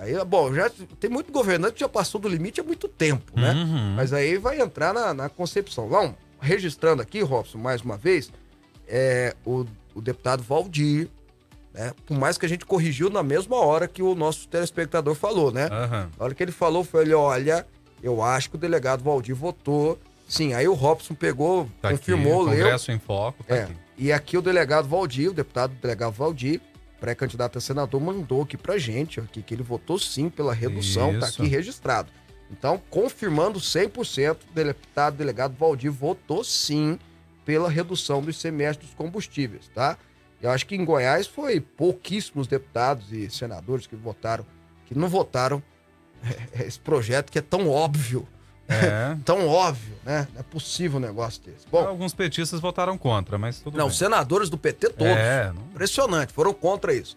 aí, 0.00 0.24
bom, 0.24 0.52
já 0.54 0.70
tem 1.00 1.10
muito 1.10 1.30
governante 1.32 1.74
que 1.74 1.80
já 1.80 1.88
passou 1.88 2.20
do 2.20 2.28
limite 2.28 2.60
há 2.60 2.64
muito 2.64 2.88
tempo, 2.88 3.32
né? 3.38 3.52
Uhum. 3.52 3.94
Mas 3.96 4.12
aí 4.12 4.36
vai 4.38 4.60
entrar 4.60 4.92
na, 4.94 5.12
na 5.14 5.28
concepção. 5.28 5.88
Vamos, 5.88 6.14
registrando 6.40 7.02
aqui, 7.02 7.20
Robson, 7.20 7.58
mais 7.58 7.82
uma 7.82 7.96
vez, 7.96 8.30
é, 8.86 9.34
o, 9.44 9.64
o 9.94 10.00
deputado 10.00 10.42
Valdir, 10.42 11.08
né? 11.74 11.92
Por 12.06 12.16
mais 12.16 12.38
que 12.38 12.46
a 12.46 12.48
gente 12.48 12.64
corrigiu 12.64 13.10
na 13.10 13.22
mesma 13.22 13.56
hora 13.56 13.86
que 13.86 14.02
o 14.02 14.14
nosso 14.14 14.48
telespectador 14.48 15.14
falou, 15.14 15.50
né? 15.52 15.68
Aham. 15.70 16.10
Na 16.18 16.24
hora 16.24 16.34
que 16.34 16.42
ele 16.42 16.52
falou, 16.52 16.82
foi 16.84 17.02
ele, 17.02 17.14
olha, 17.14 17.66
eu 18.02 18.22
acho 18.22 18.50
que 18.50 18.56
o 18.56 18.58
delegado 18.58 19.02
Valdir 19.04 19.34
votou. 19.34 19.98
Sim, 20.26 20.52
aí 20.54 20.68
o 20.68 20.74
Robson 20.74 21.14
pegou, 21.14 21.68
Tá 21.80 21.90
confirmou, 21.90 22.42
aqui, 22.42 22.50
leu. 22.50 22.64
Congresso 22.64 22.92
em 22.92 22.98
Foco, 22.98 23.42
tá 23.44 23.54
É, 23.56 23.62
aqui. 23.64 23.76
e 23.96 24.12
aqui 24.12 24.36
o 24.36 24.42
delegado 24.42 24.86
Valdir, 24.86 25.30
o 25.30 25.34
deputado 25.34 25.72
delegado 25.80 26.12
Valdir, 26.12 26.60
pré-candidato 27.00 27.58
a 27.58 27.60
senador, 27.60 28.00
mandou 28.00 28.42
aqui 28.42 28.56
pra 28.56 28.78
gente, 28.78 29.20
aqui, 29.20 29.42
que 29.42 29.54
ele 29.54 29.62
votou 29.62 29.98
sim 29.98 30.28
pela 30.28 30.52
redução, 30.52 31.18
tá 31.18 31.28
Isso. 31.28 31.42
aqui 31.42 31.50
registrado. 31.50 32.10
Então, 32.50 32.80
confirmando 32.90 33.58
100%, 33.58 34.38
o 34.50 34.54
deputado 34.54 35.16
delegado 35.16 35.56
Valdir 35.56 35.92
votou 35.92 36.42
sim 36.42 36.98
pela 37.44 37.68
redução 37.68 38.22
do 38.22 38.30
ICMS 38.30 38.78
dos 38.78 38.94
combustíveis, 38.94 39.68
tá? 39.74 39.96
Eu 40.40 40.50
acho 40.50 40.66
que 40.66 40.76
em 40.76 40.84
Goiás 40.84 41.26
foi 41.26 41.60
pouquíssimos 41.60 42.46
deputados 42.46 43.12
e 43.12 43.28
senadores 43.30 43.86
que 43.86 43.96
votaram, 43.96 44.46
que 44.86 44.96
não 44.96 45.08
votaram 45.08 45.62
esse 46.60 46.78
projeto 46.78 47.30
que 47.30 47.38
é 47.38 47.42
tão 47.42 47.68
óbvio, 47.68 48.26
É. 48.68 49.16
tão 49.24 49.46
óbvio, 49.48 49.94
né? 50.04 50.28
Não 50.34 50.40
é 50.40 50.42
possível 50.42 50.98
um 50.98 51.00
negócio 51.00 51.40
desse. 51.42 51.66
Bom, 51.70 51.86
Alguns 51.86 52.12
petistas 52.14 52.60
votaram 52.60 52.98
contra, 52.98 53.38
mas 53.38 53.58
tudo 53.60 53.78
não, 53.78 53.86
bem. 53.88 53.96
senadores 53.96 54.50
do 54.50 54.58
PT 54.58 54.90
todos. 54.90 55.06
É, 55.06 55.50
não- 55.54 55.62
Impressionante, 55.72 56.32
foram 56.32 56.52
contra 56.52 56.92
isso. 56.92 57.16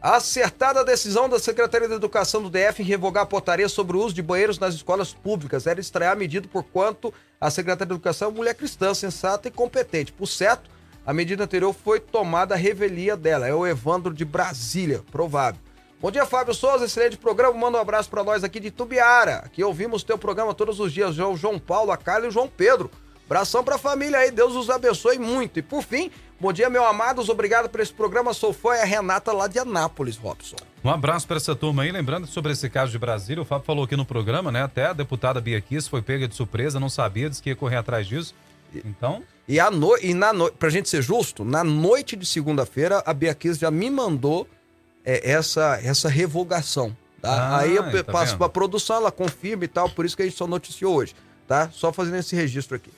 Acertada 0.00 0.80
a 0.80 0.84
decisão 0.84 1.28
da 1.28 1.38
Secretaria 1.40 1.88
da 1.88 1.94
Educação 1.96 2.40
do 2.42 2.48
DF 2.50 2.80
em 2.82 2.84
revogar 2.84 3.24
a 3.24 3.26
portaria 3.26 3.68
sobre 3.68 3.96
o 3.96 4.00
uso 4.04 4.14
de 4.14 4.22
banheiros 4.22 4.58
nas 4.58 4.74
escolas 4.74 5.12
públicas. 5.12 5.66
Era 5.66 5.80
estrear 5.80 6.12
a 6.12 6.16
medida 6.16 6.46
por 6.46 6.62
quanto 6.62 7.12
a 7.40 7.50
Secretaria 7.50 7.86
da 7.86 7.94
Educação 7.94 8.28
é 8.28 8.32
mulher 8.32 8.54
cristã, 8.54 8.94
sensata 8.94 9.48
e 9.48 9.50
competente. 9.50 10.12
Por 10.12 10.26
certo, 10.28 10.70
a 11.04 11.12
medida 11.12 11.42
anterior 11.42 11.72
foi 11.74 11.98
tomada 11.98 12.54
a 12.54 12.58
revelia 12.58 13.16
dela. 13.16 13.48
É 13.48 13.54
o 13.54 13.66
Evandro 13.66 14.14
de 14.14 14.24
Brasília, 14.24 15.02
provável. 15.10 15.60
Bom 16.00 16.10
dia, 16.10 16.26
Fábio 16.26 16.52
Souza, 16.54 16.84
excelente 16.84 17.16
programa. 17.16 17.54
Manda 17.58 17.78
um 17.78 17.80
abraço 17.80 18.10
para 18.10 18.22
nós 18.22 18.44
aqui 18.44 18.60
de 18.60 18.70
Tubiara, 18.70 19.48
que 19.52 19.64
ouvimos 19.64 20.04
teu 20.04 20.18
programa 20.18 20.52
todos 20.54 20.78
os 20.78 20.92
dias. 20.92 21.18
O 21.18 21.36
João 21.36 21.58
Paulo, 21.58 21.90
a 21.90 21.96
Carla 21.96 22.26
e 22.26 22.28
o 22.28 22.30
João 22.32 22.48
Pedro. 22.48 22.90
Abração 23.24 23.64
pra 23.64 23.78
família 23.78 24.18
aí, 24.18 24.30
Deus 24.30 24.54
os 24.54 24.70
abençoe 24.70 25.18
muito. 25.18 25.58
E 25.58 25.62
por 25.62 25.82
fim, 25.82 26.10
bom 26.38 26.52
dia, 26.52 26.70
meu 26.70 26.84
amados, 26.84 27.28
obrigado 27.28 27.68
por 27.68 27.80
esse 27.80 27.92
programa. 27.92 28.32
Sou 28.34 28.52
fã, 28.52 28.74
é 28.74 28.82
a 28.82 28.84
Renata 28.84 29.32
lá 29.32 29.48
de 29.48 29.58
Anápolis, 29.58 30.16
Robson. 30.16 30.54
Um 30.84 30.90
abraço 30.90 31.26
para 31.26 31.38
essa 31.38 31.56
turma 31.56 31.82
aí. 31.82 31.90
Lembrando 31.90 32.26
sobre 32.26 32.52
esse 32.52 32.68
caso 32.70 32.92
de 32.92 32.98
Brasília, 32.98 33.42
o 33.42 33.46
Fábio 33.46 33.64
falou 33.66 33.84
aqui 33.84 33.96
no 33.96 34.04
programa, 34.04 34.52
né? 34.52 34.62
Até 34.62 34.86
a 34.86 34.92
deputada 34.92 35.40
Bia 35.40 35.60
Kiss 35.60 35.88
foi 35.88 36.02
pega 36.02 36.28
de 36.28 36.36
surpresa, 36.36 36.78
não 36.78 36.90
sabia, 36.90 37.28
disse 37.28 37.42
que 37.42 37.48
ia 37.48 37.56
correr 37.56 37.76
atrás 37.76 38.06
disso. 38.06 38.34
Então, 38.84 39.22
E, 39.48 39.58
a 39.58 39.70
no... 39.70 39.96
e 39.96 40.12
na 40.12 40.32
noite, 40.32 40.56
pra 40.58 40.68
gente 40.68 40.88
ser 40.88 41.00
justo, 41.00 41.44
na 41.44 41.64
noite 41.64 42.14
de 42.14 42.26
segunda-feira, 42.26 43.02
a 43.06 43.14
Bia 43.14 43.34
Kiss 43.34 43.58
já 43.58 43.70
me 43.70 43.90
mandou 43.90 44.46
é, 45.06 45.30
essa, 45.30 45.80
essa 45.82 46.08
revogação. 46.08 46.94
Tá? 47.22 47.32
Ah, 47.32 47.58
aí 47.60 47.76
eu 47.76 48.04
tá 48.04 48.12
passo 48.12 48.32
vendo? 48.32 48.38
pra 48.38 48.48
produção, 48.48 48.96
ela 48.96 49.12
confirma 49.12 49.64
e 49.64 49.68
tal, 49.68 49.88
por 49.88 50.04
isso 50.04 50.16
que 50.16 50.22
a 50.22 50.26
gente 50.26 50.36
só 50.36 50.46
noticiou 50.46 50.96
hoje, 50.96 51.14
tá? 51.46 51.70
Só 51.72 51.92
fazendo 51.92 52.16
esse 52.16 52.34
registro 52.34 52.76
aqui. 52.76 52.90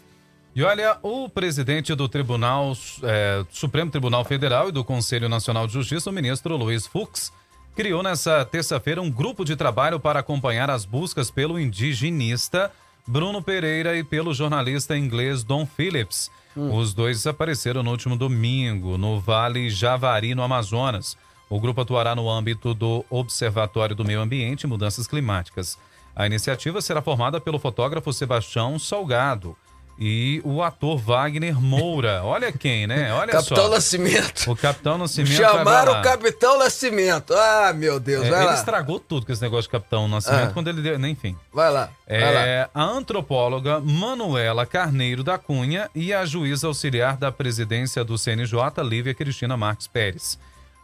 E 0.57 0.63
olha, 0.63 0.99
o 1.03 1.29
presidente 1.29 1.95
do 1.95 2.09
Tribunal 2.09 2.77
é, 3.05 3.45
Supremo 3.51 3.91
Tribunal 3.91 4.25
Federal 4.25 4.71
e 4.71 4.73
do 4.73 4.83
Conselho 4.83 5.29
Nacional 5.29 5.67
de 5.67 5.75
Justiça, 5.75 6.11
o 6.11 6.13
ministro 6.13 6.57
Luiz 6.57 6.87
Fux, 6.87 7.33
criou 7.77 8.03
nessa 8.03 8.45
terça-feira 8.45 9.01
um 9.01 9.11
grupo 9.11 9.45
de 9.45 9.55
trabalho 9.55 10.01
para 10.01 10.19
acompanhar 10.19 10.69
as 10.69 10.85
buscas 10.85 11.31
pelo 11.31 11.61
indigenista 11.61 12.73
Bruno 13.07 13.41
Pereira 13.41 13.97
e 13.97 14.03
pelo 14.03 14.35
jornalista 14.35 14.97
inglês 14.97 15.45
Don 15.45 15.65
Phillips. 15.65 16.31
Os 16.57 16.93
dois 16.93 17.19
desapareceram 17.19 17.85
no 17.85 17.93
último 17.93 18.17
domingo, 18.17 18.99
no 18.99 19.21
Vale 19.21 19.71
Javari, 19.71 20.35
no 20.35 20.43
Amazonas. 20.43 21.17
O 21.51 21.59
grupo 21.61 21.81
atuará 21.81 22.15
no 22.15 22.29
âmbito 22.29 22.75
do 22.75 23.05
Observatório 23.09 23.97
do 23.97 24.05
Meio 24.05 24.21
Ambiente 24.21 24.63
e 24.63 24.67
Mudanças 24.67 25.07
Climáticas. 25.07 25.79
A 26.15 26.27
iniciativa 26.27 26.81
será 26.83 27.01
formada 27.01 27.41
pelo 27.41 27.59
fotógrafo 27.59 28.13
Sebastião 28.13 28.79
Salgado 28.79 29.57
e 30.01 30.41
o 30.45 30.63
ator 30.63 30.97
Wagner 30.99 31.61
Moura. 31.61 32.23
Olha 32.27 32.53
quem, 32.53 32.87
né? 32.87 33.13
Olha 33.13 33.33
Capitão 33.33 33.57
só. 33.65 33.69
Nascimento. 33.71 34.51
O 34.51 34.55
Capitão 34.55 34.99
Nascimento. 34.99 35.33
Chamaram 35.33 35.99
o 35.99 36.03
Capitão 36.03 36.59
Nascimento. 36.59 37.33
Ah, 37.35 37.73
meu 37.75 37.99
Deus, 37.99 38.25
É, 38.27 38.31
vai 38.31 38.39
ele 38.41 38.47
lá. 38.49 38.55
estragou 38.55 39.01
tudo 39.01 39.27
com 39.27 39.33
esse 39.33 39.43
negócio 39.43 39.63
de 39.65 39.71
Capitão 39.71 40.07
Nascimento 40.07 40.51
Ah. 40.51 40.53
quando 40.53 40.69
ele 40.69 40.83
deu. 40.83 40.99
Enfim. 41.07 41.37
Vai 41.53 41.71
lá, 41.73 41.91
vai 42.09 42.35
lá. 42.35 42.41
É, 42.47 42.69
a 42.75 42.83
antropóloga 42.85 43.81
Manuela 43.81 44.67
Carneiro 44.67 45.25
da 45.25 45.37
Cunha 45.39 45.89
e 45.95 46.13
a 46.13 46.25
juíza 46.25 46.67
auxiliar 46.69 47.17
da 47.17 47.33
presidência 47.33 48.05
do 48.05 48.17
CNJ, 48.19 48.57
Lívia 48.85 49.15
Cristina 49.15 49.57
Marques 49.57 49.87
Pérez. 49.89 50.39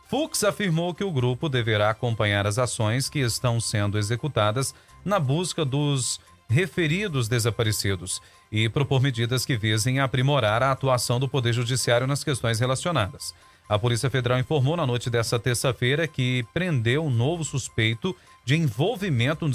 Fux 0.07 0.45
afirmou 0.45 0.95
que 0.95 1.03
o 1.03 1.11
grupo 1.11 1.49
deverá 1.49 1.91
acompanhar 1.91 2.47
as 2.47 2.59
ações 2.59 3.09
que 3.09 3.21
estão 3.21 3.61
sendo 3.61 3.99
executadas 3.99 4.75
na 5.05 5.19
busca 5.19 5.65
dos 5.65 6.21
referidos 6.49 7.27
desaparecidos 7.27 8.21
e 8.53 8.69
propor 8.69 9.01
medidas 9.01 9.47
que 9.47 9.57
visem 9.57 10.01
aprimorar 10.01 10.63
a 10.63 10.71
atuação 10.71 11.19
do 11.19 11.29
Poder 11.29 11.53
Judiciário 11.53 12.07
nas 12.07 12.23
questões 12.23 12.61
relacionadas. 12.61 13.35
A 13.67 13.79
Polícia 13.79 14.11
Federal 14.11 14.39
informou 14.39 14.77
na 14.77 14.87
noite 14.87 15.09
dessa 15.09 15.39
terça-feira 15.39 16.07
que 16.07 16.47
prendeu 16.53 17.05
um 17.05 17.11
novo 17.11 17.43
suspeito 17.43 18.15
de 18.45 18.57
envolvimento 18.57 19.49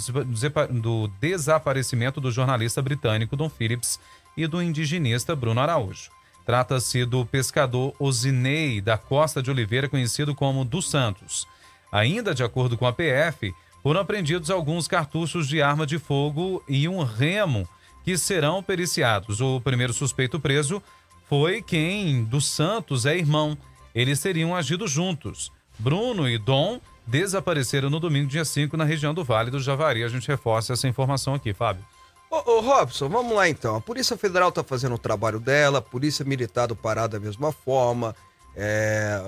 do 0.82 1.08
desaparecimento 1.22 2.20
do 2.20 2.32
jornalista 2.32 2.82
britânico 2.82 3.36
Don 3.36 3.50
Phillips 3.50 4.00
e 4.36 4.48
do 4.48 4.64
indigenista 4.64 5.36
Bruno 5.36 5.62
Araújo. 5.62 6.10
Trata-se 6.50 7.06
do 7.06 7.24
pescador 7.28 7.94
Osinei 8.00 8.82
da 8.82 8.98
Costa 8.98 9.40
de 9.40 9.52
Oliveira, 9.52 9.88
conhecido 9.88 10.34
como 10.34 10.66
dos 10.66 10.90
Santos. 10.90 11.48
Ainda 11.92 12.34
de 12.34 12.44
acordo 12.44 12.76
com 12.76 12.88
a 12.88 12.92
PF, 12.92 13.54
foram 13.84 14.00
apreendidos 14.00 14.50
alguns 14.50 14.88
cartuchos 14.88 15.48
de 15.48 15.62
arma 15.62 15.86
de 15.86 16.00
fogo 16.00 16.64
e 16.68 16.90
um 16.90 17.04
remo 17.04 17.70
que 18.04 18.18
serão 18.18 18.64
periciados. 18.64 19.42
O 19.42 19.62
primeiro 19.62 19.94
suspeito 19.94 20.40
preso 20.40 20.82
foi 21.28 21.62
quem 21.62 22.24
dos 22.24 22.48
Santos 22.48 23.06
é 23.06 23.16
irmão. 23.16 23.56
Eles 23.94 24.20
teriam 24.20 24.56
agido 24.56 24.88
juntos. 24.88 25.52
Bruno 25.78 26.28
e 26.28 26.40
Dom 26.40 26.82
desapareceram 27.06 27.92
no 27.92 28.00
domingo, 28.00 28.28
dia 28.28 28.44
5, 28.44 28.76
na 28.76 28.86
região 28.86 29.14
do 29.14 29.24
Vale 29.24 29.52
do 29.52 29.60
Javari. 29.60 30.04
A 30.04 30.08
gente 30.08 30.28
reforça 30.28 30.74
essa 30.74 30.88
informação 30.88 31.36
aqui, 31.36 31.54
Fábio. 31.54 31.86
Ô, 32.32 32.52
ô, 32.52 32.60
Robson, 32.60 33.10
vamos 33.10 33.34
lá 33.34 33.50
então. 33.50 33.76
A 33.76 33.82
Polícia 33.82 34.16
Federal 34.16 34.52
tá 34.52 34.64
fazendo 34.64 34.94
o 34.94 35.00
trabalho 35.00 35.40
dela, 35.40 35.80
a 35.80 35.82
Polícia 35.82 36.24
Militar 36.24 36.68
do 36.68 36.76
Pará 36.76 37.08
da 37.08 37.20
mesma 37.20 37.52
forma. 37.52 38.16
É, 38.56 39.20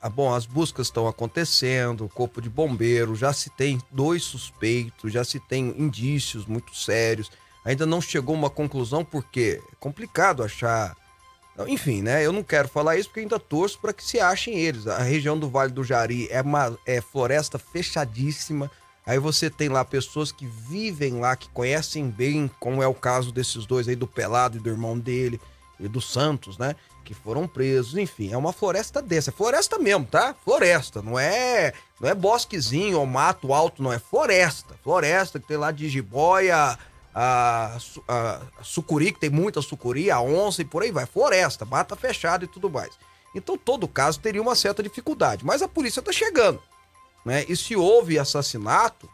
ah, 0.00 0.08
bom, 0.08 0.32
as 0.32 0.46
buscas 0.46 0.86
estão 0.86 1.08
acontecendo, 1.08 2.04
o 2.04 2.08
Corpo 2.08 2.40
de 2.40 2.48
Bombeiro, 2.48 3.16
já 3.16 3.32
se 3.32 3.50
tem 3.50 3.80
dois 3.90 4.22
suspeitos, 4.22 5.12
já 5.12 5.24
se 5.24 5.40
tem 5.40 5.74
indícios 5.76 6.46
muito 6.46 6.76
sérios. 6.76 7.30
Ainda 7.64 7.86
não 7.86 8.00
chegou 8.00 8.34
uma 8.34 8.50
conclusão 8.50 9.04
porque 9.04 9.60
é 9.60 9.74
complicado 9.80 10.42
achar. 10.42 10.94
Enfim, 11.66 12.02
né? 12.02 12.24
Eu 12.24 12.32
não 12.32 12.42
quero 12.42 12.68
falar 12.68 12.96
isso 12.96 13.08
porque 13.08 13.20
ainda 13.20 13.38
torço 13.38 13.78
para 13.80 13.92
que 13.92 14.04
se 14.04 14.20
achem 14.20 14.58
eles. 14.58 14.86
A 14.86 14.98
região 14.98 15.38
do 15.38 15.48
Vale 15.48 15.72
do 15.72 15.82
Jari 15.82 16.28
é 16.30 16.42
uma 16.42 16.78
é 16.86 17.00
floresta 17.00 17.58
fechadíssima. 17.58 18.70
Aí 19.06 19.18
você 19.18 19.50
tem 19.50 19.68
lá 19.68 19.84
pessoas 19.84 20.32
que 20.32 20.46
vivem 20.46 21.20
lá, 21.20 21.36
que 21.36 21.48
conhecem 21.50 22.08
bem, 22.08 22.50
como 22.58 22.82
é 22.82 22.86
o 22.86 22.94
caso 22.94 23.30
desses 23.30 23.66
dois 23.66 23.86
aí, 23.86 23.94
do 23.94 24.06
Pelado 24.06 24.56
e 24.56 24.60
do 24.60 24.70
irmão 24.70 24.98
dele, 24.98 25.40
e 25.78 25.86
do 25.86 26.00
Santos, 26.00 26.56
né? 26.56 26.74
Que 27.04 27.12
foram 27.12 27.46
presos. 27.46 27.98
Enfim, 27.98 28.32
é 28.32 28.36
uma 28.36 28.52
floresta 28.52 29.02
dessa. 29.02 29.28
É 29.28 29.32
floresta 29.32 29.78
mesmo, 29.78 30.06
tá? 30.06 30.34
Floresta. 30.42 31.02
Não 31.02 31.18
é, 31.18 31.74
não 32.00 32.08
é 32.08 32.14
bosquezinho 32.14 32.98
ou 32.98 33.04
mato 33.04 33.52
alto, 33.52 33.82
não. 33.82 33.92
É 33.92 33.98
floresta. 33.98 34.74
Floresta 34.82 35.38
que 35.38 35.46
tem 35.46 35.58
lá 35.58 35.70
de 35.70 35.86
jiboia, 35.90 36.56
a, 36.56 36.78
a, 37.14 37.78
a 38.08 38.40
sucuri, 38.62 39.12
que 39.12 39.20
tem 39.20 39.28
muita 39.28 39.60
sucuri, 39.60 40.10
a 40.10 40.18
onça 40.18 40.62
e 40.62 40.64
por 40.64 40.82
aí 40.82 40.90
vai. 40.90 41.04
Floresta, 41.04 41.66
mata 41.66 41.94
fechada 41.94 42.44
e 42.46 42.48
tudo 42.48 42.70
mais. 42.70 42.92
Então, 43.34 43.58
todo 43.58 43.86
caso 43.86 44.18
teria 44.18 44.40
uma 44.40 44.54
certa 44.54 44.82
dificuldade. 44.82 45.44
Mas 45.44 45.60
a 45.60 45.68
polícia 45.68 46.00
tá 46.00 46.12
chegando 46.12 46.62
né? 47.24 47.44
E 47.48 47.56
se 47.56 47.74
houve 47.76 48.18
assassinato, 48.18 49.08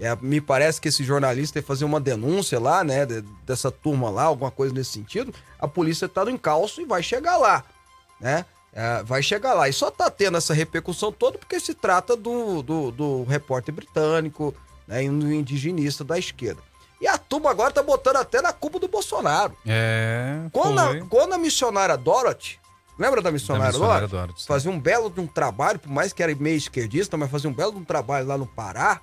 é, 0.00 0.14
me 0.20 0.40
parece 0.40 0.80
que 0.80 0.88
esse 0.88 1.04
jornalista 1.04 1.58
ia 1.58 1.62
fazer 1.62 1.84
uma 1.84 2.00
denúncia 2.00 2.58
lá, 2.58 2.82
né? 2.82 3.06
de- 3.06 3.22
dessa 3.46 3.70
turma 3.70 4.10
lá, 4.10 4.24
alguma 4.24 4.50
coisa 4.50 4.74
nesse 4.74 4.90
sentido. 4.90 5.32
A 5.58 5.68
polícia 5.68 6.08
tá 6.08 6.24
no 6.24 6.30
encalço 6.30 6.80
e 6.80 6.84
vai 6.84 7.02
chegar 7.02 7.36
lá, 7.36 7.64
né? 8.20 8.44
É, 8.72 9.04
vai 9.04 9.22
chegar 9.22 9.54
lá. 9.54 9.68
E 9.68 9.72
só 9.72 9.88
tá 9.90 10.10
tendo 10.10 10.36
essa 10.36 10.52
repercussão 10.52 11.12
toda 11.12 11.38
porque 11.38 11.60
se 11.60 11.74
trata 11.74 12.16
do, 12.16 12.60
do, 12.60 12.90
do 12.90 13.22
repórter 13.24 13.72
britânico, 13.72 14.52
né? 14.88 15.04
E 15.04 15.08
do 15.08 15.32
indigenista 15.32 16.02
da 16.02 16.18
esquerda. 16.18 16.60
E 17.00 17.06
a 17.06 17.16
turma 17.16 17.50
agora 17.50 17.70
tá 17.70 17.82
botando 17.82 18.16
até 18.16 18.42
na 18.42 18.52
culpa 18.52 18.80
do 18.80 18.88
Bolsonaro. 18.88 19.56
É. 19.64 20.40
Quando, 20.50 20.78
a, 20.80 21.00
quando 21.06 21.34
a 21.34 21.38
missionária 21.38 21.96
Dorothy, 21.96 22.58
lembra 22.98 23.20
da 23.22 23.30
missionária, 23.32 23.72
missionária? 23.72 24.08
Dorothy, 24.08 24.40
sim. 24.40 24.46
Fazia 24.46 24.70
um 24.70 24.78
belo 24.80 25.10
de 25.10 25.20
um 25.20 25.26
trabalho, 25.26 25.78
por 25.78 25.90
mais 25.90 26.12
que 26.12 26.22
era 26.22 26.34
meio 26.34 26.56
esquerdista, 26.56 27.16
mas 27.16 27.30
fazia 27.30 27.48
um 27.50 27.52
belo 27.54 27.72
de 27.72 27.78
um 27.78 27.84
trabalho 27.84 28.26
lá 28.26 28.36
no 28.38 28.46
Pará, 28.46 29.00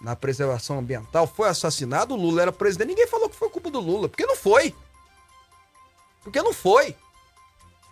na 0.00 0.14
preservação 0.16 0.78
ambiental, 0.78 1.26
foi 1.26 1.48
assassinado, 1.48 2.14
o 2.14 2.16
Lula 2.16 2.42
era 2.42 2.52
presidente, 2.52 2.88
ninguém 2.88 3.06
falou 3.06 3.28
que 3.28 3.36
foi 3.36 3.48
culpa 3.48 3.70
do 3.70 3.80
Lula, 3.80 4.08
porque 4.08 4.26
não 4.26 4.36
foi. 4.36 4.74
Porque 6.22 6.42
não 6.42 6.52
foi. 6.52 6.94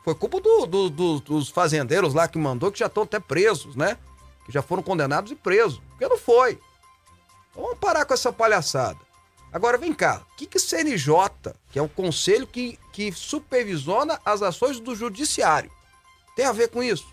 Foi 0.05 0.15
culpa 0.15 0.41
do- 0.41 0.67
do- 0.67 0.91
do- 0.91 1.21
dos 1.21 1.49
fazendeiros 1.49 2.13
lá 2.13 2.29
que 2.29 2.37
mandou, 2.39 2.71
que 2.71 2.79
já 2.79 2.87
estão 2.87 3.05
até 3.05 3.19
presos, 3.19 3.75
né? 3.75 3.97
Que 4.45 4.53
já 4.53 4.61
foram 4.61 4.83
condenados 4.83 5.33
e 5.33 5.35
presos. 5.35 5.81
Porque 5.91 6.07
não 6.07 6.19
foi. 6.19 6.59
Então 7.51 7.63
vamos 7.63 7.79
parar 7.79 8.05
com 8.05 8.13
essa 8.13 8.31
palhaçada. 8.33 8.99
Agora 9.55 9.79
vem 9.79 9.95
cá, 9.95 10.21
o 10.33 10.37
que, 10.37 10.47
que 10.47 10.57
o 10.57 10.61
CNJ, 10.61 11.55
que 11.71 11.79
é 11.79 11.83
o 11.83 11.89
conselho 11.89 12.45
que, 12.47 12.77
que 12.93 13.13
supervisiona 13.13 14.21
as 14.25 14.43
ações 14.43 14.81
do 14.81 14.95
judiciário, 14.97 15.71
tem 16.35 16.45
a 16.45 16.51
ver 16.53 16.69
com 16.69 16.83
isso? 16.83 17.07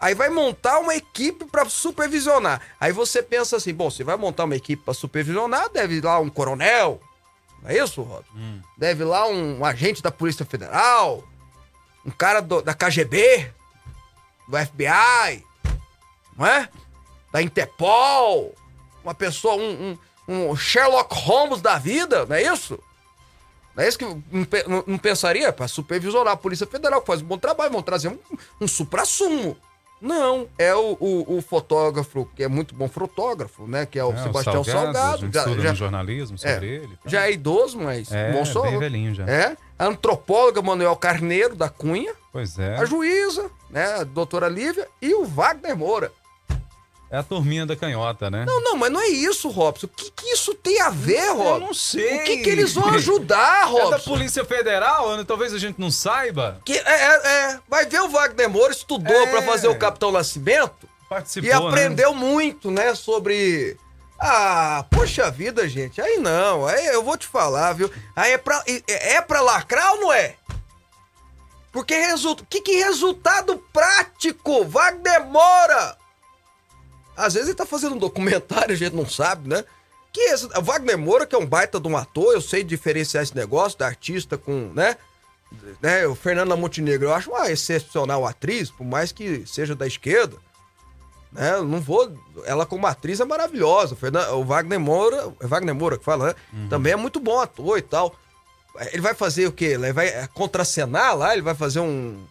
Aí 0.00 0.14
vai 0.14 0.28
montar 0.28 0.80
uma 0.80 0.96
equipe 0.96 1.44
para 1.44 1.68
supervisionar. 1.68 2.60
Aí 2.80 2.90
você 2.90 3.22
pensa 3.22 3.56
assim, 3.56 3.72
bom, 3.72 3.88
você 3.88 4.02
vai 4.02 4.16
montar 4.16 4.42
uma 4.44 4.56
equipe 4.56 4.82
para 4.82 4.92
supervisionar, 4.92 5.68
deve 5.70 5.94
ir 5.98 6.04
lá 6.04 6.18
um 6.18 6.28
coronel, 6.28 7.00
não 7.62 7.70
é 7.70 7.78
isso, 7.78 8.02
Rob? 8.02 8.24
Deve 8.76 9.04
ir 9.04 9.06
lá 9.06 9.28
um, 9.28 9.64
agente 9.64 10.02
da 10.02 10.10
Polícia 10.10 10.44
Federal, 10.44 11.22
um 12.04 12.10
cara 12.10 12.40
do- 12.42 12.60
da 12.60 12.74
KGB, 12.74 13.48
do 14.48 14.56
FBI, 14.58 15.46
não 16.36 16.44
é? 16.44 16.68
Da 17.30 17.40
Interpol, 17.40 18.52
uma 19.04 19.14
pessoa, 19.14 19.54
um, 19.54 19.70
um- 19.92 19.98
um 20.32 20.56
Sherlock 20.56 21.14
Holmes 21.14 21.60
da 21.60 21.78
vida, 21.78 22.24
não 22.26 22.36
é 22.36 22.42
isso? 22.42 22.78
Não 23.76 23.84
é 23.84 23.88
isso 23.88 23.98
que 23.98 24.04
não, 24.04 24.44
pe- 24.44 24.64
não- 24.68 24.84
não 24.86 24.98
pensaria? 24.98 25.52
Para 25.52 25.66
supervisionar 25.68 26.32
a 26.34 26.36
Polícia 26.36 26.66
Federal, 26.66 27.00
que 27.00 27.06
faz 27.06 27.22
um 27.22 27.24
bom 27.26 27.38
trabalho, 27.38 27.72
vão 27.72 27.82
trazer 27.82 28.08
um, 28.08 28.18
um 28.60 28.68
supra-sumo. 28.68 29.56
Não, 30.00 30.48
é 30.58 30.74
o, 30.74 30.96
o, 30.98 31.36
o 31.38 31.42
fotógrafo, 31.42 32.28
que 32.34 32.42
é 32.42 32.48
muito 32.48 32.74
bom 32.74 32.88
fotógrafo, 32.88 33.68
né? 33.68 33.86
Que 33.86 34.00
é 34.00 34.04
o 34.04 34.12
É, 34.12 34.16
Sebastião 34.16 34.60
A 34.60 34.64
Salgado. 34.64 35.18
gente 35.18 35.32
Já, 35.32 35.40
estuda 35.42 35.62
já- 35.62 35.70
no 35.70 35.76
jornalismo 35.76 36.36
sobre 36.36 36.66
ele. 36.68 36.88
tá? 36.96 37.08
já 37.08 37.26
é 37.28 37.32
idoso, 37.32 37.78
mas 37.78 38.10
É, 38.10 38.32
bom 38.32 38.44
só. 38.44 38.62
bem 38.62 38.78
velhinho 38.80 39.14
já. 39.14 39.24
É. 39.26 39.56
A 39.78 39.86
antropóloga 39.86 40.60
Manuel 40.60 40.96
Carneiro, 40.96 41.54
da 41.54 41.68
Cunha. 41.68 42.12
Pois 42.32 42.58
é. 42.58 42.76
A 42.78 42.84
juíza, 42.84 43.48
né? 43.70 44.00
A 44.00 44.04
doutora 44.04 44.48
Lívia. 44.48 44.88
E 45.00 45.14
o 45.14 45.24
Wagner 45.24 45.76
Moura. 45.76 46.10
É 47.12 47.18
a 47.18 47.22
turminha 47.22 47.66
da 47.66 47.76
canhota, 47.76 48.30
né? 48.30 48.46
Não, 48.46 48.62
não, 48.62 48.74
mas 48.74 48.90
não 48.90 48.98
é 48.98 49.06
isso, 49.08 49.50
Robson. 49.50 49.86
O 49.86 49.90
que, 49.90 50.10
que 50.10 50.32
isso 50.32 50.54
tem 50.54 50.80
a 50.80 50.88
ver, 50.88 51.26
Eu 51.28 51.36
Robson? 51.36 51.58
não 51.66 51.74
sei. 51.74 52.16
O 52.16 52.24
que, 52.24 52.38
que 52.38 52.48
eles 52.48 52.72
vão 52.72 52.88
ajudar, 52.88 53.64
É 53.68 53.72
da 53.74 53.80
Robson? 53.82 54.10
Polícia 54.10 54.42
Federal, 54.46 55.14
né? 55.18 55.22
talvez 55.28 55.52
a 55.52 55.58
gente 55.58 55.78
não 55.78 55.90
saiba. 55.90 56.58
Que, 56.64 56.72
é, 56.72 56.80
é, 56.80 57.26
é. 57.52 57.58
Vai 57.68 57.84
ver 57.84 58.00
o 58.00 58.08
Wagner 58.08 58.48
Moura 58.48 58.72
estudou 58.72 59.14
É. 59.14 59.26
pra 59.26 59.42
fazer 59.42 59.68
o 59.68 59.78
Capitão 59.78 60.10
Nascimento 60.10 60.88
Participou, 61.06 61.50
e 61.50 61.52
né? 61.52 61.68
aprendeu 61.68 62.14
muito, 62.14 62.70
né, 62.70 62.94
sobre. 62.94 63.76
Ah, 64.18 64.86
poxa 64.90 65.30
vida, 65.30 65.68
gente. 65.68 66.00
Aí 66.00 66.16
não, 66.16 66.64
aí 66.66 66.86
eu 66.86 67.02
vou 67.02 67.18
te 67.18 67.26
falar, 67.26 67.74
viu? 67.74 67.90
Aí 68.16 68.32
é 68.32 68.38
pra, 68.38 68.64
é 68.66 69.16
é 69.16 69.20
pra 69.20 69.42
lacrar 69.42 69.92
ou 69.92 70.00
não 70.00 70.12
é? 70.14 70.36
Porque 71.70 71.94
resulta. 71.94 72.42
Que, 72.48 72.62
que 72.62 72.76
resultado 72.82 73.62
prático? 73.70 74.64
Wagner 74.64 75.26
Moura! 75.26 76.00
Às 77.16 77.34
vezes 77.34 77.48
ele 77.48 77.56
tá 77.56 77.66
fazendo 77.66 77.94
um 77.94 77.98
documentário, 77.98 78.72
a 78.74 78.76
gente 78.76 78.94
não 78.94 79.08
sabe, 79.08 79.48
né? 79.48 79.64
Que 80.12 80.20
esse, 80.20 80.46
o 80.46 80.62
Wagner 80.62 80.98
Moura, 80.98 81.26
que 81.26 81.34
é 81.34 81.38
um 81.38 81.46
baita 81.46 81.80
de 81.80 81.88
um 81.88 81.96
ator, 81.96 82.34
eu 82.34 82.40
sei 82.40 82.62
diferenciar 82.62 83.22
esse 83.22 83.34
negócio 83.34 83.78
da 83.78 83.86
artista 83.86 84.36
com, 84.36 84.70
né? 84.74 84.96
né? 85.80 86.06
O 86.06 86.14
Fernanda 86.14 86.54
Montenegro, 86.54 87.08
eu 87.08 87.14
acho 87.14 87.30
uma 87.30 87.50
excepcional 87.50 88.26
atriz, 88.26 88.70
por 88.70 88.84
mais 88.84 89.10
que 89.10 89.46
seja 89.46 89.74
da 89.74 89.86
esquerda. 89.86 90.36
Né? 91.32 91.54
Eu 91.54 91.64
não 91.64 91.80
vou. 91.80 92.12
Ela 92.44 92.66
como 92.66 92.86
atriz 92.86 93.18
é 93.20 93.24
maravilhosa. 93.24 93.96
O 94.34 94.44
Wagner 94.44 94.78
Moura, 94.78 95.32
é 95.40 95.46
Wagner 95.46 95.74
Moura 95.74 95.96
que 95.96 96.04
fala, 96.04 96.28
né? 96.28 96.34
Também 96.68 96.92
é 96.92 96.96
muito 96.96 97.18
bom 97.18 97.40
ator 97.40 97.78
e 97.78 97.82
tal. 97.82 98.14
Ele 98.92 99.00
vai 99.00 99.14
fazer 99.14 99.46
o 99.46 99.52
quê? 99.52 99.64
Ele 99.64 99.92
vai 99.92 100.08
é, 100.08 100.28
contracenar 100.34 101.16
lá? 101.16 101.32
Ele 101.32 101.42
vai 101.42 101.54
fazer 101.54 101.80
um, 101.80 102.22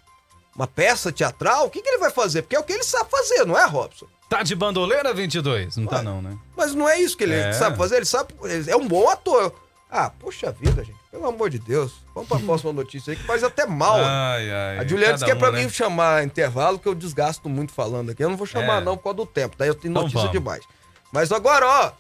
uma 0.56 0.68
peça 0.68 1.12
teatral? 1.12 1.66
O 1.66 1.70
que, 1.70 1.82
que 1.82 1.90
ele 1.90 1.98
vai 1.98 2.12
fazer? 2.12 2.44
Porque 2.44 2.56
é 2.56 2.60
o 2.60 2.64
que 2.64 2.74
ele 2.74 2.84
sabe 2.84 3.10
fazer, 3.10 3.46
não 3.46 3.58
é, 3.58 3.66
Robson? 3.66 4.08
Tá 4.32 4.44
de 4.44 4.56
bandoleira 4.56 5.14
22? 5.14 5.76
Não 5.76 5.86
tá 5.88 6.02
não, 6.02 6.22
né? 6.22 6.38
Mas 6.56 6.74
não 6.74 6.88
é 6.88 6.98
isso 7.02 7.18
que 7.18 7.24
ele 7.26 7.36
É. 7.36 7.52
sabe 7.52 7.78
fazer, 7.78 7.98
ele 7.98 8.06
sabe. 8.06 8.34
ele 8.46 8.72
É 8.72 8.78
um 8.78 8.88
bom 8.88 9.10
ator. 9.10 9.54
Ah, 9.92 10.10
poxa 10.10 10.54
vida, 10.54 10.86
gente. 10.86 10.98
Pelo 11.12 11.28
amor 11.28 11.50
de 11.50 11.60
Deus. 11.60 11.92
Vamos 12.16 12.30
pra 12.30 12.40
próxima 12.48 12.72
notícia 12.72 13.12
aí 13.12 13.18
que 13.18 13.26
faz 13.26 13.44
até 13.44 13.66
mal. 13.66 13.98
Ai, 13.98 14.50
ai. 14.50 14.78
A 14.80 14.88
Juliana 14.88 15.16
disse 15.16 15.26
que 15.26 15.32
é 15.32 15.36
pra 15.36 15.50
uma, 15.50 15.58
mim 15.58 15.66
né? 15.66 15.70
chamar 15.70 16.24
intervalo, 16.24 16.80
que 16.80 16.88
eu 16.88 16.96
desgasto 16.96 17.50
muito 17.50 17.74
falando 17.74 18.12
aqui. 18.12 18.24
Eu 18.24 18.30
não 18.30 18.38
vou 18.38 18.48
chamar, 18.48 18.82
É. 18.82 18.86
não, 18.86 18.96
por 18.96 19.04
causa 19.04 19.18
do 19.18 19.26
tempo. 19.26 19.58
Daí 19.60 19.68
eu 19.68 19.76
tenho 19.76 19.92
Então 19.92 20.04
notícia 20.04 20.20
vamos. 20.22 20.32
demais. 20.32 20.64
Mas 21.12 21.30
agora, 21.34 21.68
ó. 21.68 21.92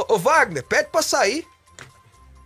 Ô, 0.00 0.14
ô, 0.14 0.18
Wagner, 0.18 0.64
pede 0.64 0.88
pra 0.90 1.00
sair. 1.00 1.46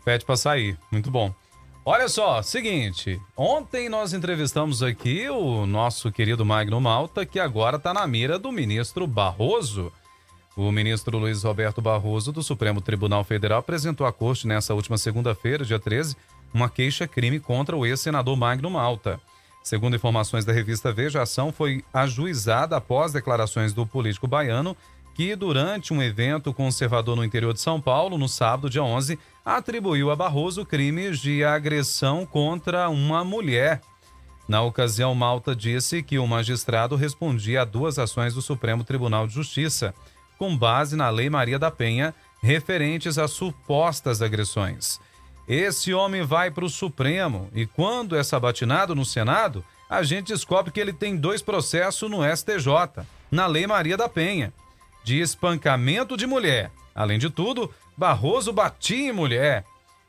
Pede 0.04 0.26
pra 0.26 0.36
sair. 0.36 0.78
Muito 0.92 1.10
bom. 1.10 1.34
Olha 1.82 2.08
só, 2.08 2.42
seguinte. 2.42 3.20
Ontem 3.34 3.88
nós 3.88 4.12
entrevistamos 4.12 4.82
aqui 4.82 5.30
o 5.30 5.64
nosso 5.64 6.12
querido 6.12 6.44
Magno 6.44 6.78
Malta, 6.78 7.24
que 7.24 7.40
agora 7.40 7.78
tá 7.78 7.94
na 7.94 8.06
mira 8.06 8.38
do 8.38 8.52
ministro 8.52 9.06
Barroso. 9.06 9.90
O 10.54 10.70
ministro 10.70 11.16
Luiz 11.16 11.42
Roberto 11.42 11.80
Barroso, 11.80 12.32
do 12.32 12.42
Supremo 12.42 12.82
Tribunal 12.82 13.24
Federal, 13.24 13.60
apresentou 13.60 14.06
à 14.06 14.12
corte 14.12 14.46
nessa 14.46 14.74
última 14.74 14.98
segunda-feira, 14.98 15.64
dia 15.64 15.78
13, 15.78 16.16
uma 16.52 16.68
queixa-crime 16.68 17.40
contra 17.40 17.74
o 17.74 17.86
ex-senador 17.86 18.36
Magno 18.36 18.68
Malta. 18.68 19.18
Segundo 19.62 19.96
informações 19.96 20.44
da 20.44 20.52
revista 20.52 20.92
Veja, 20.92 21.20
a 21.20 21.22
ação 21.22 21.50
foi 21.50 21.82
ajuizada 21.94 22.76
após 22.76 23.12
declarações 23.12 23.72
do 23.72 23.86
político 23.86 24.26
baiano 24.26 24.76
que, 25.20 25.36
durante 25.36 25.92
um 25.92 26.02
evento 26.02 26.50
conservador 26.50 27.14
no 27.14 27.22
interior 27.22 27.52
de 27.52 27.60
São 27.60 27.78
Paulo, 27.78 28.16
no 28.16 28.26
sábado, 28.26 28.70
dia 28.70 28.82
11, 28.82 29.18
atribuiu 29.44 30.10
a 30.10 30.16
Barroso 30.16 30.64
crimes 30.64 31.18
de 31.18 31.44
agressão 31.44 32.24
contra 32.24 32.88
uma 32.88 33.22
mulher. 33.22 33.82
Na 34.48 34.62
ocasião, 34.62 35.14
Malta 35.14 35.54
disse 35.54 36.02
que 36.02 36.18
o 36.18 36.26
magistrado 36.26 36.96
respondia 36.96 37.60
a 37.60 37.64
duas 37.66 37.98
ações 37.98 38.32
do 38.32 38.40
Supremo 38.40 38.82
Tribunal 38.82 39.26
de 39.26 39.34
Justiça, 39.34 39.94
com 40.38 40.56
base 40.56 40.96
na 40.96 41.10
Lei 41.10 41.28
Maria 41.28 41.58
da 41.58 41.70
Penha, 41.70 42.14
referentes 42.42 43.18
a 43.18 43.28
supostas 43.28 44.22
agressões. 44.22 44.98
Esse 45.46 45.92
homem 45.92 46.22
vai 46.22 46.50
para 46.50 46.64
o 46.64 46.70
Supremo 46.70 47.50
e, 47.54 47.66
quando 47.66 48.16
é 48.16 48.22
sabatinado 48.22 48.94
no 48.94 49.04
Senado, 49.04 49.62
a 49.86 50.02
gente 50.02 50.28
descobre 50.28 50.72
que 50.72 50.80
ele 50.80 50.94
tem 50.94 51.14
dois 51.14 51.42
processos 51.42 52.10
no 52.10 52.20
STJ, 52.24 53.04
na 53.30 53.46
Lei 53.46 53.66
Maria 53.66 53.98
da 53.98 54.08
Penha, 54.08 54.50
de 55.02 55.20
espancamento 55.20 56.16
de 56.16 56.26
mulher. 56.26 56.70
Além 56.94 57.18
de 57.18 57.30
tudo, 57.30 57.72
Barroso 57.96 58.52
batia 58.52 59.10
em 59.10 59.12
mulher. 59.12 59.64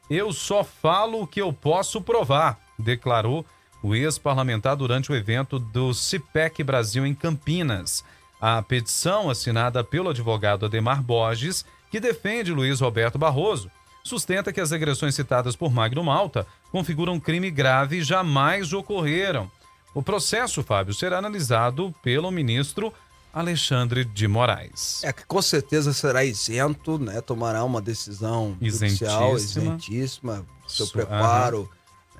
Eu 0.10 0.32
só 0.34 0.64
falo 0.64 1.22
o 1.22 1.28
que 1.28 1.42
eu 1.42 1.54
posso 1.54 2.02
provar, 2.02 2.60
declarou 2.78 3.46
o 3.84 3.96
ex-parlamentar 3.96 4.76
durante 4.76 5.12
o 5.12 5.16
evento 5.16 5.58
do 5.58 5.94
CIPEC 5.94 6.64
Brasil 6.64 7.06
em 7.06 7.16
Campinas. 7.16 8.04
A 8.40 8.62
petição, 8.62 9.30
assinada 9.30 9.84
pelo 9.84 10.10
advogado 10.10 10.66
Ademar 10.66 11.02
Borges, 11.02 11.66
que 11.90 12.00
defende 12.00 12.52
Luiz 12.52 12.80
Roberto 12.80 13.18
Barroso, 13.18 13.70
sustenta 14.04 14.52
que 14.52 14.62
as 14.62 14.72
agressões 14.72 15.16
citadas 15.16 15.56
por 15.56 15.72
Magno 15.72 16.04
Malta 16.04 16.48
configuram 16.72 17.20
crime 17.20 17.52
grave 17.52 17.98
e 17.98 18.04
jamais 18.04 18.74
ocorreram. 18.74 19.52
O 19.94 20.02
processo, 20.02 20.64
Fábio, 20.64 20.94
será 20.94 21.18
analisado 21.18 21.94
pelo 22.02 22.32
ministro 22.32 22.94
Alexandre 23.34 24.04
de 24.04 24.28
Moraes. 24.28 25.02
É 25.04 25.14
que 25.14 25.26
com 25.26 25.42
certeza 25.42 25.94
será 25.94 26.24
isento, 26.24 26.98
né? 27.00 27.22
Tomará 27.22 27.64
uma 27.64 27.82
decisão 27.82 28.58
judicial 28.62 29.36
Isentíssima. 29.36 29.64
isentíssima. 29.78 30.46
Seu 30.68 30.86
Su- 30.86 30.94
preparo, 30.94 31.70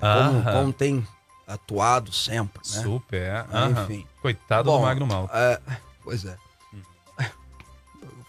como, 0.00 0.42
como 0.44 0.72
tem 0.72 1.06
atuado 1.46 2.12
sempre, 2.12 2.60
né? 2.74 2.82
Super. 2.82 3.30
Ah, 3.30 3.46
aham. 3.52 3.82
enfim. 3.84 4.06
Coitado 4.22 4.70
Bom, 4.70 4.78
do 4.78 4.82
Magno 4.84 5.06
Malta. 5.06 5.32
é, 5.36 5.60
pois 6.02 6.24
é. 6.24 6.36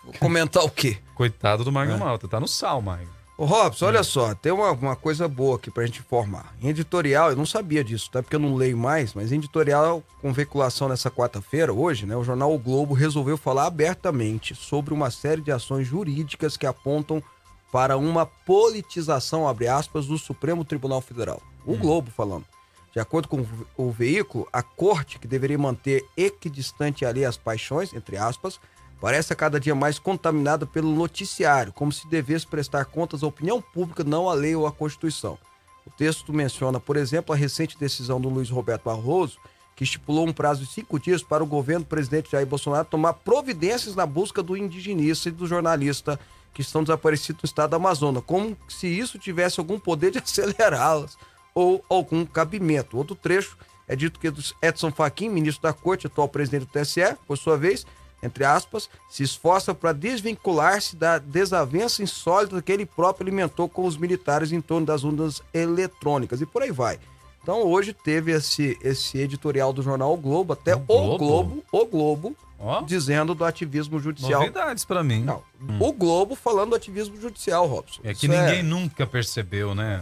Vou 0.04 0.14
comentar 0.20 0.64
o 0.64 0.70
quê? 0.70 0.98
Coitado 1.16 1.64
do 1.64 1.72
Magno 1.72 1.96
É. 1.96 1.98
Malta. 1.98 2.28
Tá 2.28 2.40
no 2.40 2.48
sal, 2.48 2.82
Magno. 2.82 3.10
Ô, 3.44 3.46
Robson, 3.46 3.88
olha 3.88 4.04
só, 4.04 4.34
tem 4.34 4.54
uma, 4.54 4.72
uma 4.72 4.96
coisa 4.96 5.28
boa 5.28 5.58
aqui 5.58 5.70
pra 5.70 5.86
gente 5.86 6.00
informar. 6.00 6.56
Em 6.62 6.70
editorial, 6.70 7.30
eu 7.30 7.36
não 7.36 7.46
sabia 7.46 7.84
disso, 7.84 8.08
até 8.10 8.22
porque 8.22 8.38
eu 8.38 8.40
não 8.40 8.56
leio 8.56 8.78
mais, 8.78 9.14
mas 9.14 9.34
em 9.34 9.36
editorial, 9.36 10.02
com 10.22 10.32
veiculação 10.32 10.88
nessa 10.88 11.12
quarta-feira, 11.12 11.74
hoje, 11.74 12.06
né, 12.06 12.16
o 12.16 12.24
jornal 12.24 12.54
O 12.54 12.58
Globo 12.58 12.94
resolveu 12.94 13.36
falar 13.36 13.66
abertamente 13.66 14.56
sobre 14.56 14.94
uma 14.94 15.12
série 15.12 15.42
de 15.42 15.52
ações 15.52 15.86
jurídicas 15.86 16.56
que 16.56 16.66
apontam 16.66 17.22
para 17.70 17.98
uma 17.98 18.26
politização, 18.26 19.46
abre 19.46 19.68
aspas, 19.68 20.08
do 20.08 20.18
Supremo 20.18 20.64
Tribunal 20.64 21.02
Federal. 21.02 21.42
O 21.66 21.76
Globo 21.76 22.10
falando. 22.12 22.46
De 22.94 23.00
acordo 23.02 23.28
com 23.28 23.46
o 23.76 23.92
veículo, 23.92 24.48
a 24.54 24.64
corte, 24.64 25.20
que 25.20 25.28
deveria 25.28 25.58
manter 25.58 26.06
equidistante 26.16 27.06
ali 27.06 27.26
as 27.26 27.36
paixões, 27.36 27.94
entre 27.94 28.16
aspas, 28.16 28.58
parece 29.00 29.34
a 29.34 29.36
cada 29.36 29.60
dia 29.60 29.76
mais 29.76 30.00
contaminada 30.00 30.66
pelo 30.66 30.94
noticiário, 30.94 31.74
como 31.74 31.92
se 31.92 32.08
devesse 32.08 32.48
prestar 32.48 32.86
contas 32.86 33.24
à 33.24 33.28
opinião 33.28 33.62
pública, 33.62 34.04
não 34.04 34.30
à 34.30 34.34
lei 34.34 34.56
ou 34.56 34.66
à 34.66 34.72
Constituição. 34.72 35.38
O 35.86 35.92
texto 35.92 36.32
menciona, 36.32 36.80
por 36.80 36.96
exemplo, 36.96 37.34
a 37.34 37.38
recente 37.38 37.78
decisão 37.78 38.20
do 38.20 38.30
Luiz 38.30 38.50
Roberto 38.50 38.86
Barroso, 38.86 39.38
que 39.76 39.84
estipulou 39.84 40.28
um 40.28 40.34
prazo 40.34 40.62
de 40.62 40.72
cinco 40.72 41.00
dias 41.00 41.24
para 41.24 41.44
o 41.44 41.48
governo 41.48 41.84
do 41.84 41.90
presidente 41.90 42.32
Jair 42.32 42.46
Bolsonaro 42.46 42.86
tomar 42.86 43.14
providências 43.14 43.96
na 43.96 44.06
busca 44.06 44.42
do 44.42 44.56
indigenista 44.56 45.30
e 45.30 45.32
do 45.32 45.48
jornalista 45.48 46.20
que 46.54 46.62
estão 46.62 46.84
desaparecidos 46.84 47.42
no 47.42 47.48
estado 47.48 47.72
do 47.72 47.76
Amazonas, 47.78 48.24
como 48.26 48.56
se 48.70 48.88
isso 48.88 49.18
tivesse 49.18 49.60
algum 49.60 49.80
poder 49.80 50.12
de 50.12 50.20
acelerá-las 50.24 51.18
ou 51.54 51.84
algum 51.90 52.26
cabimento. 52.26 52.98
Outro 52.98 53.16
trecho 53.16 53.58
é 53.88 53.96
dito 53.96 54.20
que 54.20 54.32
Edson 54.62 54.92
Fachin, 54.92 55.30
ministro 55.30 55.64
da 55.64 55.74
Corte, 55.74 56.08
atual 56.08 56.30
presidente 56.30 56.66
do 56.66 56.72
TSE, 56.72 57.18
por 57.28 57.38
sua 57.38 57.58
vez, 57.58 57.86
entre 58.24 58.46
aspas, 58.46 58.90
se 59.10 59.22
esforça 59.22 59.76
para 59.76 59.92
desvincular-se 59.94 60.96
da 60.96 61.18
desavença 61.20 62.02
insólita 62.02 62.62
que 62.62 62.72
ele 62.72 62.86
próprio 62.86 63.26
alimentou 63.28 63.68
com 63.68 63.86
os 63.86 63.98
militares 63.98 64.52
em 64.52 64.62
torno 64.62 64.86
das 64.88 65.04
urnas 65.04 65.42
eletrônicas 65.54 66.40
e 66.42 66.46
por 66.46 66.62
aí 66.64 66.72
vai. 66.72 66.98
Então 67.42 67.62
hoje 67.64 67.94
teve 67.94 68.32
esse, 68.32 68.78
esse 68.82 69.18
editorial 69.18 69.74
do 69.74 69.84
jornal 69.84 70.14
O 70.14 70.18
Globo, 70.18 70.54
até 70.54 70.74
O 70.74 70.80
o 70.80 70.86
Globo? 70.86 71.18
Globo, 71.18 71.64
o 71.72 71.86
Globo, 71.86 72.38
Ó, 72.58 72.82
dizendo 72.84 73.36
do 73.36 73.44
ativismo 73.44 74.00
judicial. 74.00 74.40
novidades 74.40 74.86
pra 74.86 75.04
mim. 75.04 75.22
Não, 75.24 75.44
o 75.82 75.92
Globo 75.92 76.34
falando 76.36 76.70
do 76.70 76.76
ativismo 76.78 77.20
judicial, 77.20 77.68
Robson. 77.68 78.00
É 78.06 78.14
que 78.14 78.26
Isso 78.26 78.34
ninguém 78.34 78.64
nunca 78.64 79.06
percebeu, 79.06 79.76
né? 79.76 80.02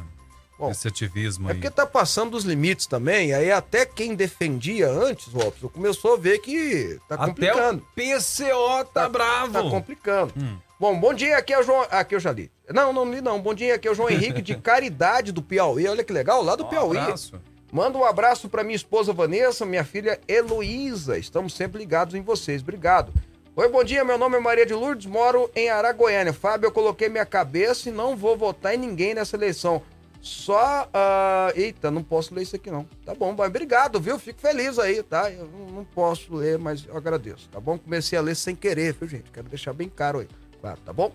Bom, 0.62 0.70
Esse 0.70 0.88
ativismo 0.88 1.50
É 1.50 1.54
aí. 1.54 1.58
porque 1.58 1.72
tá 1.72 1.88
passando 1.88 2.30
dos 2.32 2.44
limites 2.44 2.86
também, 2.86 3.34
aí 3.34 3.52
até 3.52 3.84
quem 3.84 4.14
defendia 4.14 4.88
antes, 4.90 5.34
Robson, 5.34 5.68
começou 5.70 6.14
a 6.14 6.18
ver 6.18 6.38
que 6.38 7.00
tá 7.10 7.16
Até 7.16 7.26
complicando. 7.26 7.82
o 7.84 7.96
PCO 7.96 8.86
tá, 8.94 9.10
bravo. 9.10 9.54
Tá 9.54 9.62
complicando. 9.72 10.34
Hum. 10.38 10.58
Bom, 10.80 11.00
bom 11.00 11.14
dia, 11.16 11.36
aqui 11.38 11.52
é 11.52 11.60
o 11.60 11.64
João. 11.64 11.86
Aqui 11.90 12.14
eu 12.14 12.20
já 12.20 12.32
li. 12.32 12.52
Não, 12.72 12.94
não 12.94 13.12
li 13.12 13.22
não. 13.22 13.42
Bom 13.42 13.56
dia, 13.56 13.74
aqui 13.74 13.88
é 13.88 13.92
o 13.92 13.96
João 13.96 14.10
Henrique 14.14 14.40
de 14.42 14.56
Caridade 14.56 15.32
do 15.32 15.42
Piauí. 15.42 15.88
Olha 15.88 16.04
que 16.04 16.14
legal, 16.14 16.44
lá 16.44 16.56
do 16.56 16.64
Ó, 16.64 16.68
Piauí. 16.68 16.98
abraço. 16.98 17.42
Manda 17.72 17.98
um 17.98 18.06
abraço 18.06 18.48
para 18.48 18.64
minha 18.64 18.76
esposa 18.76 19.12
Vanessa, 19.14 19.66
minha 19.66 19.84
filha 19.84 20.20
Heloísa. 20.28 21.18
Estamos 21.18 21.54
sempre 21.56 21.80
ligados 21.80 22.14
em 22.14 22.22
vocês. 22.22 22.62
Obrigado. 22.62 23.12
Oi, 23.56 23.68
bom 23.70 23.84
dia. 23.84 24.04
Meu 24.06 24.18
nome 24.18 24.38
é 24.38 24.40
Maria 24.40 24.66
de 24.66 24.74
Lourdes, 24.74 25.06
moro 25.08 25.50
em 25.56 25.70
Aragoiânia. 25.70 26.34
Fábio, 26.34 26.68
eu 26.68 26.72
coloquei 26.72 27.10
minha 27.10 27.26
cabeça 27.26 27.90
e 27.90 27.92
não 27.92 28.16
vou 28.16 28.38
votar 28.38 28.76
em 28.76 28.78
ninguém 28.78 29.14
nessa 29.14 29.36
eleição. 29.36 29.82
Só. 30.22 30.88
ah, 30.94 31.52
Eita, 31.56 31.90
não 31.90 32.04
posso 32.04 32.34
ler 32.34 32.44
isso 32.44 32.56
aqui 32.56 32.70
não. 32.70 32.86
Tá 33.06 33.14
bom, 33.16 33.36
vai. 33.36 33.48
Obrigado, 33.48 34.00
viu? 34.00 34.20
Fico 34.20 34.40
feliz 34.40 34.78
aí, 34.78 35.02
tá? 35.02 35.32
Eu 35.32 35.48
não- 35.48 35.84
posso 35.96 36.34
ler, 36.36 36.58
mas 36.60 36.86
eu 36.88 36.96
agradeço, 36.96 37.50
tá 37.50 37.60
bom? 37.60 37.78
Comecei 37.78 38.18
a 38.18 38.22
ler 38.22 38.36
sem 38.36 38.56
querer, 38.56 38.94
viu, 38.94 39.08
gente? 39.08 39.32
Quero 39.32 39.50
deixar 39.50 39.74
bem 39.74 39.90
caro 39.90 40.20
aí, 40.20 40.28
claro, 40.62 40.80
tá 40.86 40.94
bom? 40.94 41.12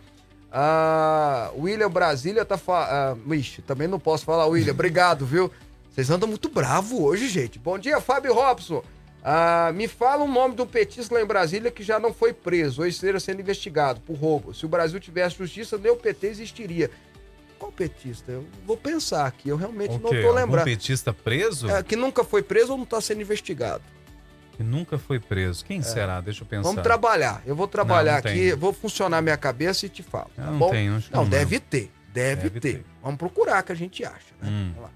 Ah, 0.50 1.50
William 1.57 1.90
Brasília 1.90 2.44
tá 2.44 2.57
falando. 2.59 2.88
Ah, 3.30 3.34
ixi, 3.36 3.62
também 3.62 3.86
não 3.86 4.00
posso 4.00 4.24
falar, 4.24 4.46
William. 4.46 4.72
Obrigado, 4.74 5.24
viu? 5.24 5.50
Vocês 5.90 6.11
andam 6.11 6.28
muito 6.28 6.48
bravo 6.48 7.02
hoje, 7.04 7.28
gente. 7.28 7.59
Bom 7.59 7.78
dia, 7.78 8.00
Fábio 8.00 8.34
Robson. 8.34 8.82
Ah, 9.22 9.72
me 9.74 9.88
fala 9.88 10.24
o 10.24 10.28
nome 10.28 10.54
do 10.54 10.66
petista 10.66 11.14
lá 11.14 11.20
em 11.20 11.26
Brasília 11.26 11.70
que 11.70 11.82
já 11.82 11.98
não 11.98 12.12
foi 12.12 12.32
preso 12.32 12.82
ou 12.82 12.86
esteja 12.86 13.18
sendo 13.18 13.40
investigado 13.40 14.00
por 14.00 14.14
roubo. 14.16 14.54
Se 14.54 14.64
o 14.64 14.68
Brasil 14.68 15.00
tivesse 15.00 15.36
justiça, 15.36 15.76
nem 15.78 15.90
o 15.90 15.96
PT 15.96 16.26
existiria. 16.28 16.90
Qual 17.59 17.72
petista? 17.72 18.32
Eu 18.32 18.46
vou 18.66 18.76
pensar 18.76 19.26
aqui, 19.26 19.48
eu 19.48 19.57
realmente 19.57 19.94
O 19.94 19.98
não 19.98 20.14
Algum 20.14 20.32
lembrando. 20.32 20.64
petista 20.64 21.12
preso? 21.12 21.68
É, 21.70 21.82
que 21.82 21.96
nunca 21.96 22.22
foi 22.24 22.42
preso 22.42 22.72
ou 22.72 22.78
não 22.78 22.84
tá 22.84 23.00
sendo 23.00 23.20
investigado. 23.22 23.82
Que 24.57 24.62
nunca 24.62 24.98
foi 24.98 25.18
preso. 25.18 25.64
Quem 25.64 25.82
será? 25.82 26.20
Deixa 26.20 26.42
eu 26.42 26.46
pensar. 26.46 26.61
É. 26.62 26.70
Vamos 26.70 26.82
trabalhar. 26.82 27.42
Eu 27.46 27.54
vou 27.54 27.68
trabalhar 27.68 28.16
Não, 28.16 28.22
não 28.24 28.30
aqui, 28.30 28.50
tem. 28.50 28.54
vou 28.57 28.72
funcionar 28.72 29.20
minha 29.20 29.36
cabeça 29.36 29.84
e 29.86 29.88
te 29.88 30.02
falo. 30.02 30.30
Tá 30.34 30.42
não 30.44 30.59
bom? 30.59 30.70
tem, 30.70 30.88
não, 30.88 31.02
não, 31.12 31.28
deve 31.28 31.61
ter. 31.61 31.90
Deve, 32.12 32.42
Deve 32.44 32.61
ter. 32.61 32.72
ter. 32.78 32.84
Vamos 33.02 33.18
procurar 33.18 33.62
que 33.62 33.72
a 33.72 33.74
gente 33.74 34.02
acha, 34.04 34.34
né? 34.40 34.48
Hum. 34.48 34.70
Vamos 34.74 34.82
lá. 34.84 34.90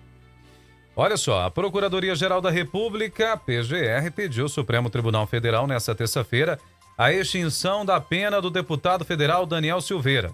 Olha 0.97 1.17
só, 1.17 1.43
a 1.45 1.51
Procuradoria-Geral 1.51 2.41
da 2.41 2.51
República, 2.51 3.37
PGR, 3.37 4.11
pediu 4.15 4.45
ao 4.45 4.49
Supremo 4.49 4.89
Tribunal 4.91 5.27
Federal 5.27 5.67
nesta 5.67 5.95
terça-feira 5.95 6.59
a 6.97 7.13
extinção 7.13 7.85
da 7.85 8.01
pena 8.01 8.41
do 8.41 8.51
deputado 8.51 9.05
federal 9.05 9.47
Daniel 9.47 9.81
Silveira. 9.81 10.33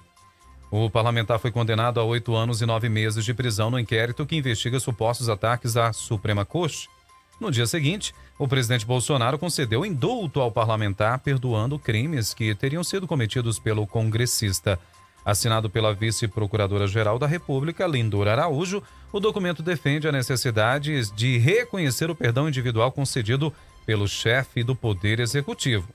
O 0.70 0.90
parlamentar 0.90 1.38
foi 1.38 1.52
condenado 1.52 2.00
a 2.00 2.04
oito 2.04 2.34
anos 2.34 2.60
e 2.60 2.66
nove 2.66 2.88
meses 2.88 3.24
de 3.24 3.32
prisão 3.32 3.70
no 3.70 3.78
inquérito 3.78 4.26
que 4.26 4.36
investiga 4.36 4.80
supostos 4.80 5.28
ataques 5.28 5.76
à 5.76 5.92
Suprema 5.92 6.44
Corte. 6.44 6.88
No 7.40 7.50
dia 7.50 7.66
seguinte, 7.66 8.14
o 8.38 8.48
presidente 8.48 8.84
Bolsonaro 8.84 9.38
concedeu 9.38 9.84
indulto 9.84 10.40
ao 10.40 10.50
parlamentar, 10.50 11.20
perdoando 11.20 11.78
crimes 11.78 12.34
que 12.34 12.54
teriam 12.54 12.82
sido 12.82 13.06
cometidos 13.06 13.58
pelo 13.58 13.86
congressista. 13.86 14.78
Assinado 15.24 15.68
pela 15.68 15.92
vice-procuradora-geral 15.92 17.18
da 17.18 17.26
República, 17.26 17.86
Lindora 17.86 18.32
Araújo, 18.32 18.82
o 19.12 19.20
documento 19.20 19.62
defende 19.62 20.08
a 20.08 20.12
necessidade 20.12 21.10
de 21.12 21.36
reconhecer 21.38 22.10
o 22.10 22.14
perdão 22.14 22.48
individual 22.48 22.90
concedido 22.90 23.52
pelo 23.84 24.08
chefe 24.08 24.64
do 24.64 24.74
Poder 24.74 25.20
Executivo. 25.20 25.88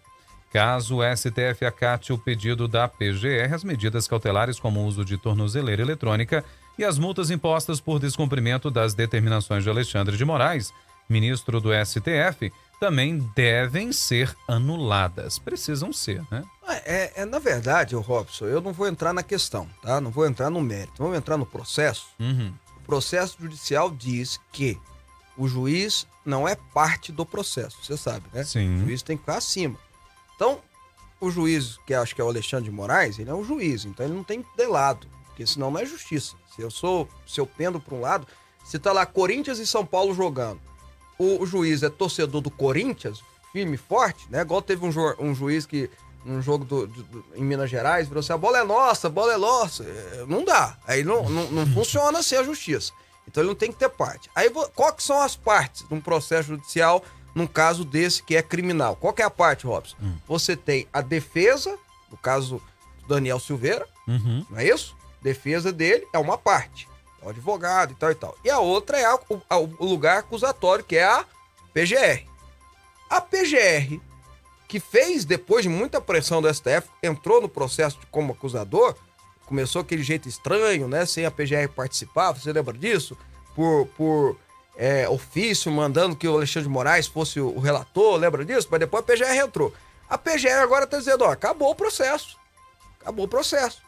Caso 0.52 0.98
o 0.98 1.16
STF 1.16 1.66
acate 1.66 2.12
o 2.12 2.18
pedido 2.18 2.68
da 2.68 2.88
PGR, 2.88 3.54
as 3.54 3.64
medidas 3.64 4.08
cautelares 4.08 4.60
como 4.60 4.82
o 4.82 4.86
uso 4.86 5.06
de 5.06 5.18
tornozeleira 5.18 5.82
eletrônica 5.82 6.44
e 6.78 6.84
as 6.84 7.00
multas 7.00 7.30
impostas 7.30 7.80
por 7.80 8.00
descumprimento 8.00 8.70
das 8.70 8.94
determinações 8.94 9.64
de 9.64 9.70
Alexandre 9.70 10.18
de 10.18 10.26
Moraes, 10.26 10.74
ministro 11.08 11.62
do 11.62 11.70
STF, 11.74 12.52
também 12.82 13.20
devem 13.36 13.94
ser 13.94 14.36
anuladas. 14.48 15.38
Precisam 15.38 15.94
ser, 15.94 16.22
né? 16.30 16.44
É, 16.84 17.22
é, 17.22 17.26
na 17.26 17.38
verdade, 17.38 17.96
Robson, 17.96 18.46
eu 18.46 18.60
não 18.60 18.74
vou 18.74 18.88
entrar 18.88 19.14
na 19.14 19.22
questão, 19.22 19.70
tá? 19.82 20.02
Não 20.02 20.10
vou 20.10 20.26
entrar 20.26 20.50
no 20.50 20.60
mérito. 20.60 20.94
Vamos 20.98 21.16
entrar 21.16 21.38
no 21.38 21.46
processo. 21.46 22.08
Uhum. 22.20 22.52
O 22.78 22.82
processo 22.82 23.38
judicial 23.40 23.92
diz 23.92 24.40
que 24.52 24.78
o 25.38 25.48
juiz 25.48 26.08
não 26.26 26.48
é 26.48 26.56
parte 26.74 27.12
do 27.12 27.26
processo, 27.26 27.78
você 27.82 27.96
sabe, 27.96 28.26
né? 28.34 28.44
Sim. 28.44 28.78
O 28.78 28.86
juiz 28.86 29.02
tem 29.02 29.16
que 29.16 29.22
ficar 29.22 29.38
acima. 29.38 29.78
Então, 30.42 30.60
o 31.20 31.30
juiz, 31.30 31.78
que 31.86 31.94
acho 31.94 32.16
que 32.16 32.20
é 32.22 32.24
o 32.24 32.28
Alexandre 32.28 32.66
de 32.66 32.72
Moraes, 32.76 33.20
ele 33.20 33.30
é 33.30 33.34
um 33.34 33.44
juiz, 33.44 33.86
então 33.86 34.04
ele 34.04 34.16
não 34.16 34.24
tem 34.24 34.42
que 34.42 34.50
ter 34.58 34.66
lado, 34.66 35.06
porque 35.28 35.46
senão 35.46 35.70
não 35.70 35.80
é 35.80 35.86
justiça. 35.86 36.36
Se 36.56 36.64
eu 36.64 36.72
sou, 36.72 37.08
se 37.28 37.40
eu 37.40 37.46
pendo 37.46 37.80
para 37.80 37.94
um 37.94 38.02
lado, 38.02 38.26
se 38.66 38.80
tá 38.80 38.92
lá 38.92 39.06
Corinthians 39.06 39.60
e 39.60 39.68
São 39.68 39.86
Paulo 39.86 40.16
jogando, 40.16 40.60
o, 41.20 41.44
o 41.44 41.46
juiz 41.46 41.84
é 41.84 41.92
torcedor 41.92 42.42
do 42.42 42.50
Corinthians, 42.50 43.22
firme 43.54 43.76
e 43.76 43.78
forte, 43.78 44.26
né? 44.32 44.42
Igual 44.42 44.64
teve 44.64 44.84
um, 44.84 44.92
ju- 44.92 45.16
um 45.20 45.36
juiz 45.36 45.68
que 45.68 45.92
num 46.26 46.42
jogo 46.42 46.66
do- 46.66 46.88
do- 46.88 47.04
do- 47.04 47.26
em 47.36 47.44
Minas 47.44 47.70
Gerais 47.70 48.08
virou 48.08 48.22
assim: 48.22 48.34
a 48.34 48.38
bola 48.38 48.58
é 48.58 48.64
nossa, 48.64 49.06
a 49.06 49.10
bola 49.12 49.34
é 49.34 49.38
nossa. 49.38 49.84
É, 49.84 50.26
Não 50.28 50.44
dá. 50.44 50.76
Aí 50.88 51.04
não, 51.04 51.30
não, 51.30 51.52
não 51.52 51.68
funciona 51.68 52.18
assim 52.18 52.36
a 52.36 52.42
justiça. 52.44 52.92
Então 53.28 53.44
ele 53.44 53.50
não 53.50 53.56
tem 53.56 53.72
que 53.72 53.78
ter 53.78 53.90
parte. 53.90 54.28
Aí 54.34 54.50
qual 54.50 54.92
que 54.92 55.04
são 55.04 55.22
as 55.22 55.36
partes 55.36 55.88
de 55.88 55.94
um 55.94 56.02
processo 56.02 56.48
judicial 56.50 57.04
num 57.34 57.48
caso 57.48 57.84
desse 57.86 58.22
que 58.24 58.36
é 58.36 58.42
criminal? 58.42 58.96
Qual 58.96 59.14
que 59.14 59.22
é 59.22 59.26
a 59.26 59.30
parte, 59.30 59.66
Robson? 59.66 59.96
Você 60.28 60.56
tem 60.56 60.88
a 60.92 61.02
defesa, 61.02 61.78
no 62.10 62.18
caso 62.18 62.62
do 63.02 63.08
Daniel 63.16 63.40
Silveira, 63.40 63.88
Uhum. 64.08 64.46
não 64.50 64.60
é 64.60 64.66
isso? 64.68 64.96
Defesa 65.22 65.72
dele 65.72 66.06
é 66.14 66.18
uma 66.18 66.38
parte. 66.38 66.90
É 67.22 67.26
o 67.26 67.30
advogado 67.30 67.92
e 67.92 67.96
tal 67.96 68.12
e 68.12 68.16
tal. 68.16 68.36
E 68.44 68.50
a 68.50 68.60
outra 68.60 68.98
é 69.00 69.06
a- 69.06 69.20
o, 69.30 69.42
a- 69.50 69.58
o 69.58 69.86
lugar 69.86 70.18
acusatório, 70.20 70.84
que 70.84 70.96
é 70.98 71.04
a 71.06 71.24
PGR. 71.74 72.26
A 73.10 73.22
PGR, 73.22 74.00
que 74.68 74.80
fez, 74.80 75.24
depois 75.26 75.64
de 75.64 75.70
muita 75.70 76.02
pressão 76.02 76.42
do 76.42 76.48
STF, 76.52 76.88
entrou 77.04 77.42
no 77.42 77.48
processo 77.50 78.00
de- 78.00 78.06
como 78.08 78.34
acusador, 78.34 78.96
começou 79.46 79.82
aquele 79.82 80.02
jeito 80.02 80.28
estranho, 80.28 80.88
né? 80.88 81.06
Sem 81.06 81.26
a 81.26 81.32
PGR 81.32 81.68
participar, 81.70 82.32
você 82.32 82.52
lembra 82.52 82.74
disso? 82.78 83.16
Por, 83.54 83.86
por 83.98 84.38
é, 84.76 85.08
ofício, 85.10 85.72
mandando 85.72 86.16
que 86.16 86.28
o 86.28 86.36
Alexandre 86.36 86.68
de 86.68 86.74
Moraes 86.74 87.08
fosse 87.08 87.40
o, 87.40 87.56
o 87.56 87.60
relator, 87.60 88.18
lembra 88.18 88.46
disso? 88.46 88.68
Mas 88.72 88.80
depois 88.80 89.04
a 89.04 89.06
PGR 89.06 89.38
entrou. 89.38 89.74
A 90.10 90.18
PGR 90.18 90.62
agora 90.62 90.88
tá 90.88 90.98
dizendo, 90.98 91.24
ó, 91.24 91.32
acabou 91.32 91.72
o 91.72 91.76
processo. 91.76 92.38
Acabou 93.00 93.26
o 93.26 93.30
processo 93.30 93.82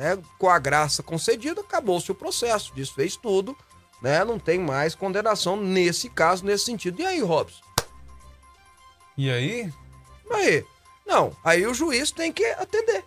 né? 0.00 0.18
Com 0.38 0.48
a 0.48 0.58
graça 0.58 1.02
concedida, 1.02 1.60
acabou-se 1.60 2.10
o 2.10 2.14
processo, 2.14 2.74
desfez 2.74 3.16
tudo, 3.16 3.56
né? 4.00 4.24
Não 4.24 4.38
tem 4.38 4.58
mais 4.58 4.94
condenação 4.94 5.56
nesse 5.56 6.08
caso, 6.08 6.44
nesse 6.44 6.64
sentido. 6.64 7.00
E 7.02 7.06
aí, 7.06 7.20
Robson? 7.20 7.62
E 9.16 9.30
aí? 9.30 9.72
Aí, 10.30 10.64
não, 11.06 11.36
aí 11.44 11.66
o 11.66 11.74
juiz 11.74 12.10
tem 12.10 12.32
que 12.32 12.44
atender. 12.46 13.04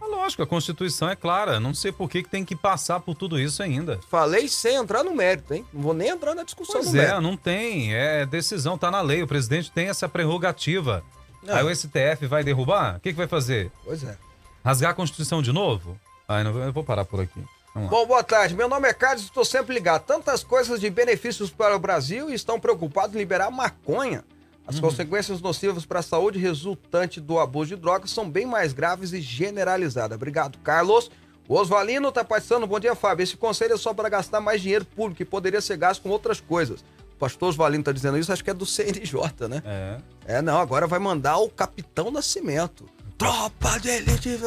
Ah, 0.00 0.06
lógico, 0.06 0.42
a 0.42 0.46
Constituição 0.46 1.10
é 1.10 1.16
clara. 1.16 1.60
Não 1.60 1.74
sei 1.74 1.92
por 1.92 2.08
que, 2.08 2.22
que 2.22 2.28
tem 2.28 2.44
que 2.44 2.56
passar 2.56 3.00
por 3.00 3.14
tudo 3.14 3.38
isso 3.38 3.62
ainda. 3.62 4.00
Falei 4.10 4.48
sem 4.48 4.76
entrar 4.76 5.04
no 5.04 5.14
mérito, 5.14 5.52
hein? 5.52 5.64
Não 5.72 5.82
vou 5.82 5.94
nem 5.94 6.08
entrar 6.08 6.34
na 6.34 6.42
discussão 6.42 6.80
Pois 6.80 6.94
é, 6.94 6.98
mérito. 6.98 7.20
não 7.20 7.36
tem. 7.36 7.94
É 7.94 8.24
decisão, 8.24 8.78
tá 8.78 8.90
na 8.90 9.00
lei. 9.02 9.22
O 9.22 9.26
presidente 9.26 9.70
tem 9.70 9.88
essa 9.88 10.08
prerrogativa. 10.08 11.04
Não. 11.42 11.54
Aí 11.54 11.64
o 11.64 11.74
STF 11.74 12.26
vai 12.26 12.42
derrubar? 12.42 12.96
O 12.96 13.00
que, 13.00 13.10
que 13.10 13.16
vai 13.16 13.26
fazer? 13.26 13.70
Pois 13.84 14.02
é. 14.02 14.16
Rasgar 14.64 14.90
a 14.90 14.94
Constituição 14.94 15.42
de 15.42 15.52
novo? 15.52 15.98
Ai, 16.28 16.44
não, 16.44 16.56
eu 16.58 16.72
vou 16.72 16.84
parar 16.84 17.04
por 17.04 17.20
aqui. 17.20 17.42
Bom, 17.74 18.06
boa 18.06 18.22
tarde. 18.24 18.54
Meu 18.54 18.68
nome 18.68 18.88
é 18.88 18.92
Carlos, 18.92 19.22
estou 19.24 19.44
sempre 19.44 19.74
ligado. 19.74 20.02
Tantas 20.04 20.42
coisas 20.42 20.80
de 20.80 20.90
benefícios 20.90 21.50
para 21.50 21.74
o 21.76 21.78
Brasil 21.78 22.28
e 22.28 22.34
estão 22.34 22.58
preocupados 22.58 23.14
em 23.14 23.18
liberar 23.18 23.50
maconha. 23.50 24.24
As 24.66 24.78
consequências 24.78 25.40
nocivas 25.40 25.84
para 25.84 25.98
a 25.98 26.02
saúde 26.02 26.38
resultante 26.38 27.20
do 27.20 27.38
abuso 27.38 27.74
de 27.74 27.76
drogas 27.76 28.10
são 28.10 28.30
bem 28.30 28.46
mais 28.46 28.72
graves 28.72 29.12
e 29.12 29.20
generalizadas. 29.20 30.14
Obrigado, 30.14 30.58
Carlos. 30.58 31.10
O 31.48 31.54
Osvalino 31.56 32.10
está 32.10 32.22
participando. 32.22 32.66
Bom 32.66 32.78
dia, 32.78 32.94
Fábio. 32.94 33.24
Esse 33.24 33.36
conselho 33.36 33.74
é 33.74 33.76
só 33.76 33.92
para 33.92 34.08
gastar 34.08 34.40
mais 34.40 34.62
dinheiro 34.62 34.84
público 34.84 35.16
que 35.16 35.24
poderia 35.24 35.60
ser 35.60 35.76
gasto 35.76 36.02
com 36.02 36.08
outras 36.08 36.40
coisas. 36.40 36.84
O 37.14 37.18
pastor 37.18 37.48
Osvalino 37.48 37.80
está 37.80 37.90
dizendo 37.90 38.16
isso, 38.16 38.32
acho 38.32 38.44
que 38.44 38.50
é 38.50 38.54
do 38.54 38.64
CNJ, 38.64 39.48
né? 39.48 39.62
É. 39.64 40.36
É, 40.36 40.42
não, 40.42 40.60
agora 40.60 40.86
vai 40.86 41.00
mandar 41.00 41.38
o 41.38 41.48
Capitão 41.48 42.10
Nascimento. 42.10 42.88
Tropa 43.18 43.80
de 43.80 43.88
elite. 43.88 44.38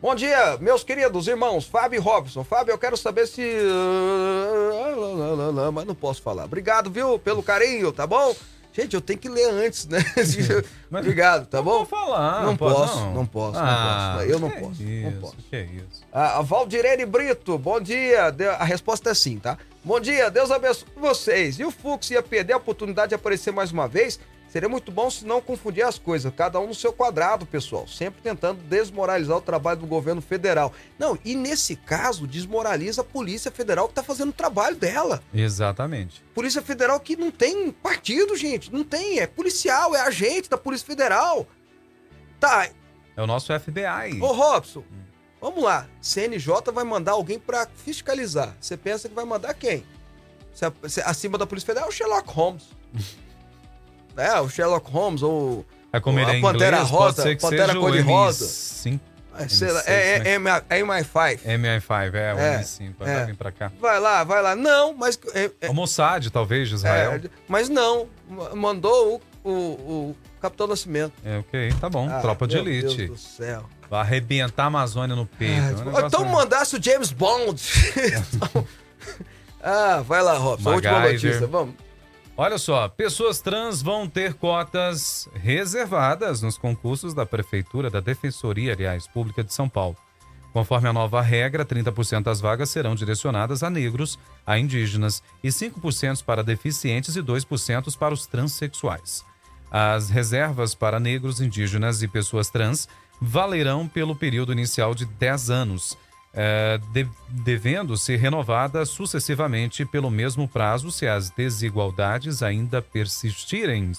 Bom 0.00 0.14
dia, 0.14 0.56
meus 0.58 0.82
queridos 0.82 1.28
irmãos, 1.28 1.66
Fábio 1.66 1.98
e 1.98 2.00
Robson. 2.00 2.42
Fábio, 2.44 2.72
eu 2.72 2.78
quero 2.78 2.96
saber 2.96 3.26
se. 3.26 3.42
Mas 5.72 5.86
não 5.86 5.94
posso 5.94 6.20
falar. 6.20 6.44
Obrigado, 6.44 6.90
viu, 6.90 7.18
pelo 7.18 7.42
carinho, 7.42 7.92
tá 7.92 8.06
bom? 8.06 8.34
Gente, 8.76 8.94
eu 8.94 9.00
tenho 9.00 9.18
que 9.20 9.28
ler 9.28 9.48
antes, 9.50 9.86
né? 9.86 9.98
Mas- 10.90 11.00
Obrigado, 11.02 11.46
tá 11.46 11.58
Não 11.58 11.64
bom? 11.64 11.70
vou 11.78 11.86
falar. 11.86 12.42
Não 12.44 12.56
posso, 12.56 12.98
não 13.10 13.24
posso, 13.24 13.52
não 13.58 13.64
Ah, 13.64 14.14
posso. 14.18 14.30
Eu 14.30 14.38
não 14.40 14.50
posso, 14.50 14.82
Isso, 14.82 15.04
não 15.10 15.20
posso. 15.20 15.36
Que 15.48 15.56
isso. 15.62 16.02
A 16.12 16.38
a 16.38 16.42
Valdirene 16.42 17.06
Brito, 17.06 17.56
bom 17.56 17.80
dia. 17.80 18.34
A 18.58 18.64
resposta 18.64 19.10
é 19.10 19.14
sim, 19.14 19.38
tá? 19.38 19.56
Bom 19.84 20.00
dia, 20.00 20.30
Deus 20.30 20.50
abençoe 20.50 20.88
vocês. 20.96 21.58
E 21.58 21.64
o 21.64 21.70
Fux 21.70 22.10
ia 22.10 22.22
perder 22.22 22.54
a 22.54 22.56
oportunidade 22.56 23.10
de 23.10 23.14
aparecer 23.14 23.52
mais 23.52 23.70
uma 23.70 23.86
vez? 23.86 24.18
Seria 24.48 24.68
muito 24.68 24.90
bom 24.90 25.10
se 25.10 25.26
não 25.26 25.42
confundir 25.42 25.84
as 25.84 25.98
coisas, 25.98 26.32
cada 26.34 26.58
um 26.60 26.68
no 26.68 26.74
seu 26.74 26.92
quadrado, 26.92 27.44
pessoal. 27.44 27.86
Sempre 27.86 28.22
tentando 28.22 28.62
desmoralizar 28.62 29.36
o 29.36 29.42
trabalho 29.42 29.80
do 29.80 29.86
governo 29.86 30.22
federal. 30.22 30.72
Não, 30.98 31.18
e 31.24 31.34
nesse 31.34 31.76
caso, 31.76 32.26
desmoraliza 32.26 33.02
a 33.02 33.04
Polícia 33.04 33.50
Federal 33.50 33.88
que 33.88 33.94
tá 33.94 34.02
fazendo 34.02 34.30
o 34.30 34.32
trabalho 34.32 34.76
dela. 34.76 35.22
Exatamente. 35.34 36.22
Polícia 36.34 36.62
Federal 36.62 36.98
que 37.00 37.16
não 37.16 37.30
tem 37.30 37.70
partido, 37.70 38.36
gente. 38.36 38.72
Não 38.72 38.84
tem, 38.84 39.18
é 39.18 39.26
policial, 39.26 39.94
é 39.94 40.00
agente 40.00 40.48
da 40.48 40.56
Polícia 40.56 40.86
Federal. 40.86 41.46
Tá, 42.40 42.68
É 43.16 43.22
o 43.22 43.26
nosso 43.26 43.52
FBI. 43.58 44.20
Ô, 44.22 44.28
Robson, 44.28 44.84
vamos 45.44 45.62
lá. 45.62 45.86
CNJ 46.00 46.72
vai 46.72 46.84
mandar 46.84 47.12
alguém 47.12 47.38
pra 47.38 47.66
fiscalizar. 47.84 48.54
Você 48.58 48.76
pensa 48.78 49.08
que 49.08 49.14
vai 49.14 49.26
mandar 49.26 49.52
quem? 49.54 49.84
se, 50.54 50.64
se 50.88 51.00
acima 51.02 51.36
da 51.36 51.46
Polícia 51.46 51.66
Federal 51.66 51.88
é 51.88 51.90
o 51.90 51.92
Sherlock 51.94 52.30
Holmes. 52.32 52.62
é, 54.16 54.40
o 54.40 54.48
Sherlock 54.48 54.90
Holmes 54.90 55.22
ou 55.22 55.66
É 55.92 55.96
a 55.98 56.00
é 56.32 56.36
em 56.36 56.40
Pantera 56.40 56.76
inglês, 56.76 56.90
Rosa, 56.90 57.36
Pantera 57.36 57.74
Cor-de-Rosa. 57.74 58.46
M5, 58.46 59.00
é, 59.36 59.48
sei 59.48 59.70
lá, 59.72 59.80
M6, 59.82 59.84
é, 59.86 60.18
né? 60.20 60.30
é, 60.30 60.30
é, 60.30 60.34
é 60.34 60.82
MI5. 60.82 61.40
MI5, 61.42 62.14
é, 62.14 62.34
o 62.34 62.38
É, 62.38 62.60
M5, 62.60 62.94
vai 62.98 63.10
é. 63.10 63.26
vir 63.26 63.36
pra 63.36 63.50
cá. 63.52 63.72
Vai 63.80 64.00
lá, 64.00 64.22
vai 64.24 64.40
lá. 64.40 64.54
Não, 64.56 64.94
mas 64.94 65.18
é, 65.34 65.50
é, 65.60 65.68
O 65.68 65.74
Mossad, 65.74 66.30
talvez, 66.30 66.68
de 66.68 66.76
Israel. 66.76 67.12
é, 67.12 67.20
mas 67.48 67.68
não, 67.68 68.08
ma- 68.28 68.54
mandou 68.54 69.20
o, 69.42 69.50
o, 69.50 69.52
o 70.10 70.16
Capitão 70.40 70.68
Nascimento. 70.68 71.12
É, 71.24 71.38
ok, 71.38 71.74
tá 71.80 71.90
bom. 71.90 72.08
Ah, 72.08 72.20
Tropa 72.20 72.46
de 72.46 72.54
meu 72.56 72.66
elite. 72.68 72.96
Deus 72.96 73.10
do 73.10 73.16
céu. 73.18 73.68
Vai 73.94 74.00
arrebentar 74.00 74.64
a 74.64 74.66
Amazônia 74.66 75.14
no 75.14 75.24
peito. 75.24 75.54
Ah, 75.54 75.70
É 75.70 75.72
um 75.74 75.84
negócio- 75.84 76.06
então 76.08 76.24
mandasse 76.24 76.76
o 76.76 76.82
James 76.82 77.12
Bond. 77.12 77.62
Ah, 79.66 80.02
vai 80.06 80.22
lá, 80.22 80.36
Robson. 80.36 80.74
Última 80.74 81.00
notícia, 81.00 81.46
vamos. 81.46 81.74
Olha 82.36 82.58
só, 82.58 82.86
pessoas 82.88 83.40
trans 83.40 83.80
vão 83.80 84.06
ter 84.06 84.34
cotas 84.34 85.26
reservadas 85.32 86.42
nos 86.42 86.58
concursos 86.58 87.14
da 87.14 87.24
Prefeitura, 87.24 87.88
da 87.88 88.00
Defensoria, 88.00 88.72
aliás, 88.74 89.06
Pública 89.06 89.42
de 89.42 89.54
São 89.54 89.66
Paulo. 89.68 89.96
Conforme 90.52 90.88
a 90.88 90.92
nova 90.92 91.22
regra, 91.22 91.64
30% 91.64 92.24
das 92.24 92.40
vagas 92.42 92.68
serão 92.68 92.94
direcionadas 92.94 93.62
a 93.62 93.70
negros, 93.70 94.18
a 94.46 94.58
indígenas 94.58 95.22
e 95.42 95.48
5% 95.48 96.22
para 96.24 96.42
deficientes 96.44 97.16
e 97.16 97.22
2% 97.22 97.96
para 97.96 98.12
os 98.12 98.26
transexuais. 98.26 99.24
As 99.70 100.10
reservas 100.10 100.74
para 100.74 101.00
negros, 101.00 101.40
indígenas 101.40 102.02
e 102.02 102.08
pessoas 102.08 102.50
trans 102.50 102.86
valerão 103.20 103.86
pelo 103.88 104.14
período 104.16 104.52
inicial 104.52 104.94
de 104.94 105.04
10 105.06 105.50
anos, 105.50 105.96
eh, 106.32 106.80
de- 106.92 107.08
devendo 107.28 107.96
ser 107.96 108.16
renovadas 108.16 108.88
sucessivamente 108.88 109.84
pelo 109.84 110.10
mesmo 110.10 110.48
prazo 110.48 110.90
se 110.90 111.06
as 111.06 111.30
desigualdades 111.30 112.42
ainda 112.42 112.82
persistirem. 112.82 113.92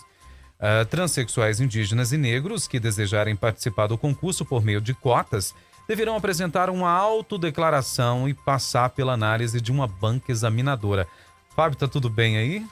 Ah, 0.60 0.86
transexuais 0.86 1.60
indígenas 1.60 2.14
e 2.14 2.18
negros 2.18 2.66
que 2.68 2.80
desejarem 2.80 3.36
participar 3.36 3.88
do 3.88 3.98
concurso 3.98 4.46
por 4.46 4.64
meio 4.64 4.80
de 4.80 4.94
cotas 4.94 5.54
deverão 5.88 6.16
apresentar 6.16 6.70
uma 6.70 6.90
autodeclaração 6.90 8.28
e 8.28 8.34
passar 8.34 8.90
pela 8.92 9.14
análise 9.14 9.60
de 9.60 9.72
uma 9.72 9.86
banca 9.86 10.32
examinadora. 10.32 11.08
Fábio, 11.56 11.78
tá 11.78 11.88
tudo 11.88 12.10
bem 12.10 12.38
aí? 12.38 12.66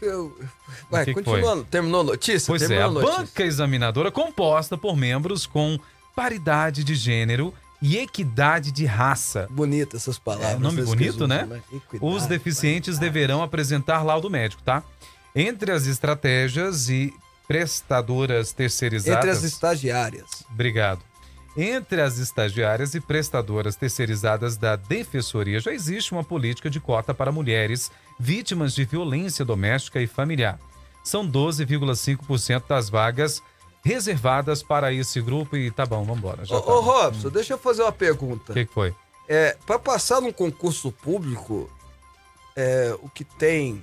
Eu- 0.00 0.38
Vai, 0.90 1.04
que 1.04 1.14
que 1.14 1.22
continuando. 1.22 1.64
Terminou 1.64 2.00
a 2.00 2.04
notícia? 2.04 2.46
Pois 2.46 2.62
é, 2.62 2.66
Terminou 2.68 2.84
a 2.86 2.90
a 2.90 2.94
notícia. 3.02 3.18
banca 3.26 3.42
examinadora 3.44 4.10
composta 4.10 4.76
por 4.76 4.96
membros 4.96 5.46
com 5.46 5.78
paridade 6.14 6.82
de 6.84 6.94
gênero 6.94 7.52
e 7.80 7.96
equidade 7.96 8.72
de 8.72 8.84
raça. 8.84 9.46
Bonita 9.50 9.96
essas 9.96 10.18
palavras. 10.18 10.56
É, 10.56 10.58
nome 10.58 10.82
bonito, 10.82 11.14
usam, 11.14 11.26
né? 11.28 11.62
Equidade, 11.72 11.98
Os 12.00 12.26
deficientes 12.26 12.98
deverão 12.98 13.42
apresentar 13.42 14.02
laudo 14.02 14.28
médico, 14.28 14.62
tá? 14.62 14.82
Entre 15.34 15.70
as 15.70 15.86
estratégias 15.86 16.88
e 16.88 17.12
prestadoras 17.46 18.52
terceirizadas. 18.52 19.18
Entre 19.18 19.30
as 19.30 19.42
estagiárias. 19.44 20.26
Obrigado. 20.50 21.00
Entre 21.60 22.00
as 22.00 22.18
estagiárias 22.18 22.94
e 22.94 23.00
prestadoras 23.00 23.74
terceirizadas 23.74 24.56
da 24.56 24.76
Defensoria 24.76 25.58
já 25.58 25.72
existe 25.72 26.12
uma 26.12 26.22
política 26.22 26.70
de 26.70 26.78
cota 26.78 27.12
para 27.12 27.32
mulheres 27.32 27.90
vítimas 28.16 28.72
de 28.76 28.84
violência 28.84 29.44
doméstica 29.44 30.00
e 30.00 30.06
familiar. 30.06 30.56
São 31.02 31.28
12,5% 31.28 32.62
das 32.68 32.88
vagas 32.88 33.42
reservadas 33.84 34.62
para 34.62 34.92
esse 34.92 35.20
grupo 35.20 35.56
e 35.56 35.68
tá 35.72 35.84
bom, 35.84 36.04
vambora. 36.04 36.44
Já 36.44 36.54
Ô, 36.56 36.60
tá. 36.60 36.72
ô, 36.72 36.80
Robson, 36.80 37.28
deixa 37.28 37.54
eu 37.54 37.58
fazer 37.58 37.82
uma 37.82 37.90
pergunta. 37.90 38.52
O 38.52 38.54
que, 38.54 38.64
que 38.64 38.72
foi? 38.72 38.94
É, 39.28 39.56
para 39.66 39.80
passar 39.80 40.20
num 40.20 40.32
concurso 40.32 40.92
público, 40.92 41.68
é, 42.54 42.96
o 43.02 43.08
que 43.08 43.24
tem 43.24 43.82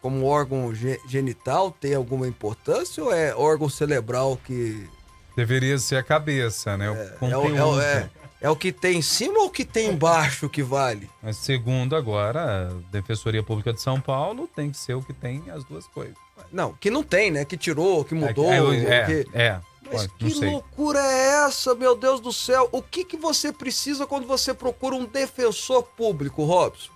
como 0.00 0.24
órgão 0.26 0.72
ge- 0.72 1.00
genital 1.08 1.72
tem 1.72 1.92
alguma 1.94 2.28
importância 2.28 3.02
ou 3.02 3.12
é 3.12 3.34
órgão 3.34 3.68
cerebral 3.68 4.38
que 4.44 4.88
Deveria 5.36 5.78
ser 5.78 5.96
a 5.96 6.02
cabeça, 6.02 6.76
né? 6.76 6.90
O 6.90 6.94
é, 6.94 7.04
o- 7.04 7.18
conteúdo. 7.18 7.80
é 7.80 7.84
é- 7.84 8.10
é 8.42 8.50
o 8.50 8.56
que 8.56 8.72
tem 8.72 8.98
em 8.98 9.02
cima 9.02 9.38
ou 9.40 9.46
o 9.46 9.50
que 9.50 9.64
tem 9.64 9.90
embaixo 9.90 10.48
que 10.48 10.62
vale? 10.62 11.08
Mas 11.22 11.36
segundo 11.36 11.94
agora, 11.96 12.68
a 12.68 12.90
Defensoria 12.90 13.42
Pública 13.42 13.72
de 13.72 13.80
São 13.80 14.00
Paulo 14.00 14.48
tem 14.54 14.70
que 14.70 14.76
ser 14.78 14.94
o 14.94 15.02
que 15.02 15.12
tem 15.12 15.42
as 15.50 15.64
duas 15.64 15.86
coisas. 15.86 16.16
Não, 16.52 16.72
que 16.74 16.90
não 16.90 17.02
tem, 17.02 17.30
né? 17.30 17.44
Que 17.44 17.56
tirou, 17.56 18.04
que 18.04 18.14
mudou. 18.14 18.50
É, 18.52 18.58
é, 18.84 19.04
que... 19.04 19.26
é. 19.32 19.60
Mas 19.92 20.06
que 20.06 20.34
loucura 20.34 20.98
é 21.00 21.46
essa, 21.46 21.74
meu 21.74 21.96
Deus 21.96 22.20
do 22.20 22.32
céu? 22.32 22.68
O 22.72 22.82
que, 22.82 23.04
que 23.04 23.16
você 23.16 23.52
precisa 23.52 24.06
quando 24.06 24.26
você 24.26 24.52
procura 24.52 24.96
um 24.96 25.04
defensor 25.04 25.82
público, 25.84 26.44
Robson? 26.44 26.90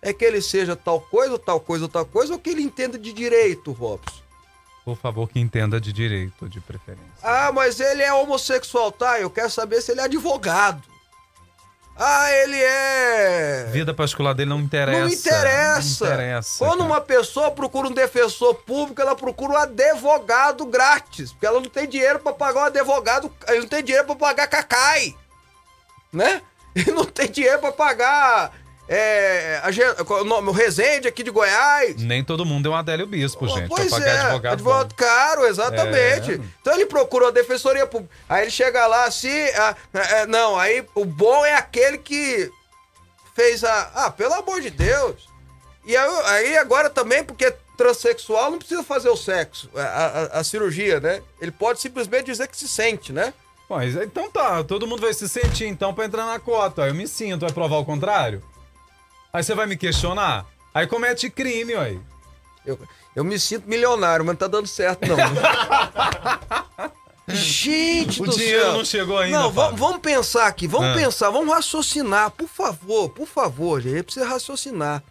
É 0.00 0.12
que 0.12 0.24
ele 0.24 0.40
seja 0.40 0.76
tal 0.76 1.00
coisa, 1.00 1.38
tal 1.38 1.58
coisa, 1.60 1.88
tal 1.88 2.06
coisa, 2.06 2.32
ou 2.32 2.38
que 2.38 2.50
ele 2.50 2.62
entenda 2.62 2.96
de 2.96 3.12
direito, 3.12 3.72
Robson? 3.72 4.22
Por 4.88 4.96
favor, 4.96 5.28
que 5.28 5.38
entenda 5.38 5.78
de 5.78 5.92
direito, 5.92 6.48
de 6.48 6.62
preferência. 6.62 7.04
Ah, 7.22 7.52
mas 7.52 7.78
ele 7.78 8.00
é 8.00 8.10
homossexual, 8.10 8.90
tá? 8.90 9.20
Eu 9.20 9.28
quero 9.28 9.50
saber 9.50 9.82
se 9.82 9.92
ele 9.92 10.00
é 10.00 10.04
advogado. 10.04 10.82
Ah, 11.94 12.32
ele 12.32 12.56
é. 12.56 13.68
Vida 13.70 13.92
particular 13.92 14.32
dele 14.32 14.48
não 14.48 14.60
interessa. 14.60 15.00
Não 15.00 15.08
interessa. 15.08 16.06
Não 16.06 16.14
interessa. 16.14 16.58
Quando 16.64 16.78
cara. 16.78 16.90
uma 16.90 17.00
pessoa 17.02 17.50
procura 17.50 17.88
um 17.88 17.92
defensor 17.92 18.54
público, 18.54 19.02
ela 19.02 19.14
procura 19.14 19.52
um 19.52 19.56
advogado 19.58 20.64
grátis, 20.64 21.32
porque 21.32 21.44
ela 21.44 21.60
não 21.60 21.68
tem 21.68 21.86
dinheiro 21.86 22.20
pra 22.20 22.32
pagar 22.32 22.60
um 22.60 22.64
advogado, 22.64 23.30
ele 23.48 23.60
não 23.60 23.68
tem 23.68 23.84
dinheiro 23.84 24.06
pra 24.06 24.16
pagar 24.16 24.46
cacai, 24.46 25.14
né? 26.10 26.40
E 26.74 26.90
não 26.92 27.04
tem 27.04 27.30
dinheiro 27.30 27.58
pra 27.58 27.72
pagar 27.72 28.52
é, 28.88 29.60
a, 29.62 29.68
é 29.70 30.02
o 30.20 30.24
nome, 30.24 30.48
o 30.48 30.52
Resende 30.52 31.06
aqui 31.06 31.22
de 31.22 31.30
Goiás. 31.30 31.96
Nem 32.02 32.24
todo 32.24 32.44
mundo 32.46 32.68
é 32.68 32.70
um 32.72 32.74
Adélio 32.74 33.06
Bispo, 33.06 33.46
gente. 33.48 33.68
Pois 33.68 33.92
é, 33.92 34.18
advogado. 34.20 34.52
advogado 34.54 34.94
caro, 34.94 35.46
exatamente. 35.46 36.32
É. 36.32 36.40
Então 36.60 36.72
ele 36.74 36.86
procurou 36.86 37.28
a 37.28 37.32
defensoria 37.32 37.86
pública. 37.86 38.14
Aí 38.28 38.42
ele 38.44 38.50
chega 38.50 38.86
lá 38.86 39.04
assim, 39.04 39.42
ah, 39.56 39.76
é, 39.92 40.26
não, 40.26 40.58
aí 40.58 40.84
o 40.94 41.04
bom 41.04 41.44
é 41.44 41.54
aquele 41.54 41.98
que 41.98 42.50
fez 43.34 43.62
a. 43.62 43.90
Ah, 43.94 44.10
pelo 44.10 44.34
amor 44.34 44.60
de 44.60 44.70
Deus. 44.70 45.28
E 45.84 45.96
aí, 45.96 46.10
aí 46.24 46.58
agora 46.58 46.88
também, 46.90 47.22
porque 47.24 47.50
transexual 47.76 48.50
não 48.50 48.58
precisa 48.58 48.82
fazer 48.82 49.08
o 49.08 49.16
sexo, 49.16 49.70
a, 49.74 49.80
a- 49.82 50.40
a 50.40 50.44
cirurgia, 50.44 50.98
né? 50.98 51.22
Ele 51.40 51.52
pode 51.52 51.80
simplesmente 51.80 52.26
dizer 52.26 52.48
que 52.48 52.56
se 52.56 52.66
sente, 52.68 53.12
né? 53.12 53.32
Mas 53.70 53.94
então 53.96 54.30
tá, 54.30 54.64
todo 54.64 54.86
mundo 54.86 55.00
vai 55.02 55.12
se 55.14 55.28
sentir 55.28 55.66
então 55.66 55.94
pra 55.94 56.04
entrar 56.06 56.26
na 56.26 56.38
cota. 56.38 56.82
Eu 56.88 56.94
me 56.94 57.06
sinto, 57.06 57.42
vai 57.42 57.52
provar 57.52 57.76
o 57.76 57.84
contrário? 57.84 58.42
Aí 59.32 59.42
você 59.42 59.54
vai 59.54 59.66
me 59.66 59.76
questionar? 59.76 60.46
Aí 60.74 60.86
comete 60.86 61.30
crime, 61.30 61.74
aí. 61.74 61.98
Eu, 62.64 62.78
eu 63.16 63.24
me 63.24 63.38
sinto 63.38 63.68
milionário, 63.68 64.24
mas 64.24 64.34
não 64.34 64.38
tá 64.38 64.46
dando 64.46 64.66
certo, 64.66 65.00
não. 65.06 65.16
Gente 67.30 68.22
O 68.22 68.26
do 68.26 68.32
dinheiro 68.36 68.62
céu. 68.64 68.72
não 68.72 68.84
chegou 68.84 69.18
ainda, 69.18 69.38
Não, 69.38 69.50
vamos 69.52 69.98
pensar 69.98 70.46
aqui, 70.46 70.66
vamos 70.66 70.88
Ah. 70.88 70.94
pensar, 70.94 71.28
vamos 71.28 71.52
raciocinar, 71.52 72.30
por 72.30 72.48
favor, 72.48 73.10
por 73.10 73.26
favor, 73.26 73.82
gente, 73.82 74.04
precisa 74.04 74.26
raciocinar. 74.26 75.02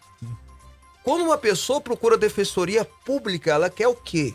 Quando 1.04 1.22
uma 1.24 1.38
pessoa 1.38 1.80
procura 1.80 2.18
defensoria 2.18 2.84
pública, 3.04 3.52
ela 3.52 3.70
quer 3.70 3.86
o 3.86 3.94
quê? 3.94 4.34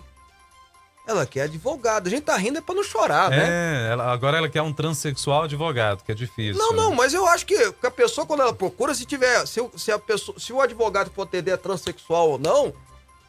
Ela 1.05 1.25
quer 1.25 1.41
advogado. 1.41 2.07
A 2.07 2.09
gente 2.09 2.23
tá 2.23 2.35
rindo 2.37 2.59
é 2.59 2.61
pra 2.61 2.73
não 2.73 2.83
chorar, 2.83 3.29
né? 3.29 3.89
É, 3.89 3.93
agora 3.99 4.37
ela 4.37 4.47
quer 4.47 4.61
um 4.61 4.71
transexual 4.71 5.43
advogado, 5.43 6.01
que 6.03 6.11
é 6.11 6.15
difícil. 6.15 6.57
Não, 6.57 6.71
não, 6.71 6.95
mas 6.95 7.13
eu 7.13 7.27
acho 7.27 7.45
que 7.45 7.55
a 7.83 7.91
pessoa, 7.91 8.25
quando 8.25 8.41
ela 8.41 8.53
procura, 8.53 8.93
se 8.95 9.05
tiver. 9.05 9.45
Se, 9.45 9.59
o- 9.59 9.71
se 9.77 9.91
a 9.91 9.99
pessoa, 9.99 10.39
se 10.39 10.53
o 10.53 10.61
advogado 10.61 11.11
for 11.11 11.23
atender 11.23 11.51
é 11.51 11.57
transexual 11.57 12.29
ou 12.31 12.39
não, 12.39 12.73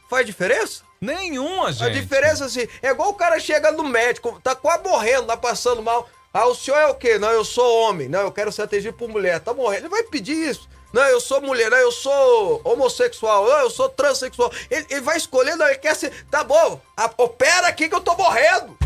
faz 0.08 0.24
diferença? 0.24 0.82
Nenhuma, 1.00 1.72
gente. 1.72 1.84
A 1.84 1.88
diferença, 1.90 2.44
assim, 2.44 2.66
é 2.80 2.90
igual 2.90 3.10
o 3.10 3.14
cara 3.14 3.38
chega 3.40 3.72
no 3.72 3.82
médico, 3.82 4.40
tá 4.42 4.54
quase 4.54 4.84
morrendo, 4.84 5.26
tá 5.26 5.36
passando 5.36 5.82
mal. 5.82 6.08
Ah, 6.32 6.46
o 6.46 6.54
senhor 6.54 6.76
é 6.78 6.86
o 6.86 6.94
quê? 6.94 7.18
Não, 7.18 7.30
eu 7.30 7.44
sou 7.44 7.82
homem. 7.88 8.08
Não, 8.08 8.20
eu 8.20 8.32
quero 8.32 8.50
ser 8.50 8.62
atendido 8.62 8.92
por 8.96 9.08
mulher. 9.08 9.38
Tá 9.40 9.52
morrendo. 9.52 9.82
Ele 9.82 9.88
vai 9.88 10.02
pedir 10.04 10.32
isso. 10.50 10.68
Não, 10.94 11.02
eu 11.02 11.20
sou 11.20 11.40
mulher. 11.40 11.68
Não, 11.72 11.76
eu 11.78 11.90
sou 11.90 12.60
homossexual. 12.62 13.44
Não, 13.48 13.58
eu 13.58 13.70
sou 13.70 13.88
transexual. 13.88 14.52
Ele, 14.70 14.86
ele 14.88 15.00
vai 15.00 15.16
escolher, 15.16 15.56
não, 15.56 15.66
ele 15.66 15.78
quer 15.78 15.96
ser. 15.96 16.24
Tá 16.30 16.44
bom, 16.44 16.80
a- 16.96 17.10
opera 17.18 17.66
aqui 17.66 17.88
que 17.88 17.94
eu 17.96 18.00
tô 18.00 18.14
morrendo. 18.14 18.78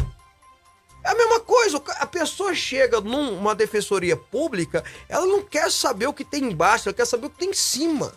É 1.04 1.10
a 1.10 1.14
mesma 1.14 1.38
coisa, 1.40 1.82
a 2.00 2.06
pessoa 2.06 2.54
chega 2.54 2.98
numa 3.00 3.54
defensoria 3.54 4.16
pública, 4.16 4.82
ela 5.08 5.26
não 5.26 5.42
quer 5.42 5.70
saber 5.70 6.06
o 6.06 6.12
que 6.14 6.24
tem 6.24 6.44
embaixo, 6.44 6.88
ela 6.88 6.96
quer 6.96 7.06
saber 7.06 7.26
o 7.26 7.30
que 7.30 7.38
tem 7.38 7.50
em 7.50 7.54
cima. 7.54 8.12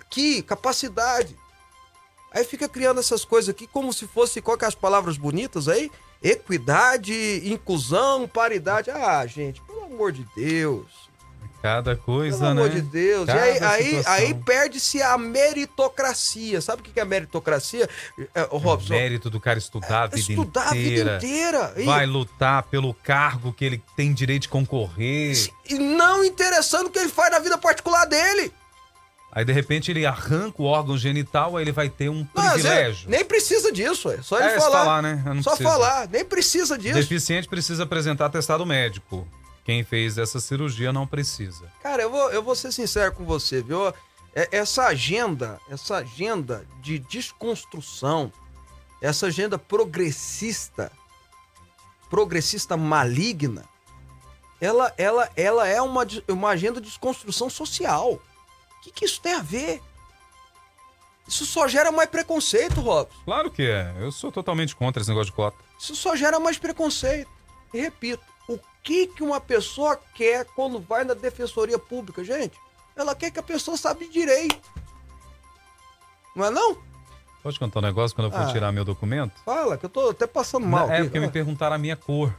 Aqui, 0.00 0.42
capacidade. 0.42 1.36
Aí 2.30 2.44
fica 2.44 2.68
criando 2.68 3.00
essas 3.00 3.24
coisas 3.24 3.48
aqui 3.48 3.66
como 3.66 3.90
se 3.92 4.06
fosse, 4.06 4.42
qual 4.42 4.56
que 4.58 4.64
é 4.66 4.68
as 4.68 4.74
palavras 4.74 5.16
bonitas 5.16 5.66
aí? 5.66 5.90
Equidade, 6.22 7.42
inclusão, 7.50 8.28
paridade. 8.28 8.90
Ah, 8.90 9.26
gente, 9.26 9.60
pelo 9.62 9.84
amor 9.84 10.12
de 10.12 10.26
Deus. 10.36 11.05
Cada 11.66 11.96
coisa, 11.96 12.38
Pelo 12.38 12.54
né? 12.54 12.60
amor 12.62 12.70
de 12.70 12.80
Deus. 12.80 13.24
E 13.24 13.26
Cada 13.26 13.42
aí, 13.42 13.58
aí, 13.64 13.84
situação. 13.86 14.12
aí 14.12 14.34
perde-se 14.34 15.02
a 15.02 15.18
meritocracia. 15.18 16.60
Sabe 16.60 16.80
o 16.80 16.84
que 16.84 17.00
é 17.00 17.04
meritocracia? 17.04 17.88
É, 18.34 18.42
Robson, 18.50 18.94
Mérito 18.94 19.28
do 19.28 19.40
cara 19.40 19.58
estudar 19.58 20.04
a 20.04 20.06
vida 20.06 20.20
estudar 20.32 20.72
a 20.72 20.76
inteira. 20.76 21.18
vida 21.18 21.26
inteira. 21.26 21.72
E- 21.76 21.84
Vai 21.84 22.06
lutar 22.06 22.62
pelo 22.64 22.94
cargo 22.94 23.52
que 23.52 23.64
ele 23.64 23.82
tem 23.96 24.12
direito 24.14 24.42
de 24.42 24.48
concorrer. 24.48 25.34
E 25.68 25.74
não 25.74 26.24
interessando 26.24 26.86
o 26.86 26.90
que 26.90 27.00
ele 27.00 27.08
faz 27.08 27.32
na 27.32 27.40
vida 27.40 27.58
particular 27.58 28.04
dele. 28.06 28.52
Aí 29.32 29.44
de 29.44 29.52
repente 29.52 29.90
ele 29.90 30.06
arranca 30.06 30.62
o 30.62 30.64
órgão 30.66 30.96
genital, 30.96 31.56
aí 31.56 31.64
ele 31.64 31.72
vai 31.72 31.90
ter 31.90 32.08
um 32.08 32.26
Mas 32.32 32.46
é, 32.46 32.52
privilégio. 32.52 33.10
nem 33.10 33.24
precisa 33.24 33.70
disso, 33.72 34.08
é 34.10 34.22
só 34.22 34.38
ele 34.38 34.48
É, 34.50 34.58
falar. 34.60 34.78
falar, 34.78 35.02
né? 35.02 35.22
Só 35.42 35.50
preciso. 35.50 35.62
falar, 35.68 36.08
nem 36.08 36.24
precisa 36.24 36.78
disso. 36.78 36.94
Deficiente 36.94 37.46
precisa 37.48 37.82
apresentar 37.82 38.26
atestado 38.26 38.64
médico. 38.64 39.26
Quem 39.66 39.82
fez 39.82 40.16
essa 40.16 40.38
cirurgia 40.38 40.92
não 40.92 41.06
precisa. 41.08 41.70
Cara, 41.82 42.00
eu 42.02 42.10
vou, 42.10 42.30
eu 42.30 42.40
vou 42.40 42.54
ser 42.54 42.70
sincero 42.72 43.12
com 43.12 43.24
você, 43.24 43.60
viu? 43.60 43.88
É- 44.32 44.48
Essa 44.52 44.86
agenda, 44.86 45.60
essa 45.68 45.96
agenda 45.96 46.64
de 46.80 47.00
desconstrução, 47.00 48.32
essa 49.02 49.26
agenda 49.26 49.58
progressista, 49.58 50.92
progressista 52.08 52.76
maligna, 52.76 53.64
ela, 54.60 54.94
ela, 54.96 55.28
ela 55.34 55.66
é 55.66 55.82
uma, 55.82 56.06
uma 56.28 56.50
agenda 56.50 56.80
de 56.80 56.86
desconstrução 56.86 57.50
social. 57.50 58.12
O 58.12 58.80
que, 58.82 58.92
que 58.92 59.04
isso 59.04 59.20
tem 59.20 59.34
a 59.34 59.42
ver? 59.42 59.82
Isso 61.26 61.44
só 61.44 61.66
gera 61.66 61.90
mais 61.90 62.08
preconceito, 62.08 62.80
Robson. 62.80 63.18
Claro 63.24 63.50
que 63.50 63.62
é. 63.68 63.92
Eu 63.98 64.12
sou 64.12 64.30
totalmente 64.30 64.76
contra 64.76 65.02
esse 65.02 65.10
negócio 65.10 65.32
de 65.32 65.36
cota. 65.36 65.56
Isso 65.76 65.96
só 65.96 66.14
gera 66.14 66.38
mais 66.38 66.56
preconceito. 66.56 67.28
E 67.74 67.80
repito, 67.80 68.22
que, 68.86 69.08
que 69.08 69.22
uma 69.24 69.40
pessoa 69.40 70.00
quer 70.14 70.44
quando 70.54 70.78
vai 70.78 71.02
na 71.02 71.12
defensoria 71.12 71.76
pública, 71.76 72.22
gente? 72.22 72.56
Ela 72.94 73.16
quer 73.16 73.32
que 73.32 73.40
a 73.40 73.42
pessoa 73.42 73.76
sabe 73.76 74.06
direito. 74.08 74.56
Não 76.36 76.44
é 76.46 76.50
não? 76.50 76.78
Pode 77.42 77.58
contar 77.58 77.80
um 77.80 77.82
negócio 77.82 78.14
quando 78.14 78.28
eu 78.28 78.30
for 78.30 78.48
Ah. 78.48 78.52
tirar 78.52 78.70
meu 78.70 78.84
documento? 78.84 79.32
Fala, 79.44 79.76
que 79.76 79.86
eu 79.86 79.90
tô 79.90 80.10
até 80.10 80.26
passando 80.26 80.66
mal. 80.66 80.88
é 80.90 81.02
porque 81.02 81.18
me 81.18 81.28
perguntaram 81.30 81.74
a 81.74 81.78
minha 81.78 81.96
cor. 81.96 82.32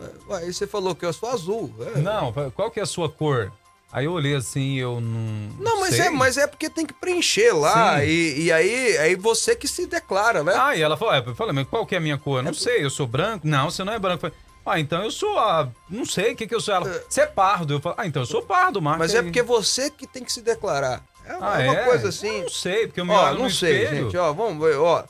Ah, 0.00 0.36
Aí 0.36 0.52
você 0.52 0.66
falou 0.66 0.94
que 0.94 1.04
eu 1.04 1.12
sou 1.12 1.28
azul. 1.28 1.74
É. 1.94 1.98
Não, 2.00 2.32
qual 2.54 2.70
que 2.70 2.80
é 2.80 2.82
a 2.82 2.86
sua 2.86 3.10
cor? 3.10 3.52
Aí 3.92 4.04
eu 4.06 4.12
olhei 4.12 4.34
assim 4.34 4.74
e 4.74 4.78
eu 4.78 5.00
não. 5.00 5.56
Não, 5.58 5.80
mas 5.80 5.94
sei. 5.94 6.06
é, 6.06 6.10
mas 6.10 6.36
é 6.36 6.46
porque 6.46 6.68
tem 6.68 6.84
que 6.84 6.92
preencher 6.92 7.52
lá. 7.52 8.02
E, 8.04 8.44
e 8.44 8.52
aí, 8.52 8.98
aí 8.98 9.14
você 9.14 9.54
que 9.54 9.68
se 9.68 9.86
declara, 9.86 10.42
né? 10.42 10.54
Ah, 10.56 10.74
e 10.74 10.82
ela 10.82 10.96
falou, 10.96 11.14
é, 11.14 11.22
eu 11.24 11.34
falei, 11.34 11.52
mas 11.54 11.68
qual 11.68 11.86
que 11.86 11.94
é 11.94 11.98
a 11.98 12.00
minha 12.00 12.18
cor? 12.18 12.40
Eu 12.40 12.42
não 12.44 12.54
sei, 12.54 12.84
eu 12.84 12.90
sou 12.90 13.06
branco? 13.06 13.46
Não, 13.46 13.70
você 13.70 13.84
não 13.84 13.92
é 13.92 13.98
branco. 13.98 14.26
Eu 14.26 14.30
falei, 14.30 14.45
ah, 14.66 14.80
então 14.80 15.02
eu 15.04 15.10
sou 15.10 15.38
a. 15.38 15.68
Não 15.88 16.04
sei 16.04 16.32
o 16.32 16.36
que, 16.36 16.46
que 16.46 16.54
eu 16.54 16.60
sou. 16.60 16.74
Ela, 16.74 17.02
você 17.08 17.22
é 17.22 17.26
pardo. 17.26 17.74
Eu 17.74 17.80
falei, 17.80 17.98
ah, 18.00 18.06
então 18.06 18.22
eu 18.22 18.26
sou 18.26 18.42
pardo, 18.42 18.82
marca 18.82 18.98
mas 18.98 19.14
é 19.14 19.22
porque 19.22 19.42
você 19.42 19.90
que 19.90 20.06
tem 20.06 20.22
que 20.24 20.32
se 20.32 20.42
declarar. 20.42 21.02
É, 21.24 21.32
Ah, 21.40 21.60
é 21.62 21.70
uma 21.70 21.80
é? 21.80 21.84
coisa 21.84 22.08
assim. 22.08 22.28
Eu 22.38 22.42
não 22.42 22.48
sei, 22.50 22.86
porque 22.86 23.00
eu 23.00 23.04
me 23.04 23.12
Ó, 23.12 23.24
olho 23.28 23.38
não 23.38 23.50
sei, 23.50 23.84
espelho. 23.84 24.04
gente. 24.04 24.16
Ó, 24.16 24.32
vamos 24.32 24.64
ver, 24.64 24.76
ó. 24.76 25.04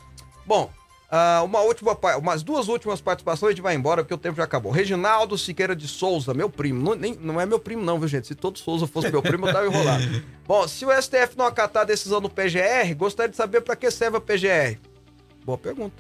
Bom, 0.47 0.71
ah, 1.11 1.43
uma 1.45 1.61
última, 1.61 1.97
umas 2.19 2.43
duas 2.43 2.69
últimas 2.69 3.01
participações 3.01 3.51
a 3.51 3.53
gente 3.55 3.63
vai 3.63 3.75
embora 3.75 4.03
porque 4.03 4.15
o 4.15 4.19
tempo 4.19 4.37
já 4.37 4.45
acabou. 4.45 4.73
Reginaldo 4.73 5.37
Siqueira 5.39 5.75
de 5.77 5.87
Souza, 5.87 6.33
meu 6.35 6.49
primo. 6.51 6.83
Não, 6.83 6.95
nem- 6.95 7.19
não 7.21 7.41
é 7.41 7.45
meu 7.47 7.59
primo, 7.59 7.83
não, 7.85 7.99
viu, 7.99 8.09
gente? 8.09 8.27
Se 8.27 8.35
todo 8.35 8.59
Souza 8.59 8.87
fosse 8.87 9.11
meu 9.11 9.23
primo, 9.23 9.47
eu 9.47 9.53
tava 9.53 9.67
enrolado. 9.67 10.03
Bom, 10.47 10.67
se 10.67 10.85
o 10.85 10.91
STF 11.03 11.37
não 11.37 11.47
acatar 11.47 11.83
a 11.83 11.87
decisão 11.87 12.21
do 12.21 12.29
PGR, 12.31 12.95
gostaria 12.97 13.31
de 13.31 13.37
saber 13.37 13.61
para 13.61 13.77
que 13.77 13.91
serve 13.91 14.17
a 14.17 14.21
PGR. 14.21 14.79
Boa 15.45 15.59
pergunta. 15.59 15.95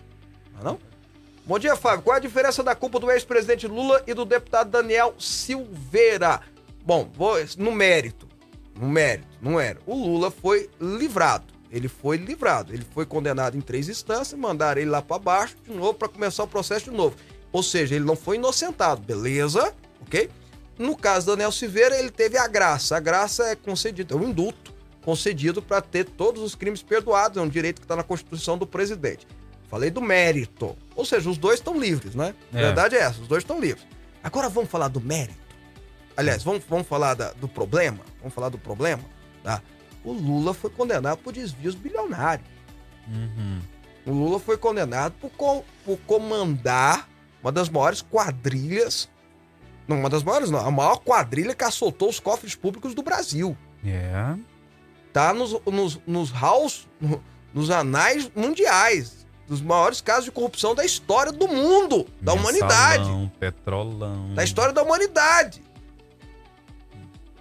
Não, 0.54 0.61
é 0.61 0.64
não? 0.64 0.78
Bom 1.47 1.61
dia, 1.61 1.76
Fábio. 1.76 2.03
Qual 2.03 2.16
é 2.16 2.18
a 2.18 2.20
diferença 2.20 2.61
da 2.61 2.74
culpa 2.74 2.99
do 2.99 3.09
ex-presidente 3.09 3.68
Lula 3.68 4.03
e 4.05 4.12
do 4.12 4.24
deputado 4.24 4.68
Daniel 4.68 5.14
Silveira? 5.16 6.40
Bom, 6.84 7.09
vou, 7.14 7.36
no 7.57 7.70
mérito. 7.70 8.26
No 8.76 8.88
mérito, 8.88 9.28
não 9.40 9.61
era. 9.61 9.78
O 9.86 9.94
Lula 9.94 10.28
foi 10.28 10.68
livrado. 10.80 11.55
Ele 11.70 11.86
foi 11.86 12.16
livrado. 12.16 12.74
Ele 12.74 12.84
foi 12.92 13.07
condenado 13.07 13.57
em 13.57 13.61
três 13.61 13.88
instâncias, 13.88 14.36
mandaram 14.36 14.80
ele 14.80 14.90
lá 14.90 15.01
pra 15.01 15.20
baixo 15.20 15.55
de 15.62 15.72
novo 15.72 15.94
para 15.94 16.09
começar 16.09 16.42
o 16.42 16.49
processo 16.49 16.90
de 16.90 16.97
novo. 16.97 17.14
Ou 17.53 17.62
seja, 17.62 17.94
ele 17.94 18.05
não 18.05 18.16
foi 18.16 18.34
inocentado, 18.34 19.01
beleza? 19.03 19.72
Ok? 20.03 20.28
No 20.76 20.97
caso 20.97 21.26
do 21.26 21.32
Daniel 21.32 21.53
Silveira, 21.53 21.97
ele 21.97 22.11
teve 22.11 22.36
a 22.36 22.49
graça. 22.49 22.97
A 22.97 23.01
graça 23.01 23.44
é 23.44 23.55
concedida, 23.55 24.14
é 24.14 24.16
um 24.16 24.24
indulto 24.24 24.74
concedido 25.01 25.62
para 25.62 25.80
ter 25.80 26.07
todos 26.07 26.42
os 26.42 26.57
crimes 26.57 26.82
perdoados. 26.82 27.38
É 27.38 27.40
um 27.40 27.49
direito 27.49 27.80
que 27.80 27.84
está 27.84 27.94
na 27.94 28.03
Constituição 28.03 28.59
do 28.59 28.66
presidente. 28.66 29.28
Falei 29.68 29.90
do 29.90 30.00
mérito. 30.00 30.76
Ou 30.94 31.04
seja, 31.04 31.28
os 31.28 31.36
dois 31.38 31.58
estão 31.58 31.78
livres, 31.78 32.14
né? 32.14 32.34
A 32.52 32.58
É. 32.58 32.62
verdade 32.62 32.94
é 32.96 33.00
essa, 33.00 33.20
os 33.20 33.28
dois 33.28 33.42
estão 33.42 33.60
livres. 33.60 33.86
Agora 34.22 34.48
vamos 34.48 34.70
falar 34.70 34.88
do 34.88 35.00
mérito. 35.00 35.38
Aliás, 36.16 36.42
vamos, 36.42 36.62
vamos 36.68 36.86
falar 36.86 37.14
da- 37.14 37.32
do 37.32 37.46
problema? 37.48 37.98
Vamos 38.20 38.32
falar 38.34 38.48
do 38.48 38.58
problema? 38.58 39.02
Tá? 39.42 39.60
O 40.04 40.12
Lula 40.12 40.54
foi 40.54 40.70
condenado 40.70 41.18
por 41.18 41.32
desvios 41.32 41.74
bilionários. 41.74 42.48
Uhum. 43.08 43.60
O 44.06 44.12
Lula 44.12 44.38
foi 44.38 44.56
condenado 44.56 45.12
por, 45.20 45.30
co- 45.30 45.64
por 45.84 45.98
comandar 46.06 47.08
uma 47.42 47.50
das 47.52 47.68
maiores 47.68 48.02
quadrilhas. 48.02 49.08
Não, 49.86 49.98
uma 49.98 50.08
das 50.08 50.22
maiores, 50.22 50.50
não. 50.50 50.64
A 50.64 50.70
maior 50.70 50.96
quadrilha 50.98 51.54
que 51.54 51.64
assaltou 51.64 52.08
os 52.08 52.18
cofres 52.20 52.54
públicos 52.54 52.94
do 52.94 53.02
Brasil. 53.02 53.56
É. 53.84 54.34
Tá 55.12 55.32
nos, 55.34 55.52
nos, 55.66 56.00
nos 56.06 56.32
no- 57.00 57.22
nos 57.52 57.70
anais 57.70 58.30
mundiais. 58.34 59.26
Dos 59.49 59.61
maiores 59.61 60.01
casos 60.01 60.24
de 60.24 60.30
corrupção 60.32 60.74
da 60.74 60.84
história 60.84 61.30
do 61.30 61.47
mundo, 61.47 62.07
da 62.20 62.32
humanidade. 62.32 63.05
Mensalão, 63.05 63.32
Petrolão. 63.38 64.34
Da 64.34 64.42
história 64.42 64.72
da 64.72 64.82
humanidade. 64.82 65.62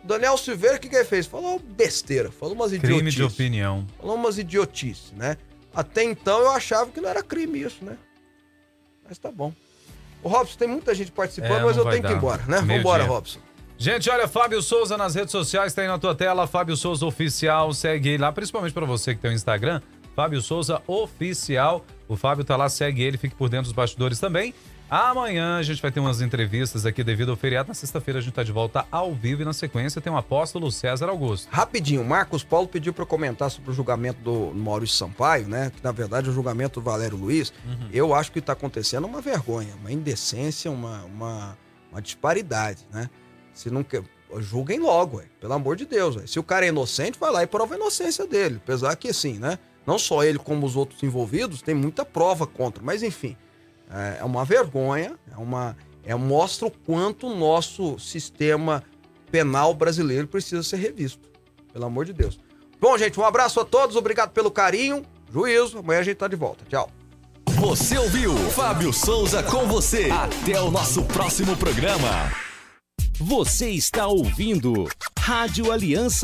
Daniel 0.04 0.38
Silveira, 0.38 0.78
o 0.78 0.80
que, 0.80 0.88
que 0.88 0.96
ele 0.96 1.04
fez? 1.06 1.26
Falou 1.26 1.58
besteira, 1.60 2.32
falou 2.32 2.54
umas 2.54 2.72
idiotices. 2.72 2.96
Crime 2.98 3.12
de 3.12 3.24
opinião. 3.24 3.88
Falou 4.00 4.16
umas 4.16 4.38
idiotices, 4.38 5.12
né? 5.14 5.36
Até 5.74 6.04
então 6.04 6.40
eu 6.42 6.52
achava 6.52 6.92
que 6.92 7.02
não 7.02 7.10
era 7.10 7.24
crime 7.24 7.62
isso, 7.62 7.84
né? 7.84 7.98
Mas 9.08 9.18
tá 9.18 9.32
bom. 9.32 9.52
O 10.22 10.30
Robson, 10.30 10.58
tem 10.58 10.68
muita 10.68 10.94
gente 10.94 11.12
participando, 11.12 11.60
É, 11.60 11.64
mas 11.64 11.76
eu 11.78 11.84
tenho 11.90 12.02
que 12.04 12.08
ir 12.08 12.12
dar. 12.12 12.18
embora, 12.18 12.44
né? 12.48 12.62
Meio 12.62 12.80
Vambora, 12.82 13.04
dia. 13.04 13.12
Robson. 13.12 13.40
Gente, 13.78 14.10
olha, 14.10 14.28
Fábio 14.28 14.62
Souza 14.62 14.96
nas 14.96 15.16
redes 15.16 15.32
sociais, 15.32 15.74
tá 15.74 15.82
aí 15.82 15.88
na 15.88 16.00
tua 16.00 16.16
tela, 16.16 16.48
Fábio 16.48 16.78
Souza 16.78 17.06
Oficial, 17.06 17.74
segue 17.74 18.18
lá, 18.18 18.32
principalmente 18.32 18.74
pra 18.74 18.86
você 18.86 19.14
que 19.16 19.22
tem 19.22 19.32
o 19.32 19.34
Instagram, 19.34 19.82
Fábio 20.16 20.42
Souza 20.42 20.82
Oficial. 20.88 21.84
O 22.08 22.16
Fábio 22.16 22.44
tá 22.44 22.56
lá, 22.56 22.70
segue 22.70 23.02
ele, 23.02 23.18
fique 23.18 23.36
por 23.36 23.50
dentro 23.50 23.66
dos 23.66 23.74
bastidores 23.74 24.20
também. 24.20 24.54
Amanhã 24.88 25.58
a 25.58 25.64
gente 25.64 25.82
vai 25.82 25.92
ter 25.92 26.00
umas 26.00 26.22
entrevistas 26.22 26.86
aqui 26.86 27.04
devido 27.04 27.32
ao 27.32 27.36
feriado. 27.36 27.68
Na 27.68 27.74
sexta-feira 27.74 28.20
a 28.20 28.22
gente 28.22 28.34
tá 28.34 28.44
de 28.44 28.52
volta 28.52 28.86
ao 28.92 29.16
vivo 29.16 29.42
e 29.42 29.46
na 29.46 29.54
sequência 29.54 30.00
tem 30.00 30.14
o 30.14 30.18
apóstolo 30.18 30.72
César 30.72 31.10
Augusto. 31.10 31.48
Rapidinho, 31.52 32.06
Marcos 32.06 32.44
Paulo 32.44 32.68
pediu 32.68 32.94
para 32.94 33.06
comentar 33.06 33.50
sobre 33.50 33.72
o 33.72 33.74
julgamento 33.74 34.22
do 34.22 34.54
Maurício 34.54 34.96
Sampaio, 34.96 35.48
né? 35.48 35.72
Que 35.76 35.84
na 35.84 35.92
verdade 35.92 36.28
é 36.28 36.30
o 36.30 36.34
julgamento 36.34 36.80
do 36.80 36.84
Valério 36.84 37.18
Luiz. 37.18 37.52
Eu 37.92 38.14
acho 38.14 38.32
que 38.32 38.38
está 38.38 38.54
acontecendo 38.54 39.06
uma 39.06 39.22
vergonha, 39.22 39.74
uma 39.82 39.92
indecência, 39.92 40.70
uma, 40.70 41.04
uma, 41.06 41.58
uma 41.92 42.00
disparidade, 42.02 42.86
né? 42.94 43.10
Se 43.54 43.72
não 43.72 43.84
quer. 43.84 44.04
Julguem 44.38 44.80
logo, 44.80 45.18
ué, 45.18 45.26
pelo 45.40 45.54
amor 45.54 45.76
de 45.76 45.86
Deus. 45.86 46.16
ué. 46.18 46.28
Se 46.28 46.38
o 46.38 46.44
cara 46.44 46.66
é 46.66 46.70
inocente, 46.70 47.18
vai 47.18 47.32
lá 47.32 47.42
e 47.42 47.48
prova 47.48 47.74
a 47.74 47.78
inocência 47.78 48.28
dele. 48.28 48.60
Apesar 48.64 48.96
que, 48.98 49.08
assim, 49.08 49.40
né? 49.40 49.58
Não 49.86 50.00
só 50.00 50.24
ele, 50.24 50.40
como 50.40 50.66
os 50.66 50.76
outros 50.76 51.02
envolvidos, 51.04 51.62
tem 51.62 51.76
muita 51.76 52.04
prova 52.04 52.48
contra. 52.48 52.84
Mas, 52.84 53.04
enfim, 53.04 53.38
é 53.90 54.18
é 54.20 54.24
uma 54.24 54.44
vergonha, 54.44 55.16
é 55.32 55.38
uma. 55.38 55.76
É, 56.04 56.14
mostra 56.16 56.68
o 56.68 56.72
quanto 56.72 57.28
o 57.28 57.36
nosso 57.36 57.98
sistema 57.98 58.84
penal 59.32 59.74
brasileiro 59.74 60.28
precisa 60.28 60.62
ser 60.62 60.78
revisto. 60.78 61.28
Pelo 61.74 61.86
amor 61.86 62.06
de 62.06 62.14
Deus. 62.14 62.40
Bom, 62.80 62.96
gente, 62.98 63.20
um 63.20 63.26
abraço 63.26 63.60
a 63.60 63.66
todos, 63.66 63.96
obrigado 63.96 64.32
pelo 64.32 64.52
carinho. 64.52 65.04
Juízo, 65.32 65.80
amanhã 65.80 66.00
a 66.00 66.04
gente 66.04 66.18
tá 66.18 66.28
de 66.28 66.36
volta. 66.36 66.64
Tchau. 66.70 66.90
Você 67.60 67.98
ouviu 67.98 68.36
Fábio 68.52 68.94
Souza 68.94 69.42
com 69.42 69.66
você. 69.66 70.10
Até 70.12 70.62
o 70.62 70.70
nosso 70.70 71.04
próximo 71.04 71.58
programa. 71.58 72.32
Você 73.18 73.70
está 73.70 74.08
ouvindo 74.08 74.88
Rádio 75.18 75.72
Aliança 75.72 76.24